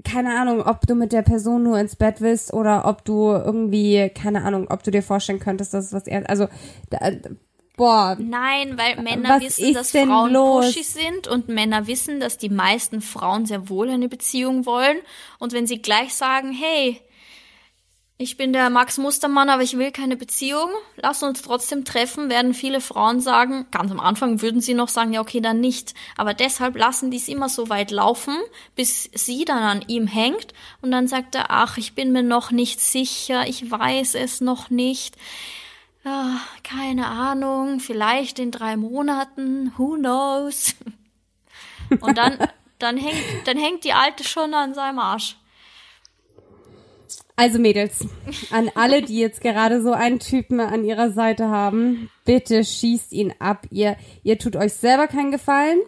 keine 0.04 0.38
Ahnung, 0.38 0.62
ob 0.62 0.86
du 0.86 0.94
mit 0.94 1.12
der 1.12 1.22
Person 1.22 1.62
nur 1.62 1.78
ins 1.78 1.96
Bett 1.96 2.20
willst 2.20 2.52
oder 2.52 2.86
ob 2.86 3.04
du 3.04 3.30
irgendwie, 3.30 4.10
keine 4.10 4.44
Ahnung, 4.44 4.68
ob 4.68 4.82
du 4.82 4.90
dir 4.90 5.02
vorstellen 5.02 5.40
könntest, 5.40 5.74
dass 5.74 5.86
es 5.86 5.92
was 5.92 6.06
er, 6.06 6.28
also, 6.28 6.48
da, 6.90 6.98
boah. 7.76 8.16
Nein, 8.18 8.76
weil 8.78 9.02
Männer 9.02 9.40
wissen, 9.40 9.74
dass 9.74 9.90
Frauen 9.90 10.32
los? 10.32 10.66
pushy 10.66 10.82
sind 10.82 11.28
und 11.28 11.48
Männer 11.48 11.86
wissen, 11.86 12.20
dass 12.20 12.38
die 12.38 12.48
meisten 12.48 13.00
Frauen 13.00 13.46
sehr 13.46 13.68
wohl 13.68 13.90
eine 13.90 14.08
Beziehung 14.08 14.66
wollen 14.66 14.98
und 15.38 15.52
wenn 15.52 15.66
sie 15.66 15.80
gleich 15.80 16.14
sagen, 16.14 16.52
hey, 16.52 17.00
ich 18.18 18.38
bin 18.38 18.54
der 18.54 18.70
Max 18.70 18.96
Mustermann, 18.96 19.50
aber 19.50 19.62
ich 19.62 19.76
will 19.76 19.92
keine 19.92 20.16
Beziehung. 20.16 20.70
Lass 20.96 21.22
uns 21.22 21.42
trotzdem 21.42 21.84
treffen, 21.84 22.30
werden 22.30 22.54
viele 22.54 22.80
Frauen 22.80 23.20
sagen. 23.20 23.66
Ganz 23.70 23.90
am 23.90 24.00
Anfang 24.00 24.40
würden 24.40 24.62
sie 24.62 24.72
noch 24.72 24.88
sagen, 24.88 25.12
ja, 25.12 25.20
okay, 25.20 25.42
dann 25.42 25.60
nicht. 25.60 25.92
Aber 26.16 26.32
deshalb 26.32 26.76
lassen 26.76 27.10
die 27.10 27.18
es 27.18 27.28
immer 27.28 27.50
so 27.50 27.68
weit 27.68 27.90
laufen, 27.90 28.34
bis 28.74 29.10
sie 29.12 29.44
dann 29.44 29.62
an 29.62 29.84
ihm 29.86 30.06
hängt. 30.06 30.54
Und 30.80 30.92
dann 30.92 31.08
sagt 31.08 31.34
er, 31.34 31.50
ach, 31.50 31.76
ich 31.76 31.94
bin 31.94 32.12
mir 32.12 32.22
noch 32.22 32.50
nicht 32.50 32.80
sicher, 32.80 33.46
ich 33.46 33.70
weiß 33.70 34.14
es 34.14 34.40
noch 34.40 34.70
nicht. 34.70 35.16
Ja, 36.02 36.40
keine 36.62 37.08
Ahnung, 37.08 37.80
vielleicht 37.80 38.38
in 38.38 38.50
drei 38.50 38.78
Monaten, 38.78 39.74
who 39.76 39.96
knows. 39.96 40.74
Und 42.00 42.16
dann, 42.16 42.38
dann 42.78 42.96
hängt, 42.96 43.46
dann 43.46 43.58
hängt 43.58 43.84
die 43.84 43.92
Alte 43.92 44.24
schon 44.24 44.54
an 44.54 44.72
seinem 44.72 45.00
Arsch. 45.00 45.36
Also 47.36 47.58
Mädels, 47.58 48.06
an 48.50 48.70
alle, 48.74 49.02
die 49.02 49.18
jetzt 49.18 49.42
gerade 49.42 49.82
so 49.82 49.92
einen 49.92 50.20
Typen 50.20 50.58
an 50.58 50.84
ihrer 50.84 51.10
Seite 51.10 51.48
haben, 51.48 52.08
bitte 52.24 52.64
schießt 52.64 53.12
ihn 53.12 53.34
ab. 53.38 53.66
Ihr, 53.70 53.96
ihr 54.22 54.38
tut 54.38 54.56
euch 54.56 54.72
selber 54.72 55.06
keinen 55.06 55.30
Gefallen. 55.30 55.78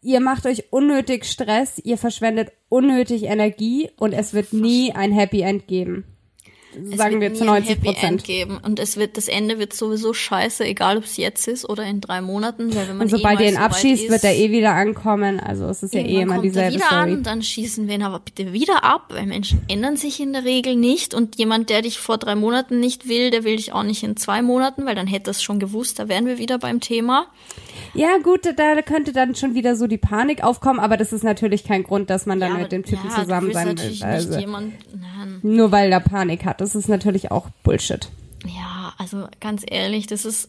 Ihr 0.00 0.20
macht 0.20 0.46
euch 0.46 0.72
unnötig 0.72 1.24
Stress, 1.24 1.78
ihr 1.78 1.98
verschwendet 1.98 2.52
unnötig 2.68 3.24
Energie 3.24 3.90
und 3.98 4.12
es 4.12 4.32
wird 4.32 4.52
nie 4.52 4.92
ein 4.94 5.12
Happy 5.12 5.42
End 5.42 5.66
geben 5.66 6.04
sagen 6.94 7.20
wir 7.20 7.34
zu 7.34 7.44
90 7.44 7.82
Prozent. 7.82 8.24
geben 8.24 8.58
und 8.62 8.78
es 8.78 8.96
wird 8.96 9.16
das 9.16 9.28
Ende 9.28 9.58
wird 9.58 9.72
sowieso 9.72 10.12
scheiße, 10.12 10.64
egal 10.64 10.98
ob 10.98 11.04
es 11.04 11.16
jetzt 11.16 11.48
ist 11.48 11.68
oder 11.68 11.84
in 11.84 12.00
drei 12.00 12.20
Monaten, 12.20 12.74
weil 12.74 12.88
wenn 12.88 12.96
man 12.96 13.06
und 13.06 13.10
sobald 13.10 13.40
eh 13.40 13.44
ihr 13.44 13.50
ihn 13.50 13.56
abschießt, 13.56 14.04
ist, 14.04 14.10
wird 14.10 14.24
er 14.24 14.36
eh 14.36 14.50
wieder 14.50 14.72
ankommen. 14.74 15.40
Also 15.40 15.66
es 15.66 15.82
ist 15.82 15.94
ja 15.94 16.00
eh 16.00 16.22
immer 16.22 16.40
dieselbe 16.40 16.76
wieder 16.76 16.86
Story. 16.86 17.12
An, 17.12 17.22
dann 17.22 17.42
schießen 17.42 17.88
wir 17.88 17.94
ihn 17.94 18.02
aber 18.02 18.20
bitte 18.20 18.52
wieder 18.52 18.84
ab, 18.84 19.06
weil 19.10 19.26
Menschen 19.26 19.62
ändern 19.68 19.96
sich 19.96 20.20
in 20.20 20.32
der 20.32 20.44
Regel 20.44 20.76
nicht 20.76 21.14
und 21.14 21.36
jemand, 21.36 21.70
der 21.70 21.82
dich 21.82 21.98
vor 21.98 22.18
drei 22.18 22.34
Monaten 22.34 22.80
nicht 22.80 23.08
will, 23.08 23.30
der 23.30 23.44
will 23.44 23.56
dich 23.56 23.72
auch 23.72 23.82
nicht 23.82 24.02
in 24.02 24.16
zwei 24.16 24.42
Monaten, 24.42 24.86
weil 24.86 24.94
dann 24.94 25.06
hätte 25.06 25.30
es 25.30 25.42
schon 25.42 25.58
gewusst. 25.58 25.98
Da 25.98 26.08
wären 26.08 26.26
wir 26.26 26.38
wieder 26.38 26.58
beim 26.58 26.80
Thema. 26.80 27.26
Ja, 27.94 28.18
gut, 28.18 28.40
da 28.56 28.82
könnte 28.82 29.12
dann 29.12 29.34
schon 29.34 29.54
wieder 29.54 29.76
so 29.76 29.86
die 29.86 29.98
Panik 29.98 30.42
aufkommen, 30.44 30.80
aber 30.80 30.96
das 30.96 31.12
ist 31.12 31.24
natürlich 31.24 31.64
kein 31.64 31.82
Grund, 31.82 32.10
dass 32.10 32.26
man 32.26 32.40
dann 32.40 32.52
ja, 32.52 32.58
mit 32.58 32.72
dem 32.72 32.84
Typen 32.84 33.08
ja, 33.08 33.16
zusammen 33.16 33.52
sein 33.52 33.78
will. 33.78 34.04
Also, 34.04 34.38
jemand, 34.38 34.74
nur 35.42 35.72
weil 35.72 35.90
er 35.92 36.00
Panik 36.00 36.44
hat. 36.44 36.60
Das 36.60 36.74
ist 36.74 36.88
natürlich 36.88 37.30
auch 37.30 37.48
Bullshit. 37.62 38.08
Ja, 38.46 38.94
also 38.98 39.26
ganz 39.40 39.64
ehrlich, 39.68 40.06
das 40.06 40.24
ist, 40.24 40.48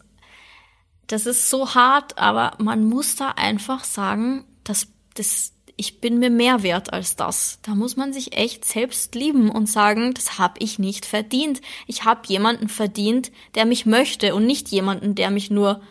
das 1.07 1.25
ist 1.25 1.49
so 1.49 1.73
hart, 1.73 2.17
aber 2.17 2.53
man 2.59 2.85
muss 2.85 3.15
da 3.15 3.29
einfach 3.29 3.83
sagen, 3.83 4.45
dass 4.63 4.87
das, 5.15 5.53
ich 5.75 5.99
bin 5.99 6.19
mir 6.19 6.29
mehr 6.29 6.63
wert 6.63 6.93
als 6.93 7.15
das. 7.15 7.59
Da 7.63 7.75
muss 7.75 7.97
man 7.97 8.13
sich 8.13 8.37
echt 8.37 8.65
selbst 8.65 9.15
lieben 9.15 9.49
und 9.49 9.67
sagen, 9.67 10.13
das 10.13 10.37
habe 10.37 10.55
ich 10.59 10.79
nicht 10.79 11.05
verdient. 11.05 11.61
Ich 11.87 12.05
habe 12.05 12.21
jemanden 12.27 12.69
verdient, 12.69 13.31
der 13.55 13.65
mich 13.65 13.85
möchte 13.85 14.35
und 14.35 14.45
nicht 14.45 14.69
jemanden, 14.69 15.15
der 15.15 15.31
mich 15.31 15.49
nur 15.49 15.81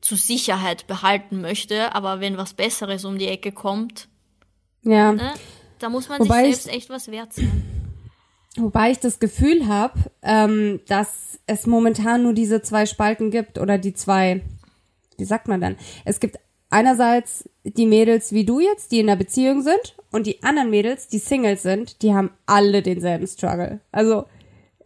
zur 0.00 0.18
Sicherheit 0.18 0.86
behalten 0.86 1.40
möchte, 1.40 1.94
aber 1.94 2.20
wenn 2.20 2.36
was 2.36 2.54
Besseres 2.54 3.04
um 3.04 3.18
die 3.18 3.28
Ecke 3.28 3.52
kommt, 3.52 4.08
ja. 4.82 5.12
Ne, 5.12 5.34
da 5.78 5.88
muss 5.88 6.08
man 6.08 6.20
Wobei 6.20 6.44
sich 6.44 6.56
selbst 6.56 6.76
echt 6.76 6.90
was 6.90 7.10
wert 7.10 7.32
sein. 7.32 7.62
Wobei 8.56 8.90
ich 8.90 9.00
das 9.00 9.18
Gefühl 9.18 9.66
habe, 9.66 9.98
ähm, 10.22 10.80
dass 10.86 11.38
es 11.46 11.66
momentan 11.66 12.22
nur 12.22 12.32
diese 12.32 12.62
zwei 12.62 12.86
Spalten 12.86 13.30
gibt 13.30 13.58
oder 13.58 13.76
die 13.76 13.92
zwei, 13.92 14.42
wie 15.18 15.24
sagt 15.24 15.48
man 15.48 15.60
dann? 15.60 15.76
Es 16.04 16.20
gibt 16.20 16.38
einerseits 16.70 17.48
die 17.64 17.86
Mädels 17.86 18.32
wie 18.32 18.44
du 18.44 18.60
jetzt, 18.60 18.92
die 18.92 19.00
in 19.00 19.08
einer 19.08 19.18
Beziehung 19.18 19.60
sind 19.60 19.96
und 20.10 20.26
die 20.26 20.42
anderen 20.42 20.70
Mädels, 20.70 21.08
die 21.08 21.18
Singles 21.18 21.62
sind, 21.62 22.00
die 22.02 22.14
haben 22.14 22.30
alle 22.46 22.82
denselben 22.82 23.26
Struggle. 23.26 23.80
Also 23.92 24.24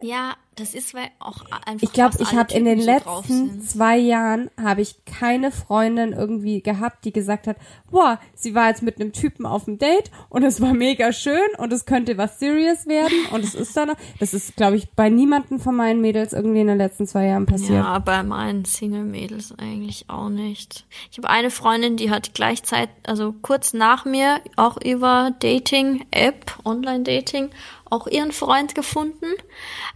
ja, 0.01 0.35
Das 0.61 0.75
ist 0.75 0.93
weil 0.93 1.09
auch 1.17 1.43
einfach. 1.65 1.81
Ich 1.81 1.91
glaube, 1.91 2.17
ich 2.19 2.33
habe 2.33 2.53
in 2.53 2.65
den 2.65 2.77
letzten 2.77 3.63
zwei 3.63 3.97
Jahren 3.97 4.51
habe 4.61 4.81
ich 4.81 5.03
keine 5.05 5.49
Freundin 5.51 6.13
irgendwie 6.13 6.61
gehabt, 6.61 7.03
die 7.03 7.11
gesagt 7.11 7.47
hat, 7.47 7.57
boah, 7.89 8.19
sie 8.35 8.53
war 8.53 8.69
jetzt 8.69 8.83
mit 8.83 9.01
einem 9.01 9.11
Typen 9.11 9.47
auf 9.47 9.65
dem 9.65 9.79
Date 9.79 10.11
und 10.29 10.43
es 10.43 10.61
war 10.61 10.75
mega 10.75 11.13
schön 11.13 11.49
und 11.57 11.73
es 11.73 11.87
könnte 11.87 12.15
was 12.19 12.37
Serious 12.37 12.85
werden 12.85 13.17
und 13.31 13.43
es 13.43 13.55
ist 13.55 13.75
dann, 13.75 13.93
das 14.19 14.35
ist, 14.35 14.55
glaube 14.55 14.75
ich, 14.75 14.91
bei 14.91 15.09
niemanden 15.09 15.59
von 15.59 15.75
meinen 15.75 15.99
Mädels 15.99 16.31
irgendwie 16.31 16.61
in 16.61 16.67
den 16.67 16.77
letzten 16.77 17.07
zwei 17.07 17.25
Jahren 17.25 17.47
passiert. 17.47 17.83
Ja, 17.83 17.97
bei 17.97 18.21
meinen 18.21 18.63
Single-Mädels 18.63 19.55
eigentlich 19.57 20.11
auch 20.11 20.29
nicht. 20.29 20.85
Ich 21.11 21.17
habe 21.17 21.31
eine 21.31 21.49
Freundin, 21.49 21.97
die 21.97 22.11
hat 22.11 22.35
gleichzeitig, 22.35 22.93
also 23.01 23.33
kurz 23.41 23.73
nach 23.73 24.05
mir, 24.05 24.41
auch 24.57 24.77
über 24.77 25.31
Dating-App, 25.39 26.59
Online-Dating, 26.65 27.49
auch 27.91 28.07
ihren 28.07 28.31
Freund 28.31 28.73
gefunden. 28.73 29.27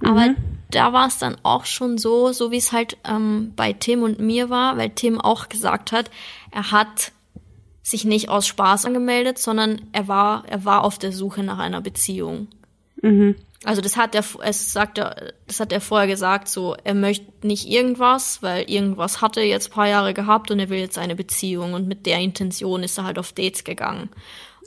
Aber 0.03 0.35
da 0.69 0.93
war 0.93 1.07
es 1.07 1.17
dann 1.17 1.37
auch 1.43 1.65
schon 1.65 1.97
so, 1.97 2.31
so 2.31 2.51
wie 2.51 2.57
es 2.57 2.71
halt 2.71 2.97
ähm, 3.03 3.53
bei 3.55 3.73
Tim 3.73 4.03
und 4.03 4.19
mir 4.19 4.49
war, 4.49 4.77
weil 4.77 4.91
Tim 4.91 5.19
auch 5.19 5.49
gesagt 5.49 5.91
hat, 5.91 6.11
er 6.51 6.71
hat 6.71 7.11
sich 7.81 8.03
nicht 8.03 8.29
aus 8.29 8.47
Spaß 8.47 8.85
angemeldet, 8.85 9.37
sondern 9.37 9.81
er 9.91 10.07
war, 10.07 10.43
er 10.47 10.65
war 10.65 10.83
auf 10.83 10.97
der 10.97 11.11
Suche 11.11 11.43
nach 11.43 11.59
einer 11.59 11.81
Beziehung. 11.81 12.47
Also 13.63 13.81
das 13.81 13.95
hat 13.95 14.13
er, 14.15 14.23
es 14.43 14.73
sagt 14.73 14.97
er, 14.97 15.33
das 15.47 15.59
hat 15.59 15.71
er 15.71 15.81
vorher 15.81 16.07
gesagt, 16.07 16.47
so 16.47 16.75
er 16.83 16.93
möchte 16.93 17.25
nicht 17.41 17.67
irgendwas, 17.67 18.43
weil 18.43 18.69
irgendwas 18.69 19.21
hat 19.21 19.37
er 19.37 19.43
jetzt 19.43 19.71
paar 19.71 19.87
Jahre 19.87 20.13
gehabt 20.13 20.51
und 20.51 20.59
er 20.59 20.69
will 20.69 20.79
jetzt 20.79 20.97
eine 20.97 21.15
Beziehung 21.15 21.73
und 21.73 21.87
mit 21.87 22.05
der 22.05 22.19
Intention 22.19 22.83
ist 22.83 22.97
er 22.97 23.05
halt 23.05 23.17
auf 23.17 23.33
Dates 23.33 23.63
gegangen. 23.63 24.09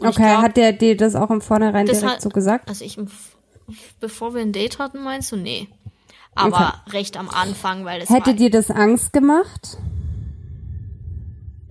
Und 0.01 0.09
Okay, 0.09 0.22
glaub, 0.22 0.42
hat 0.42 0.57
der 0.57 0.72
dir 0.72 0.96
das 0.96 1.14
auch 1.16 1.30
im 1.30 1.40
Vornherein 1.40 1.86
das 1.86 2.01
direkt 2.01 2.14
hat- 2.16 2.22
so 2.22 2.28
gesagt? 2.28 2.68
Also 2.68 2.84
ich, 2.84 2.99
bevor 4.01 4.34
wir 4.34 4.42
ein 4.42 4.53
Date 4.53 4.78
hatten, 4.78 5.03
meinst 5.03 5.32
du? 5.32 5.36
Nee. 5.36 5.68
Aber 6.34 6.74
recht 6.90 7.16
am 7.16 7.28
Anfang, 7.28 7.84
weil 7.84 8.01
es 8.01 8.11
Hätte 8.11 8.34
dir 8.34 8.51
das 8.51 8.70
Angst 8.70 9.12
gemacht? 9.12 9.78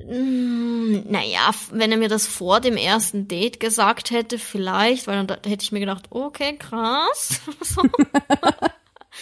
naja, 0.09 1.51
wenn 1.71 1.91
er 1.91 1.97
mir 1.97 2.07
das 2.07 2.27
vor 2.27 2.61
dem 2.61 2.77
ersten 2.77 3.27
Date 3.27 3.59
gesagt 3.59 4.11
hätte, 4.11 4.39
vielleicht, 4.39 5.05
weil 5.05 5.17
dann 5.17 5.27
da 5.27 5.35
hätte 5.49 5.63
ich 5.63 5.71
mir 5.73 5.81
gedacht, 5.81 6.05
okay, 6.11 6.55
krass. 6.57 7.41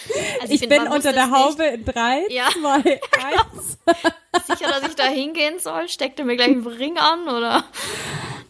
So. 0.08 0.14
Also 0.42 0.52
Ich, 0.54 0.60
find, 0.60 0.70
bin 0.70 0.84
muss 0.84 0.94
unter 0.96 1.12
der 1.12 1.30
Haube 1.30 1.64
in 1.64 1.84
drei, 1.84 2.22
Ja. 2.28 2.48
zwei, 2.52 3.00
eins. 3.24 3.78
sicher, 4.46 4.70
dass 4.70 4.88
ich 4.88 4.94
da 4.96 5.04
hingehen 5.04 5.58
soll? 5.58 5.88
Steckt 5.88 6.18
er 6.18 6.24
mir 6.24 6.36
gleich 6.36 6.48
einen 6.48 6.66
Ring 6.66 6.96
an 6.98 7.28
oder? 7.28 7.64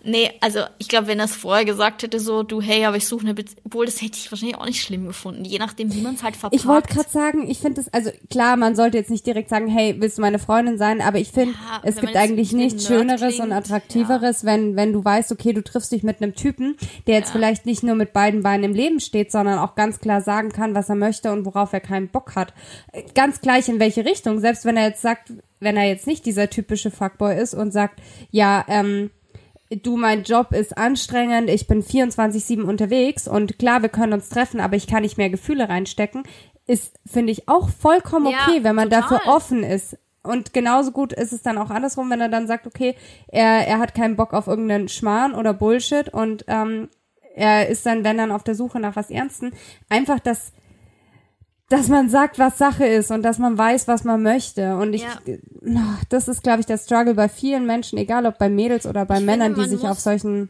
Nee, 0.09 0.31
also 0.41 0.61
ich 0.79 0.87
glaube, 0.89 1.09
wenn 1.09 1.19
er 1.19 1.25
es 1.25 1.35
vorher 1.35 1.65
gesagt 1.65 2.05
hätte, 2.05 2.21
so, 2.21 2.45
du, 2.45 2.61
hey, 2.61 2.85
aber 2.85 2.97
ich 2.97 3.09
suche 3.09 3.23
eine 3.25 3.35
Beziehung, 3.35 3.61
obwohl 3.65 3.87
das 3.87 4.01
hätte 4.01 4.17
ich 4.17 4.31
wahrscheinlich 4.31 4.57
auch 4.57 4.65
nicht 4.65 4.81
schlimm 4.81 5.05
gefunden, 5.09 5.45
je 5.45 5.59
nachdem, 5.59 5.93
wie 5.93 6.01
man 6.01 6.15
es 6.15 6.23
halt 6.23 6.37
verpackt. 6.37 6.61
Ich 6.61 6.65
wollte 6.69 6.95
gerade 6.95 7.09
sagen, 7.11 7.51
ich 7.51 7.59
finde 7.59 7.81
es, 7.81 7.93
also 7.93 8.13
klar, 8.31 8.57
man 8.57 8.77
sollte 8.77 8.99
jetzt 8.99 9.11
nicht 9.11 9.27
direkt 9.27 9.49
sagen, 9.49 9.67
hey, 9.67 9.97
willst 9.99 10.19
du 10.19 10.23
meine 10.23 10.39
Freundin 10.39 10.79
sein? 10.79 11.01
Aber 11.01 11.19
ich 11.19 11.33
finde, 11.33 11.55
Ja, 11.55 11.81
es 11.83 11.97
gibt 11.97 12.15
eigentlich 12.15 12.53
nichts 12.53 12.87
Schöneres 12.87 13.35
klingt, 13.35 13.41
und 13.41 13.53
Attraktiveres, 13.53 14.45
wenn, 14.45 14.77
wenn 14.77 14.93
du 14.93 15.05
weißt, 15.05 15.33
okay, 15.33 15.53
du 15.53 15.65
triffst 15.65 15.91
dich 15.91 16.05
mit 16.05 16.23
einem 16.23 16.37
Typen, 16.37 16.77
der 17.09 17.17
jetzt 17.17 17.33
vielleicht 17.33 17.67
nicht 17.67 17.83
nur 17.83 17.97
mit 17.97 18.13
beiden 18.13 18.45
Beinen 18.45 18.63
im 18.63 18.75
Leben 18.75 19.01
steht, 19.01 19.33
sondern 19.33 19.59
auch 19.59 19.75
ganz 19.75 19.99
klar 19.99 20.21
sagen 20.21 20.53
kann, 20.53 20.77
was 20.77 20.89
er 20.89 20.95
möchte 20.95 21.33
und 21.37 21.47
worauf 21.47 21.73
er 21.73 21.81
keinen 21.81 22.09
Bock 22.09 22.35
hat. 22.35 22.55
Äh, 22.93 23.03
Ganz 23.15 23.41
gleich 23.41 23.69
in 23.69 23.81
welche 23.81 24.05
Richtung. 24.05 24.41
Selbst 24.41 24.65
wenn 24.65 24.77
er 24.77 24.89
jetzt 24.89 25.03
sagt, 25.03 25.33
wenn 25.61 25.77
er 25.77 25.85
jetzt 25.85 26.07
nicht 26.07 26.27
dieser 26.27 26.51
typische 26.51 26.91
Fuckboy 26.91 27.37
ist 27.37 27.55
und 27.55 27.73
sagt, 27.73 28.01
ja, 28.31 28.65
ähm, 28.69 29.11
du, 29.71 29.97
mein 29.97 30.23
Job 30.23 30.53
ist 30.53 30.77
anstrengend, 30.77 31.51
ich 31.51 31.67
bin 31.67 31.83
24-7 31.83 32.63
unterwegs 32.63 33.27
und 33.29 33.59
klar, 33.59 33.83
wir 33.83 33.89
können 33.89 34.13
uns 34.13 34.29
treffen, 34.29 34.61
aber 34.61 34.77
ich 34.77 34.87
kann 34.87 35.03
nicht 35.03 35.19
mehr 35.19 35.31
Gefühle 35.31 35.69
reinstecken, 35.69 36.23
ist, 36.67 36.99
finde 37.07 37.33
ich, 37.33 37.49
auch 37.49 37.69
vollkommen 37.69 38.27
Ja, 38.27 38.39
okay, 38.47 38.65
wenn 38.65 38.75
man 38.77 38.91
total. 38.91 39.03
dafür 39.03 39.33
offen 39.33 39.63
ist. 39.63 39.99
Und 40.23 40.53
genauso 40.53 40.91
gut 40.91 41.13
ist 41.13 41.33
es 41.33 41.43
dann 41.43 41.57
auch 41.57 41.71
andersrum, 41.71 42.11
wenn 42.11 42.21
er 42.21 42.29
dann 42.29 42.49
sagt, 42.49 42.67
okay, 42.67 42.97
er, 43.29 43.67
er 43.67 43.79
hat 43.79 43.95
keinen 43.95 44.17
Bock 44.17 44.35
auf 44.35 44.49
irgendeinen 44.49 44.89
Schmarrn 44.89 45.35
oder 45.35 45.55
Bullshit 45.55 46.09
und 46.09 46.45
ähm, 46.49 46.89
er 47.37 47.69
ist 47.69 47.87
dann, 47.87 48.03
wenn 48.03 48.17
dann 48.17 48.33
auf 48.33 48.43
der 48.43 48.55
Suche 48.57 48.81
nach 48.81 48.97
was 48.97 49.11
Ernsten, 49.11 49.53
einfach 49.89 50.19
das 50.19 50.53
dass 51.69 51.89
man 51.89 52.09
sagt, 52.09 52.39
was 52.39 52.59
Sache 52.59 52.87
ist 52.87 53.11
und 53.11 53.23
dass 53.23 53.39
man 53.39 53.59
weiß, 53.59 53.89
was 53.89 54.05
man 54.05 54.23
möchte. 54.23 54.77
Und 54.77 54.93
ich, 54.95 55.03
Ja. 55.03 55.99
das 56.09 56.29
ist, 56.29 56.43
glaube 56.43 56.61
ich, 56.61 56.67
der 56.67 56.79
Struggle 56.79 57.15
bei 57.15 57.29
vielen 57.29 57.67
Menschen, 57.67 57.99
egal 57.99 58.27
ob 58.27 58.39
bei 58.39 58.49
Mädels 58.49 58.87
oder 58.87 59.05
bei 59.05 59.19
Ich 59.19 59.25
Männern, 59.25 59.55
finde, 59.57 59.69
die 59.71 59.77
sich 59.77 59.89
auf 59.89 59.99
solchen 59.99 60.49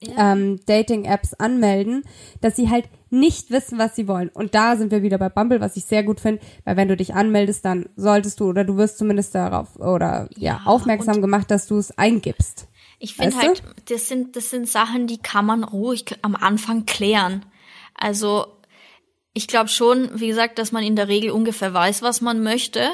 Ja. 0.00 0.32
ähm, 0.32 0.60
Dating-Apps 0.66 1.34
anmelden, 1.34 2.04
dass 2.40 2.56
sie 2.56 2.68
halt 2.70 2.86
nicht 3.10 3.50
wissen, 3.50 3.78
was 3.78 3.94
sie 3.94 4.08
wollen. 4.08 4.30
Und 4.30 4.54
da 4.54 4.76
sind 4.76 4.90
wir 4.90 5.02
wieder 5.02 5.18
bei 5.18 5.28
Bumble, 5.28 5.60
was 5.60 5.76
ich 5.76 5.84
sehr 5.84 6.02
gut 6.02 6.18
finde, 6.18 6.40
weil 6.64 6.76
wenn 6.76 6.88
du 6.88 6.96
dich 6.96 7.14
anmeldest, 7.14 7.64
dann 7.64 7.88
solltest 7.94 8.40
du 8.40 8.48
oder 8.48 8.64
du 8.64 8.76
wirst 8.76 8.98
zumindest 8.98 9.34
darauf 9.34 9.76
oder 9.76 10.28
ja, 10.36 10.54
Ja, 10.54 10.60
aufmerksam 10.64 11.20
gemacht, 11.20 11.50
dass 11.50 11.66
du 11.68 11.76
es 11.78 11.96
eingibst. 11.98 12.66
Ich 12.98 13.14
finde 13.16 13.36
Weißt 13.36 13.42
du? 13.42 13.48
halt, 13.48 13.62
das 13.90 14.08
sind, 14.08 14.34
das 14.36 14.50
sind 14.50 14.68
Sachen, 14.68 15.06
die 15.08 15.18
kann 15.18 15.44
man 15.46 15.62
ruhig 15.64 16.04
am 16.22 16.34
Anfang 16.36 16.84
klären. 16.86 17.44
Also, 17.94 18.46
ich 19.34 19.46
glaube 19.48 19.68
schon, 19.68 20.10
wie 20.14 20.28
gesagt, 20.28 20.58
dass 20.58 20.72
man 20.72 20.84
in 20.84 20.96
der 20.96 21.08
Regel 21.08 21.30
ungefähr 21.30 21.72
weiß, 21.72 22.02
was 22.02 22.20
man 22.20 22.42
möchte. 22.42 22.90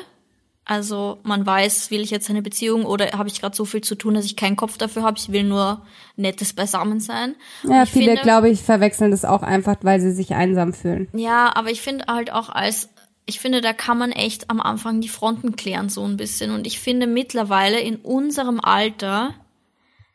Also 0.64 1.18
man 1.22 1.46
weiß, 1.46 1.90
will 1.90 2.02
ich 2.02 2.10
jetzt 2.10 2.28
eine 2.28 2.42
Beziehung 2.42 2.84
oder 2.84 3.12
habe 3.12 3.28
ich 3.28 3.40
gerade 3.40 3.56
so 3.56 3.64
viel 3.64 3.80
zu 3.80 3.94
tun, 3.94 4.12
dass 4.12 4.26
ich 4.26 4.36
keinen 4.36 4.56
Kopf 4.56 4.76
dafür 4.76 5.02
habe. 5.02 5.16
Ich 5.18 5.32
will 5.32 5.44
nur 5.44 5.80
nettes 6.16 6.52
Beisammensein. 6.52 7.36
Und 7.64 7.72
Ja, 7.72 7.86
viele, 7.86 8.16
glaube 8.16 8.50
ich, 8.50 8.62
verwechseln 8.62 9.10
das 9.10 9.24
auch 9.24 9.42
einfach, 9.42 9.76
weil 9.80 9.98
sie 9.98 10.12
sich 10.12 10.34
einsam 10.34 10.74
fühlen. 10.74 11.08
Ja, 11.14 11.56
aber 11.56 11.70
ich 11.70 11.80
finde 11.80 12.04
halt 12.06 12.30
auch 12.30 12.50
als, 12.50 12.90
ich 13.24 13.40
finde, 13.40 13.62
da 13.62 13.72
kann 13.72 13.96
man 13.96 14.12
echt 14.12 14.50
am 14.50 14.60
Anfang 14.60 15.00
die 15.00 15.08
Fronten 15.08 15.56
klären, 15.56 15.88
so 15.88 16.04
ein 16.04 16.18
bisschen. 16.18 16.50
Und 16.50 16.66
ich 16.66 16.78
finde 16.78 17.06
mittlerweile 17.06 17.80
in 17.80 17.96
unserem 17.96 18.60
Alter, 18.60 19.34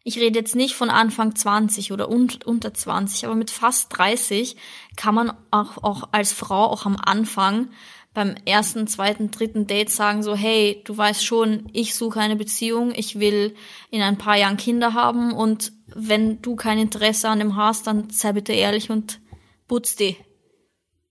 ich 0.03 0.19
rede 0.19 0.39
jetzt 0.39 0.55
nicht 0.55 0.75
von 0.75 0.89
Anfang 0.89 1.35
20 1.35 1.91
oder 1.91 2.09
un 2.09 2.29
unter 2.45 2.73
20, 2.73 3.25
aber 3.25 3.35
mit 3.35 3.49
fast 3.49 3.97
30 3.97 4.57
kann 4.97 5.15
man 5.15 5.33
auch, 5.49 5.81
auch 5.83 6.09
als 6.11 6.33
Frau 6.33 6.65
auch 6.65 6.85
am 6.85 6.97
Anfang 6.97 7.69
beim 8.13 8.35
ersten, 8.45 8.85
zweiten, 8.85 9.31
dritten 9.31 9.65
Date 9.65 9.89
sagen 9.89 10.21
so, 10.21 10.35
hey, 10.35 10.81
du 10.85 10.95
weißt 10.95 11.25
schon, 11.25 11.67
ich 11.73 11.95
suche 11.95 12.19
eine 12.19 12.35
Beziehung, 12.35 12.93
ich 12.95 13.19
will 13.19 13.55
in 13.89 14.01
ein 14.01 14.17
paar 14.17 14.37
Jahren 14.37 14.57
Kinder 14.57 14.93
haben 14.93 15.33
und 15.33 15.71
wenn 15.87 16.41
du 16.41 16.55
kein 16.55 16.77
Interesse 16.77 17.29
an 17.29 17.39
dem 17.39 17.55
hast, 17.55 17.87
dann 17.87 18.09
sei 18.09 18.33
bitte 18.33 18.53
ehrlich 18.53 18.91
und 18.91 19.19
putz 19.67 19.95
die. 19.95 20.17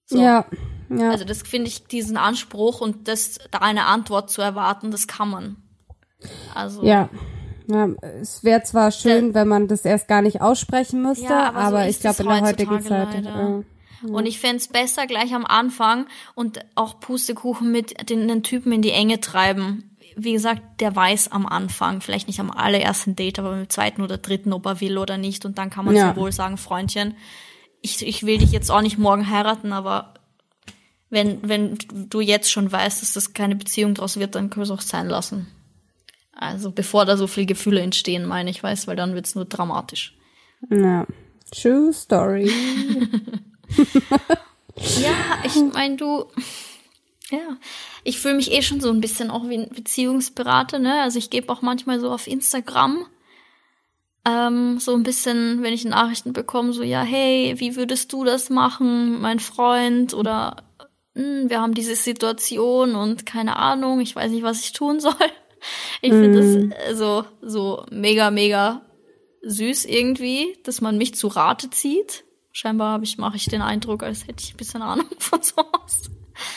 So. 0.07 0.20
Ja, 0.20 0.47
ja. 0.90 1.11
Also 1.11 1.24
das 1.24 1.43
finde 1.43 1.68
ich, 1.68 1.86
diesen 1.86 2.16
Anspruch 2.16 2.80
und 2.80 3.09
das, 3.09 3.38
da 3.51 3.59
eine 3.59 3.86
Antwort 3.86 4.30
zu 4.30 4.43
erwarten, 4.43 4.90
das 4.90 5.07
kann 5.07 5.30
man. 5.30 5.57
Also, 6.55 6.84
Ja. 6.84 7.09
Ja 7.66 7.88
es 8.20 8.44
wäre 8.44 8.62
zwar 8.62 8.90
schön, 8.90 9.34
wenn 9.34 9.48
man 9.48 9.68
das 9.68 9.84
erst 9.84 10.08
gar 10.08 10.22
nicht 10.22 10.40
aussprechen 10.40 11.02
müsste, 11.02 11.24
Ja, 11.24 11.48
aber 11.48 11.58
aber, 11.58 11.82
so 11.84 11.90
ich 11.90 12.00
glaube 12.00 12.14
es 12.14 12.20
in 12.20 12.26
der 12.26 12.40
heutigen 12.42 12.82
Zeit. 12.82 13.26
Äh, 13.26 14.06
Und 14.08 14.26
ich 14.26 14.40
fänd's 14.40 14.68
besser 14.68 15.06
gleich 15.06 15.32
am 15.34 15.44
Anfang 15.44 16.06
und 16.34 16.60
auch 16.74 16.98
Pustekuchen 17.00 17.70
mit 17.70 18.10
den, 18.10 18.26
den 18.28 18.42
Typen 18.42 18.72
in 18.72 18.82
die 18.82 18.90
Enge 18.90 19.20
treiben. 19.20 19.96
Wie 20.16 20.32
gesagt, 20.32 20.60
der 20.80 20.94
weiß 20.94 21.32
am 21.32 21.46
Anfang, 21.46 22.00
vielleicht 22.00 22.26
nicht 22.26 22.40
am 22.40 22.50
allerersten 22.50 23.16
Date, 23.16 23.38
aber 23.38 23.50
beim 23.52 23.70
zweiten 23.70 24.02
oder 24.02 24.18
dritten, 24.18 24.52
ob 24.52 24.66
er 24.66 24.80
will 24.80 24.98
oder 24.98 25.16
nicht. 25.16 25.44
Und 25.46 25.56
dann 25.56 25.70
kann 25.70 25.84
man 25.86 25.94
Ja. 25.94 26.16
wohl 26.16 26.32
sagen, 26.32 26.58
Freundchen, 26.58 27.16
ich, 27.80 28.06
ich 28.06 28.26
will 28.26 28.38
dich 28.38 28.52
jetzt 28.52 28.70
auch 28.70 28.82
nicht 28.82 28.98
morgen 28.98 29.30
heiraten, 29.30 29.72
aber 29.72 30.14
wenn, 31.10 31.46
wenn 31.48 31.78
du 31.90 32.20
jetzt 32.20 32.50
schon 32.50 32.70
weißt, 32.72 33.02
dass 33.02 33.12
das 33.14 33.34
keine 33.34 33.54
Beziehung 33.54 33.94
draus 33.94 34.18
wird, 34.18 34.34
dann 34.34 34.50
können 34.50 34.66
wir 34.66 34.72
es 34.74 34.78
auch 34.78 34.82
sein 34.82 35.08
lassen. 35.08 35.46
Also 36.43 36.70
bevor 36.70 37.05
da 37.05 37.16
so 37.16 37.26
viele 37.26 37.47
Gefühle 37.47 37.80
entstehen, 37.80 38.26
meine 38.26 38.51
ich, 38.51 38.62
weiß, 38.62 38.86
weil 38.86 38.97
dann 38.97 39.14
wird's 39.14 39.34
nur 39.34 39.45
dramatisch. 39.45 40.16
ja. 40.70 41.07
True 41.51 41.93
Story. 41.93 42.51
Ja, 44.74 45.14
ich 45.45 45.55
meine, 45.74 45.97
du, 45.97 46.24
ja, 47.30 47.59
ich 48.05 48.18
fühle 48.18 48.34
mich 48.34 48.53
eh 48.53 48.62
schon 48.62 48.80
so 48.80 48.90
ein 48.90 49.03
bisschen 49.03 49.30
auch 49.30 49.47
wie 49.49 49.59
ein 49.59 49.68
Beziehungsberater, 49.68 50.78
ne? 50.78 51.03
Also 51.03 51.18
ich 51.18 51.28
gebe 51.28 51.53
auch 51.53 51.61
manchmal 51.61 52.01
so 52.01 52.11
auf 52.11 52.26
Instagram 52.26 53.05
ähm, 54.24 54.78
so 54.78 54.95
ein 54.95 55.03
bisschen, 55.03 55.62
wenn 55.62 55.72
ich 55.74 55.84
Nachrichten 55.84 56.32
bekomme, 56.32 56.72
so 56.72 56.82
ja, 56.82 57.03
hey, 57.03 57.55
wie 57.59 57.76
würdest 57.76 58.12
du 58.12 58.24
das 58.24 58.51
machen, 58.51 59.20
mein 59.20 59.40
Freund? 59.40 60.14
Oder 60.14 60.57
hm, 61.14 61.51
wir 61.51 61.61
haben 61.61 61.74
diese 61.74 61.97
Situation 61.97 62.95
und 62.95 63.26
keine 63.26 63.57
Ahnung, 63.57 64.01
ich 64.01 64.14
weiß 64.14 64.30
nicht, 64.30 64.45
was 64.45 64.61
ich 64.61 64.72
tun 64.72 65.01
soll. 65.01 65.14
Ich 66.02 66.10
finde 66.12 66.70
das 66.70 66.78
äh, 66.90 66.94
so 66.94 67.24
so 67.40 67.84
mega 67.90 68.30
mega 68.30 68.82
süß 69.42 69.84
irgendwie, 69.86 70.56
dass 70.64 70.80
man 70.80 70.98
mich 70.98 71.14
zu 71.14 71.28
Rate 71.28 71.70
zieht. 71.70 72.24
Scheinbar 72.52 72.92
habe 72.92 73.04
ich 73.04 73.18
mache 73.18 73.36
ich 73.36 73.46
den 73.46 73.62
Eindruck, 73.62 74.02
als 74.02 74.26
hätte 74.26 74.42
ich 74.44 74.54
ein 74.54 74.56
bisschen 74.56 74.82
Ahnung 74.82 75.06
von 75.18 75.42
sowas. 75.42 76.10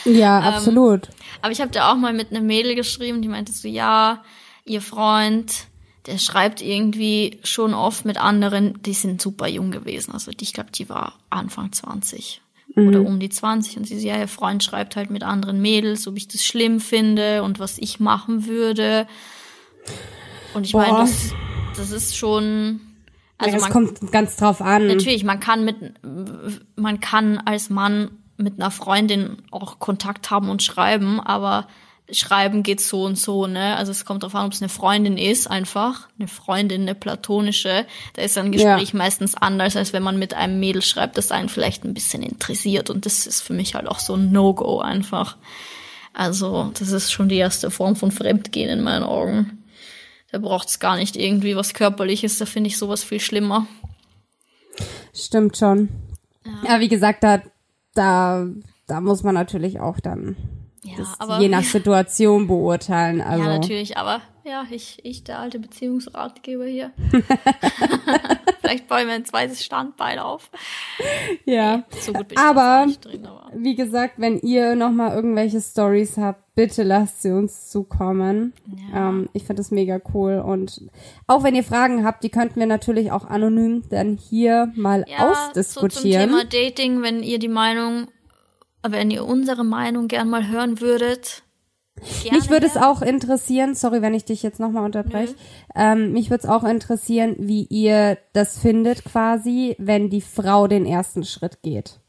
Ja, 0.05 0.39
Ähm, 0.39 0.53
absolut. 0.55 1.09
Aber 1.41 1.51
ich 1.51 1.61
habe 1.61 1.71
da 1.71 1.91
auch 1.91 1.95
mal 1.97 2.13
mit 2.13 2.31
einem 2.31 2.45
Mädel 2.47 2.75
geschrieben, 2.75 3.21
die 3.21 3.27
meinte 3.27 3.51
so, 3.53 3.67
ja, 3.67 4.23
ihr 4.65 4.81
Freund, 4.81 5.67
der 6.05 6.17
schreibt 6.17 6.61
irgendwie 6.61 7.39
schon 7.43 7.73
oft 7.73 8.05
mit 8.05 8.17
anderen, 8.17 8.81
die 8.83 8.93
sind 8.93 9.21
super 9.21 9.47
jung 9.47 9.71
gewesen. 9.71 10.11
Also 10.13 10.31
die- 10.31 10.43
ich 10.43 10.53
glaube, 10.53 10.71
die 10.71 10.89
war 10.89 11.19
Anfang 11.29 11.71
20. 11.71 12.41
oder 12.75 13.01
um 13.01 13.19
die 13.19 13.29
20 13.29 13.77
und 13.77 13.87
sie 13.87 13.99
so, 13.99 14.07
ja, 14.07 14.17
ihr 14.17 14.27
Freund 14.27 14.63
schreibt 14.63 14.95
halt 14.95 15.09
mit 15.09 15.23
anderen 15.23 15.61
Mädels, 15.61 16.07
ob 16.07 16.17
ich 16.17 16.27
das 16.27 16.43
schlimm 16.43 16.79
finde 16.79 17.43
und 17.43 17.59
was 17.59 17.77
ich 17.77 17.99
machen 17.99 18.47
würde. 18.47 19.07
Und 20.53 20.65
ich 20.65 20.73
meine, 20.73 20.97
das, 20.97 21.33
das 21.77 21.91
ist 21.91 22.17
schon, 22.17 22.81
also 23.37 23.51
ja, 23.51 23.57
es 23.57 23.61
man, 23.63 23.71
kommt 23.71 24.11
ganz 24.11 24.35
drauf 24.35 24.61
an. 24.61 24.87
natürlich, 24.87 25.23
man 25.23 25.39
kann 25.39 25.63
mit, 25.63 25.77
man 26.75 26.99
kann 26.99 27.37
als 27.37 27.69
Mann 27.69 28.11
mit 28.37 28.59
einer 28.59 28.71
Freundin 28.71 29.37
auch 29.51 29.79
Kontakt 29.79 30.29
haben 30.29 30.49
und 30.49 30.61
schreiben, 30.61 31.21
aber 31.21 31.67
schreiben 32.11 32.61
geht 32.63 32.81
so 32.81 33.03
und 33.03 33.17
so, 33.17 33.47
ne? 33.47 33.75
Also 33.77 33.91
es 33.91 34.05
kommt 34.05 34.23
darauf 34.23 34.35
an, 34.35 34.45
ob 34.45 34.53
es 34.53 34.61
eine 34.61 34.69
Freundin 34.69 35.17
ist, 35.17 35.47
einfach. 35.47 36.07
Eine 36.19 36.27
Freundin, 36.27 36.81
eine 36.81 36.95
platonische. 36.95 37.85
Da 38.13 38.21
ist 38.21 38.37
ein 38.37 38.51
Gespräch 38.51 38.91
Ja. 38.91 38.97
meistens 38.97 39.35
anders, 39.35 39.75
als 39.75 39.91
wenn 39.91 40.03
man 40.03 40.19
mit 40.19 40.33
einem 40.33 40.59
Mädel 40.59 40.81
schreibt, 40.81 41.17
das 41.17 41.31
einen 41.31 41.49
vielleicht 41.49 41.83
ein 41.83 41.93
bisschen 41.93 42.21
interessiert. 42.21 42.89
Und 42.89 43.05
das 43.05 43.25
ist 43.25 43.41
für 43.41 43.53
mich 43.53 43.73
halt 43.75 43.87
auch 43.87 43.99
so 43.99 44.13
ein 44.15 44.31
No-Go 44.31 44.79
einfach. 44.79 45.37
Also, 46.13 46.71
das 46.79 46.91
ist 46.91 47.11
schon 47.11 47.27
die 47.27 47.37
erste 47.37 47.71
Form 47.71 47.95
von 47.95 48.11
Fremdgehen 48.11 48.69
in 48.69 48.83
meinen 48.83 49.03
Augen. 49.03 49.63
Da 50.31 50.37
braucht's 50.37 50.79
gar 50.79 50.95
nicht 50.97 51.15
irgendwie 51.15 51.55
was 51.55 51.73
Körperliches, 51.73 52.37
da 52.37 52.45
finde 52.45 52.67
ich 52.67 52.77
sowas 52.77 53.03
viel 53.03 53.19
schlimmer. 53.19 53.67
Stimmt 55.13 55.57
schon. 55.57 55.89
Ja, 56.67 56.79
wie 56.79 56.87
gesagt, 56.89 57.23
da, 57.23 57.41
da, 57.93 58.45
da 58.87 59.01
muss 59.01 59.23
man 59.23 59.33
natürlich 59.33 59.79
auch 59.79 59.99
dann 59.99 60.35
Ja, 60.85 60.93
das 60.97 61.19
aber 61.19 61.39
je 61.39 61.49
nach 61.49 61.63
Situation 61.75 62.47
beurteilen. 62.47 63.21
Also 63.21 63.43
Ja, 63.43 63.49
natürlich, 63.57 63.97
aber 63.97 64.21
ja, 64.43 64.63
ich, 64.69 64.99
ich 65.03 65.23
der 65.23 65.39
alte 65.39 65.57
Beziehungsratgeber 65.59 66.65
hier. 66.65 66.91
Vielleicht 68.61 68.87
baue 68.87 69.01
ich 69.01 69.05
mir 69.05 69.13
ein 69.13 69.25
zweites 69.25 69.63
Standbein 69.63 70.19
auf. 70.19 70.49
ja. 71.45 71.83
So 71.99 72.13
Aber- 72.37 72.87
drin, 73.01 73.25
aber. 73.25 73.49
Wie 73.57 73.75
gesagt, 73.75 74.15
wenn 74.17 74.39
ihr 74.39 74.75
noch 74.75 74.91
mal 74.91 75.15
irgendwelche 75.15 75.61
Stories 75.61 76.17
habt, 76.17 76.43
bitte 76.55 76.83
lasst 76.83 77.21
sie 77.21 77.31
uns 77.31 77.69
zukommen. 77.69 78.53
Ja. 78.93 79.09
Ähm, 79.09 79.29
ich 79.33 79.43
finde 79.43 79.61
das 79.61 79.71
mega 79.71 79.99
cool 80.13 80.39
und 80.45 80.81
auch 81.27 81.43
wenn 81.43 81.55
ihr 81.55 81.63
Fragen 81.63 82.03
habt, 82.05 82.23
die 82.23 82.29
könnten 82.29 82.59
wir 82.59 82.67
natürlich 82.67 83.11
auch 83.11 83.25
anonym 83.25 83.83
dann 83.89 84.17
hier 84.17 84.71
mal 84.75 85.05
Ja, 85.07 85.29
ausdiskutieren. 85.31 86.31
So 86.31 86.37
zum 86.39 86.49
Thema 86.49 86.67
Dating, 86.67 87.01
wenn 87.01 87.23
ihr 87.23 87.39
die 87.39 87.47
Meinung, 87.47 88.07
wenn 88.91 89.11
ihr 89.11 89.25
unsere 89.25 89.63
Meinung 89.63 90.07
gern 90.07 90.29
mal 90.29 90.47
hören 90.47 90.79
würdet. 90.81 91.43
Mich 92.31 92.49
würde 92.49 92.65
es 92.65 92.75
auch 92.75 93.01
interessieren, 93.01 93.73
sorry, 93.73 94.01
wenn 94.01 94.13
ich 94.13 94.25
dich 94.25 94.43
jetzt 94.43 94.59
nochmal 94.59 94.83
unterbreche, 94.83 95.33
ähm, 95.75 96.11
mich 96.11 96.29
würde 96.29 96.43
es 96.43 96.49
auch 96.49 96.65
interessieren, 96.65 97.35
wie 97.39 97.63
ihr 97.69 98.17
das 98.33 98.59
findet 98.59 99.05
quasi, 99.05 99.75
wenn 99.79 100.09
die 100.09 100.19
Frau 100.21 100.67
den 100.67 100.85
ersten 100.85 101.23
Schritt 101.23 101.61
geht. 101.61 101.99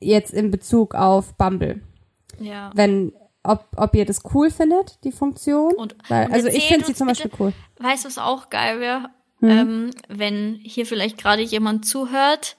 Jetzt 0.00 0.32
in 0.34 0.50
Bezug 0.50 0.94
auf 0.96 1.34
Bumble. 1.36 1.80
Ja. 2.40 2.72
Wenn, 2.74 3.12
ob, 3.44 3.64
ob 3.76 3.94
ihr 3.94 4.04
das 4.06 4.22
cool 4.34 4.50
findet, 4.50 4.98
die 5.04 5.12
Funktion. 5.12 5.72
Und- 5.74 5.94
Weil, 6.08 6.26
und 6.26 6.32
also 6.32 6.48
ich 6.48 6.64
finde 6.66 6.86
sie 6.86 6.94
zum 6.94 7.06
bitte- 7.06 7.28
Beispiel 7.28 7.46
cool. 7.46 7.52
Weißt 7.78 8.04
du, 8.04 8.08
was 8.08 8.18
auch 8.18 8.50
geil 8.50 8.80
wäre? 8.80 9.08
Hm? 9.38 9.48
Ähm, 9.48 9.90
wenn 10.08 10.58
hier 10.62 10.84
vielleicht 10.84 11.16
gerade 11.16 11.42
jemand 11.42 11.86
zuhört, 11.86 12.56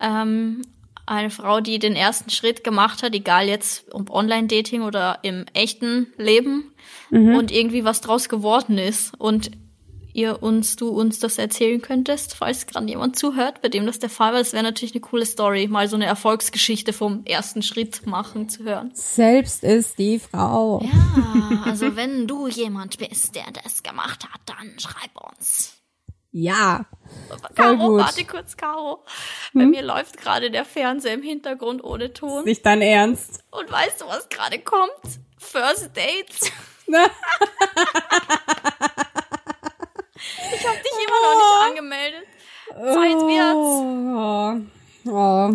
ähm, 0.00 0.62
eine 1.06 1.30
Frau, 1.30 1.60
die 1.60 1.78
den 1.78 1.94
ersten 1.94 2.30
Schritt 2.30 2.64
gemacht 2.64 3.02
hat, 3.02 3.14
egal 3.14 3.48
jetzt 3.48 3.86
ob 3.92 4.10
Online-Dating 4.10 4.82
oder 4.82 5.20
im 5.22 5.46
echten 5.54 6.08
Leben 6.18 6.72
Mhm. 7.10 7.36
und 7.36 7.52
irgendwie 7.52 7.84
was 7.84 8.00
draus 8.00 8.28
geworden 8.28 8.78
ist 8.78 9.12
und 9.18 9.50
ihr 10.12 10.42
uns, 10.42 10.76
du 10.76 10.88
uns 10.88 11.18
das 11.18 11.36
erzählen 11.36 11.80
könntest, 11.82 12.34
falls 12.34 12.66
gerade 12.66 12.86
jemand 12.88 13.18
zuhört, 13.18 13.60
bei 13.60 13.68
dem 13.68 13.84
das 13.86 13.98
der 13.98 14.08
Fall 14.08 14.32
war, 14.32 14.38
das 14.38 14.54
wäre 14.54 14.62
natürlich 14.62 14.94
eine 14.94 15.02
coole 15.02 15.26
Story, 15.26 15.68
mal 15.68 15.88
so 15.88 15.96
eine 15.96 16.06
Erfolgsgeschichte 16.06 16.92
vom 16.94 17.24
ersten 17.26 17.62
Schritt 17.62 18.06
machen 18.06 18.48
zu 18.48 18.64
hören. 18.64 18.90
Selbst 18.94 19.62
ist 19.62 19.98
die 19.98 20.18
Frau. 20.18 20.82
Ja, 20.82 21.62
also 21.64 21.96
wenn 21.96 22.26
du 22.26 22.48
jemand 22.48 22.96
bist, 22.98 23.34
der 23.34 23.44
das 23.62 23.82
gemacht 23.82 24.24
hat, 24.24 24.40
dann 24.46 24.78
schreib 24.78 25.10
uns. 25.36 25.75
Ja. 26.38 26.84
Caro, 27.54 27.76
gut. 27.76 28.00
Hm? 28.00 28.06
warte 28.06 28.24
kurz, 28.26 28.58
Caro. 28.58 29.02
Bei 29.54 29.64
mir 29.64 29.80
läuft 29.80 30.18
gerade 30.18 30.50
der 30.50 30.66
Fernseher 30.66 31.14
im 31.14 31.22
Hintergrund 31.22 31.82
ohne 31.82 32.12
Ton. 32.12 32.44
Nicht 32.44 32.66
dein 32.66 32.82
Ernst. 32.82 33.42
Und 33.50 33.72
weißt 33.72 34.02
du, 34.02 34.06
was 34.06 34.28
gerade 34.28 34.58
kommt? 34.58 34.90
First 35.38 35.92
Dates. 35.96 36.52
Ich 40.48 40.66
habe 40.66 40.78
dich 40.78 40.92
immer 41.06 41.20
noch 41.22 41.36
nicht 41.36 41.68
angemeldet. 41.68 42.26
Zeit 42.68 43.20
wird's. 43.28 44.70
Oh, 45.06 45.10
oh. 45.10 45.54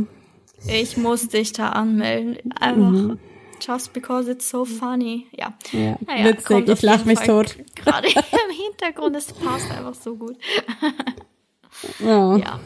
Ich 0.68 0.98
muss 0.98 1.28
dich 1.28 1.54
da 1.54 1.70
anmelden. 1.70 2.54
Einfach. 2.54 3.18
Just 3.62 3.94
because 3.94 4.30
it's 4.32 4.50
so 4.50 4.66
funny. 4.66 5.28
Ja. 5.32 5.54
Ja, 5.72 5.98
Naja, 6.06 6.26
witzig, 6.26 6.68
ich 6.68 6.82
lach 6.82 6.98
jeden 6.98 7.08
mich 7.08 7.20
Fall 7.20 7.28
tot. 7.28 7.56
Gerade 7.76 8.08
im 8.08 8.56
Hintergrund, 8.56 9.16
es 9.16 9.32
passt 9.34 9.72
einfach 9.72 9.96
so 9.96 10.16
gut. 10.16 10.38
Ja. 12.00 12.38
Ja. 12.38 12.60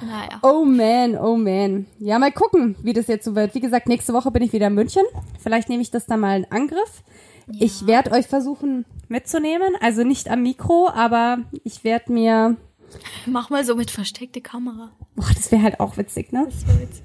Naja. 0.00 0.38
Oh 0.42 0.64
man, 0.64 1.16
oh 1.18 1.36
man. 1.36 1.86
Ja, 1.98 2.18
mal 2.18 2.32
gucken, 2.32 2.76
wie 2.82 2.92
das 2.92 3.08
jetzt 3.08 3.24
so 3.24 3.34
wird. 3.34 3.54
Wie 3.54 3.60
gesagt, 3.60 3.88
nächste 3.88 4.12
Woche 4.14 4.30
bin 4.30 4.42
ich 4.42 4.52
wieder 4.52 4.68
in 4.68 4.74
München. 4.74 5.02
Vielleicht 5.42 5.68
nehme 5.68 5.82
ich 5.82 5.90
das 5.90 6.06
dann 6.06 6.20
mal 6.20 6.38
in 6.38 6.50
Angriff. 6.50 7.02
Ich 7.58 7.86
werde 7.86 8.12
euch 8.12 8.26
versuchen 8.26 8.84
mitzunehmen. 9.08 9.74
Also 9.80 10.04
nicht 10.04 10.30
am 10.30 10.42
Mikro, 10.42 10.88
aber 10.88 11.38
ich 11.64 11.84
werde 11.84 12.12
mir. 12.12 12.56
Mach 13.26 13.50
mal 13.50 13.64
so 13.64 13.74
mit 13.74 13.90
versteckte 13.90 14.40
Kamera. 14.40 14.90
Boah, 15.16 15.28
das 15.34 15.50
wäre 15.52 15.62
halt 15.62 15.80
auch 15.80 15.96
witzig, 15.96 16.32
ne? 16.32 16.46
Das 16.46 16.66
wär 16.66 16.80
witzig. 16.80 17.02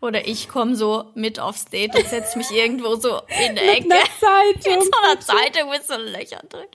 Oder 0.00 0.26
ich 0.26 0.48
komme 0.48 0.74
so 0.76 1.10
mit 1.14 1.38
aufs 1.38 1.66
Date 1.66 1.94
und 1.94 2.06
setz 2.06 2.34
mich 2.36 2.50
irgendwo 2.50 2.94
so 2.96 3.20
in 3.46 3.54
der 3.54 3.76
Ecke. 3.76 3.82
Mit 3.88 3.92
einer 3.92 4.52
Mit 4.54 4.62
Zeitung. 4.62 4.82
so 4.82 4.90
einer 5.10 5.20
Zeitung 5.20 5.70
mit 5.70 5.82
so 5.86 5.94
Löchern 5.96 6.48
drin. 6.48 6.66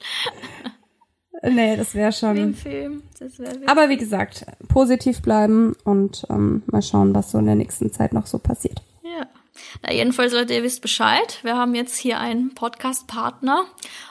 Nee, 1.55 1.75
das 1.77 1.93
wäre 1.93 2.11
Wie 2.11 2.41
im 2.41 2.53
schon. 2.53 2.53
Film. 2.55 3.03
Das 3.19 3.37
wär 3.39 3.51
witzig. 3.51 3.69
Aber 3.69 3.89
wie 3.89 3.97
gesagt, 3.97 4.45
positiv 4.69 5.21
bleiben 5.21 5.75
und 5.83 6.25
ähm, 6.29 6.63
mal 6.67 6.81
schauen, 6.81 7.13
was 7.13 7.31
so 7.31 7.37
in 7.39 7.45
der 7.45 7.55
nächsten 7.55 7.91
Zeit 7.91 8.13
noch 8.13 8.25
so 8.27 8.39
passiert. 8.39 8.81
Ja. 9.03 9.27
Na, 9.83 9.91
jedenfalls, 9.91 10.33
Leute, 10.33 10.53
ihr 10.53 10.63
wisst 10.63 10.81
Bescheid. 10.81 11.39
Wir 11.43 11.55
haben 11.57 11.75
jetzt 11.75 11.97
hier 11.97 12.19
einen 12.19 12.53
Podcast-Partner 12.55 13.65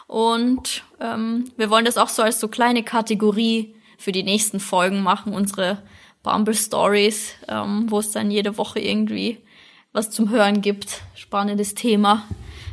und 0.07 0.85
ähm, 1.01 1.51
wir 1.57 1.71
wollen 1.71 1.85
das 1.85 1.99
auch 1.99 2.09
so 2.09 2.23
als 2.23 2.41
so 2.41 2.49
kleine 2.49 2.83
Kategorie 2.83 3.76
für 3.99 4.13
die 4.13 4.23
nächsten 4.23 4.61
Folgen 4.61 5.03
machen, 5.03 5.33
unsere 5.33 5.83
Bumble 6.23 6.55
Stories, 6.55 7.35
ähm, 7.49 7.87
wo 7.89 7.99
es 7.99 8.11
dann 8.11 8.31
jede 8.31 8.59
Woche 8.59 8.81
irgendwie 8.81 9.39
was 9.93 10.11
zum 10.11 10.31
Hören 10.31 10.61
gibt. 10.61 11.03
Spannendes 11.15 11.75
Thema 11.75 12.25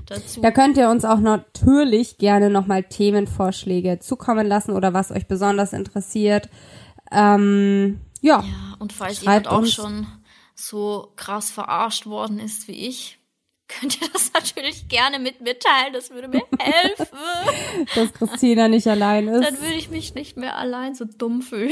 dazu. 0.08 0.42
Da 0.42 0.52
könnt 0.52 0.78
ihr 0.78 0.90
uns 0.90 1.06
auch 1.06 1.20
natürlich 1.20 2.18
gerne 2.18 2.50
nochmal 2.50 2.84
Themenvorschläge 2.84 4.00
zukommen 4.00 4.48
lassen 4.48 4.72
oder 4.72 4.94
was 4.94 5.12
euch 5.12 5.28
besonders 5.28 5.74
interessiert. 5.74 6.50
Ähm, 7.12 8.02
ja. 8.22 8.42
Ja, 8.42 8.76
und 8.80 8.94
falls 8.94 9.24
Schreibt 9.24 9.46
jemand 9.46 9.48
auch 9.48 9.60
uns. 9.60 9.74
schon 9.74 10.08
so 10.56 11.12
krass 11.16 11.50
verarscht 11.50 12.06
worden 12.06 12.40
ist 12.40 12.68
wie 12.68 12.88
ich, 12.88 13.20
könnt 13.80 14.02
ihr 14.02 14.08
das 14.12 14.32
natürlich 14.34 14.88
gerne 14.88 15.20
mit 15.20 15.42
mitteilen. 15.42 15.94
Das 15.94 16.10
würde 16.12 16.28
mir 16.28 16.44
helfen. 16.60 17.08
dass 17.96 18.14
Christina 18.14 18.68
nicht 18.68 18.88
allein 18.88 19.28
ist. 19.28 19.46
Dann 19.46 19.60
würde 19.62 19.76
ich 19.76 19.90
mich 19.90 20.16
nicht 20.16 20.38
mehr 20.38 20.58
allein 20.58 20.96
so 20.96 21.06
dumm 21.06 21.42
fühlen. 21.42 21.72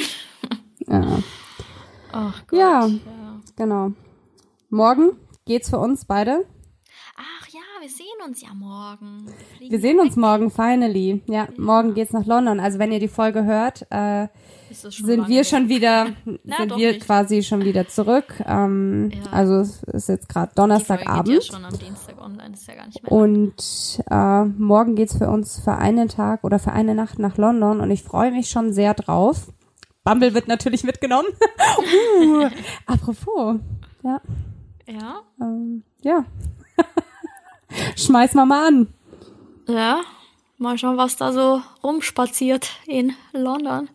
Ja, 0.88 1.20
Ach 2.12 2.45
Gott. 2.47 2.60
Ja. 2.60 2.89
genau. 3.56 3.91
Morgen 4.70 5.18
geht's 5.45 5.70
für 5.70 5.80
uns 5.80 6.06
beide. 6.06 6.45
Ach 7.16 7.47
ja, 7.49 7.60
wir 7.80 7.89
sehen 7.89 8.08
uns 8.26 8.41
ja 8.41 8.54
morgen. 8.54 9.28
fliegen 9.56 9.72
Wir 9.72 9.80
sehen 9.80 9.99
uns 9.99 10.16
morgen 10.16 10.49
finally. 10.49 11.22
Ja, 11.28 11.47
morgen 11.58 11.93
geht's 11.93 12.14
nach 12.14 12.26
London. 12.26 12.60
Also 12.60 12.80
wenn 12.80 12.91
ihr 12.91 12.99
die 12.99 13.08
Folge 13.08 13.45
hört, 13.45 13.86
äh, 13.91 14.28
sind 14.74 15.28
wir 15.28 15.44
schon 15.44 15.70
wieder, 15.70 16.08
Na, 16.44 16.58
sind 16.58 16.78
wir 16.78 16.94
nicht. 16.94 17.06
quasi 17.06 17.44
schon 17.44 17.64
wieder 17.64 17.88
zurück. 17.88 18.42
Ähm, 18.46 19.12
Ja. 19.14 19.32
Also 19.32 19.56
es 19.56 19.84
ist 19.84 20.10
jetzt 20.10 20.30
gerade 20.30 20.52
Donnerstagabend. 20.56 21.30
ja 21.30 21.42
schon 21.42 21.66
am 21.66 21.78
Dienstag 21.78 22.22
online, 22.22 22.54
ist 22.54 22.68
ja 22.68 22.76
gar 22.76 22.86
nicht 22.88 23.02
mehr. 23.04 23.12
Und 23.12 24.02
äh, 24.10 24.46
morgen 24.62 24.96
geht's 24.96 25.18
für 25.18 25.30
uns 25.30 25.60
für 25.60 25.74
einen 25.74 26.08
Tag 26.10 26.44
oder 26.44 26.60
für 26.60 26.72
eine 26.72 26.96
Nacht 26.96 27.20
nach 27.20 27.38
London 27.38 27.82
und 27.82 27.92
ich 27.92 28.04
freue 28.04 28.32
mich 28.32 28.50
schon 28.50 28.74
sehr 28.74 28.94
drauf. 28.94 29.48
Bumble 30.04 30.34
wird 30.34 30.48
natürlich 30.48 30.84
mitgenommen. 30.84 31.28
uh, 32.22 32.48
apropos, 32.88 33.60
ja, 34.04 34.20
ja? 34.88 35.22
ähm, 35.40 35.84
ja. 36.02 36.26
Schmeiß 37.96 38.34
mal 38.34 38.46
mal 38.46 38.68
an. 38.68 38.88
Ja. 39.68 40.02
Mal 40.58 40.78
schauen, 40.78 40.96
was 40.98 41.18
da 41.18 41.34
so 41.34 41.60
rumspaziert 41.84 42.70
in 42.86 43.14
London. 43.34 43.90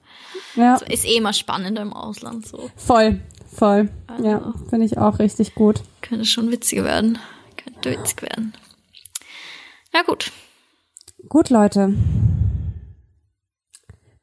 Ja, 0.55 0.77
ist 0.77 1.05
eh 1.05 1.17
immer 1.17 1.33
spannender 1.33 1.83
im 1.83 1.93
Ausland 1.93 2.47
so. 2.47 2.71
voll, 2.77 3.21
voll. 3.55 3.91
Also. 4.07 4.25
Ja, 4.25 4.55
finde 4.69 4.87
ich 4.87 4.99
auch 4.99 5.19
richtig 5.19 5.55
gut. 5.55 5.83
Könnte 6.03 6.25
schon 6.25 6.51
witzig 6.51 6.83
werden. 6.85 7.19
Könnte 7.57 7.91
witzig 7.91 8.23
werden. 8.23 8.55
Ja 9.93 10.03
gut. 10.03 10.31
Gut, 11.29 11.51
Leute. 11.51 11.95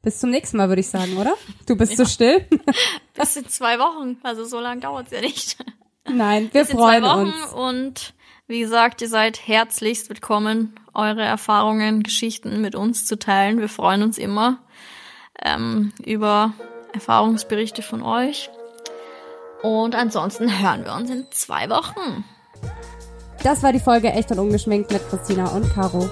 Bis 0.02 0.20
zum 0.20 0.30
nächsten 0.30 0.58
Mal, 0.58 0.68
würde 0.68 0.80
ich 0.80 0.88
sagen, 0.88 1.16
oder? 1.16 1.34
Du 1.66 1.76
bist 1.76 1.96
so 1.96 2.04
still. 2.04 2.46
Bis 3.14 3.36
in 3.36 3.48
zwei 3.48 3.78
Wochen. 3.78 4.18
Also 4.22 4.44
so 4.44 4.60
lange 4.60 4.82
dauert's 4.82 5.10
ja 5.10 5.20
nicht. 5.20 5.56
Nein, 6.06 6.50
wir 6.52 6.66
freuen 6.66 7.04
uns. 7.04 7.52
Und 7.54 8.14
wie 8.46 8.60
gesagt, 8.60 9.00
ihr 9.00 9.08
seid 9.08 9.46
herzlichst 9.46 10.10
willkommen, 10.10 10.78
eure 10.92 11.22
Erfahrungen, 11.22 12.02
Geschichten 12.02 12.60
mit 12.60 12.74
uns 12.74 13.06
zu 13.06 13.18
teilen. 13.18 13.58
Wir 13.58 13.70
freuen 13.70 14.02
uns 14.02 14.18
immer 14.18 14.63
ähm, 15.44 15.92
über 16.04 16.52
Erfahrungsberichte 16.92 17.82
von 17.82 18.02
euch. 18.02 18.50
Und 19.62 19.94
ansonsten 19.94 20.62
hören 20.62 20.84
wir 20.84 20.94
uns 20.94 21.10
in 21.10 21.26
zwei 21.30 21.70
Wochen. 21.70 22.24
Das 23.42 23.62
war 23.62 23.72
die 23.72 23.80
Folge 23.80 24.10
Echt 24.10 24.30
und 24.30 24.38
Ungeschminkt 24.38 24.90
mit 24.90 25.08
Christina 25.10 25.48
und 25.48 25.72
Caro. 25.74 26.08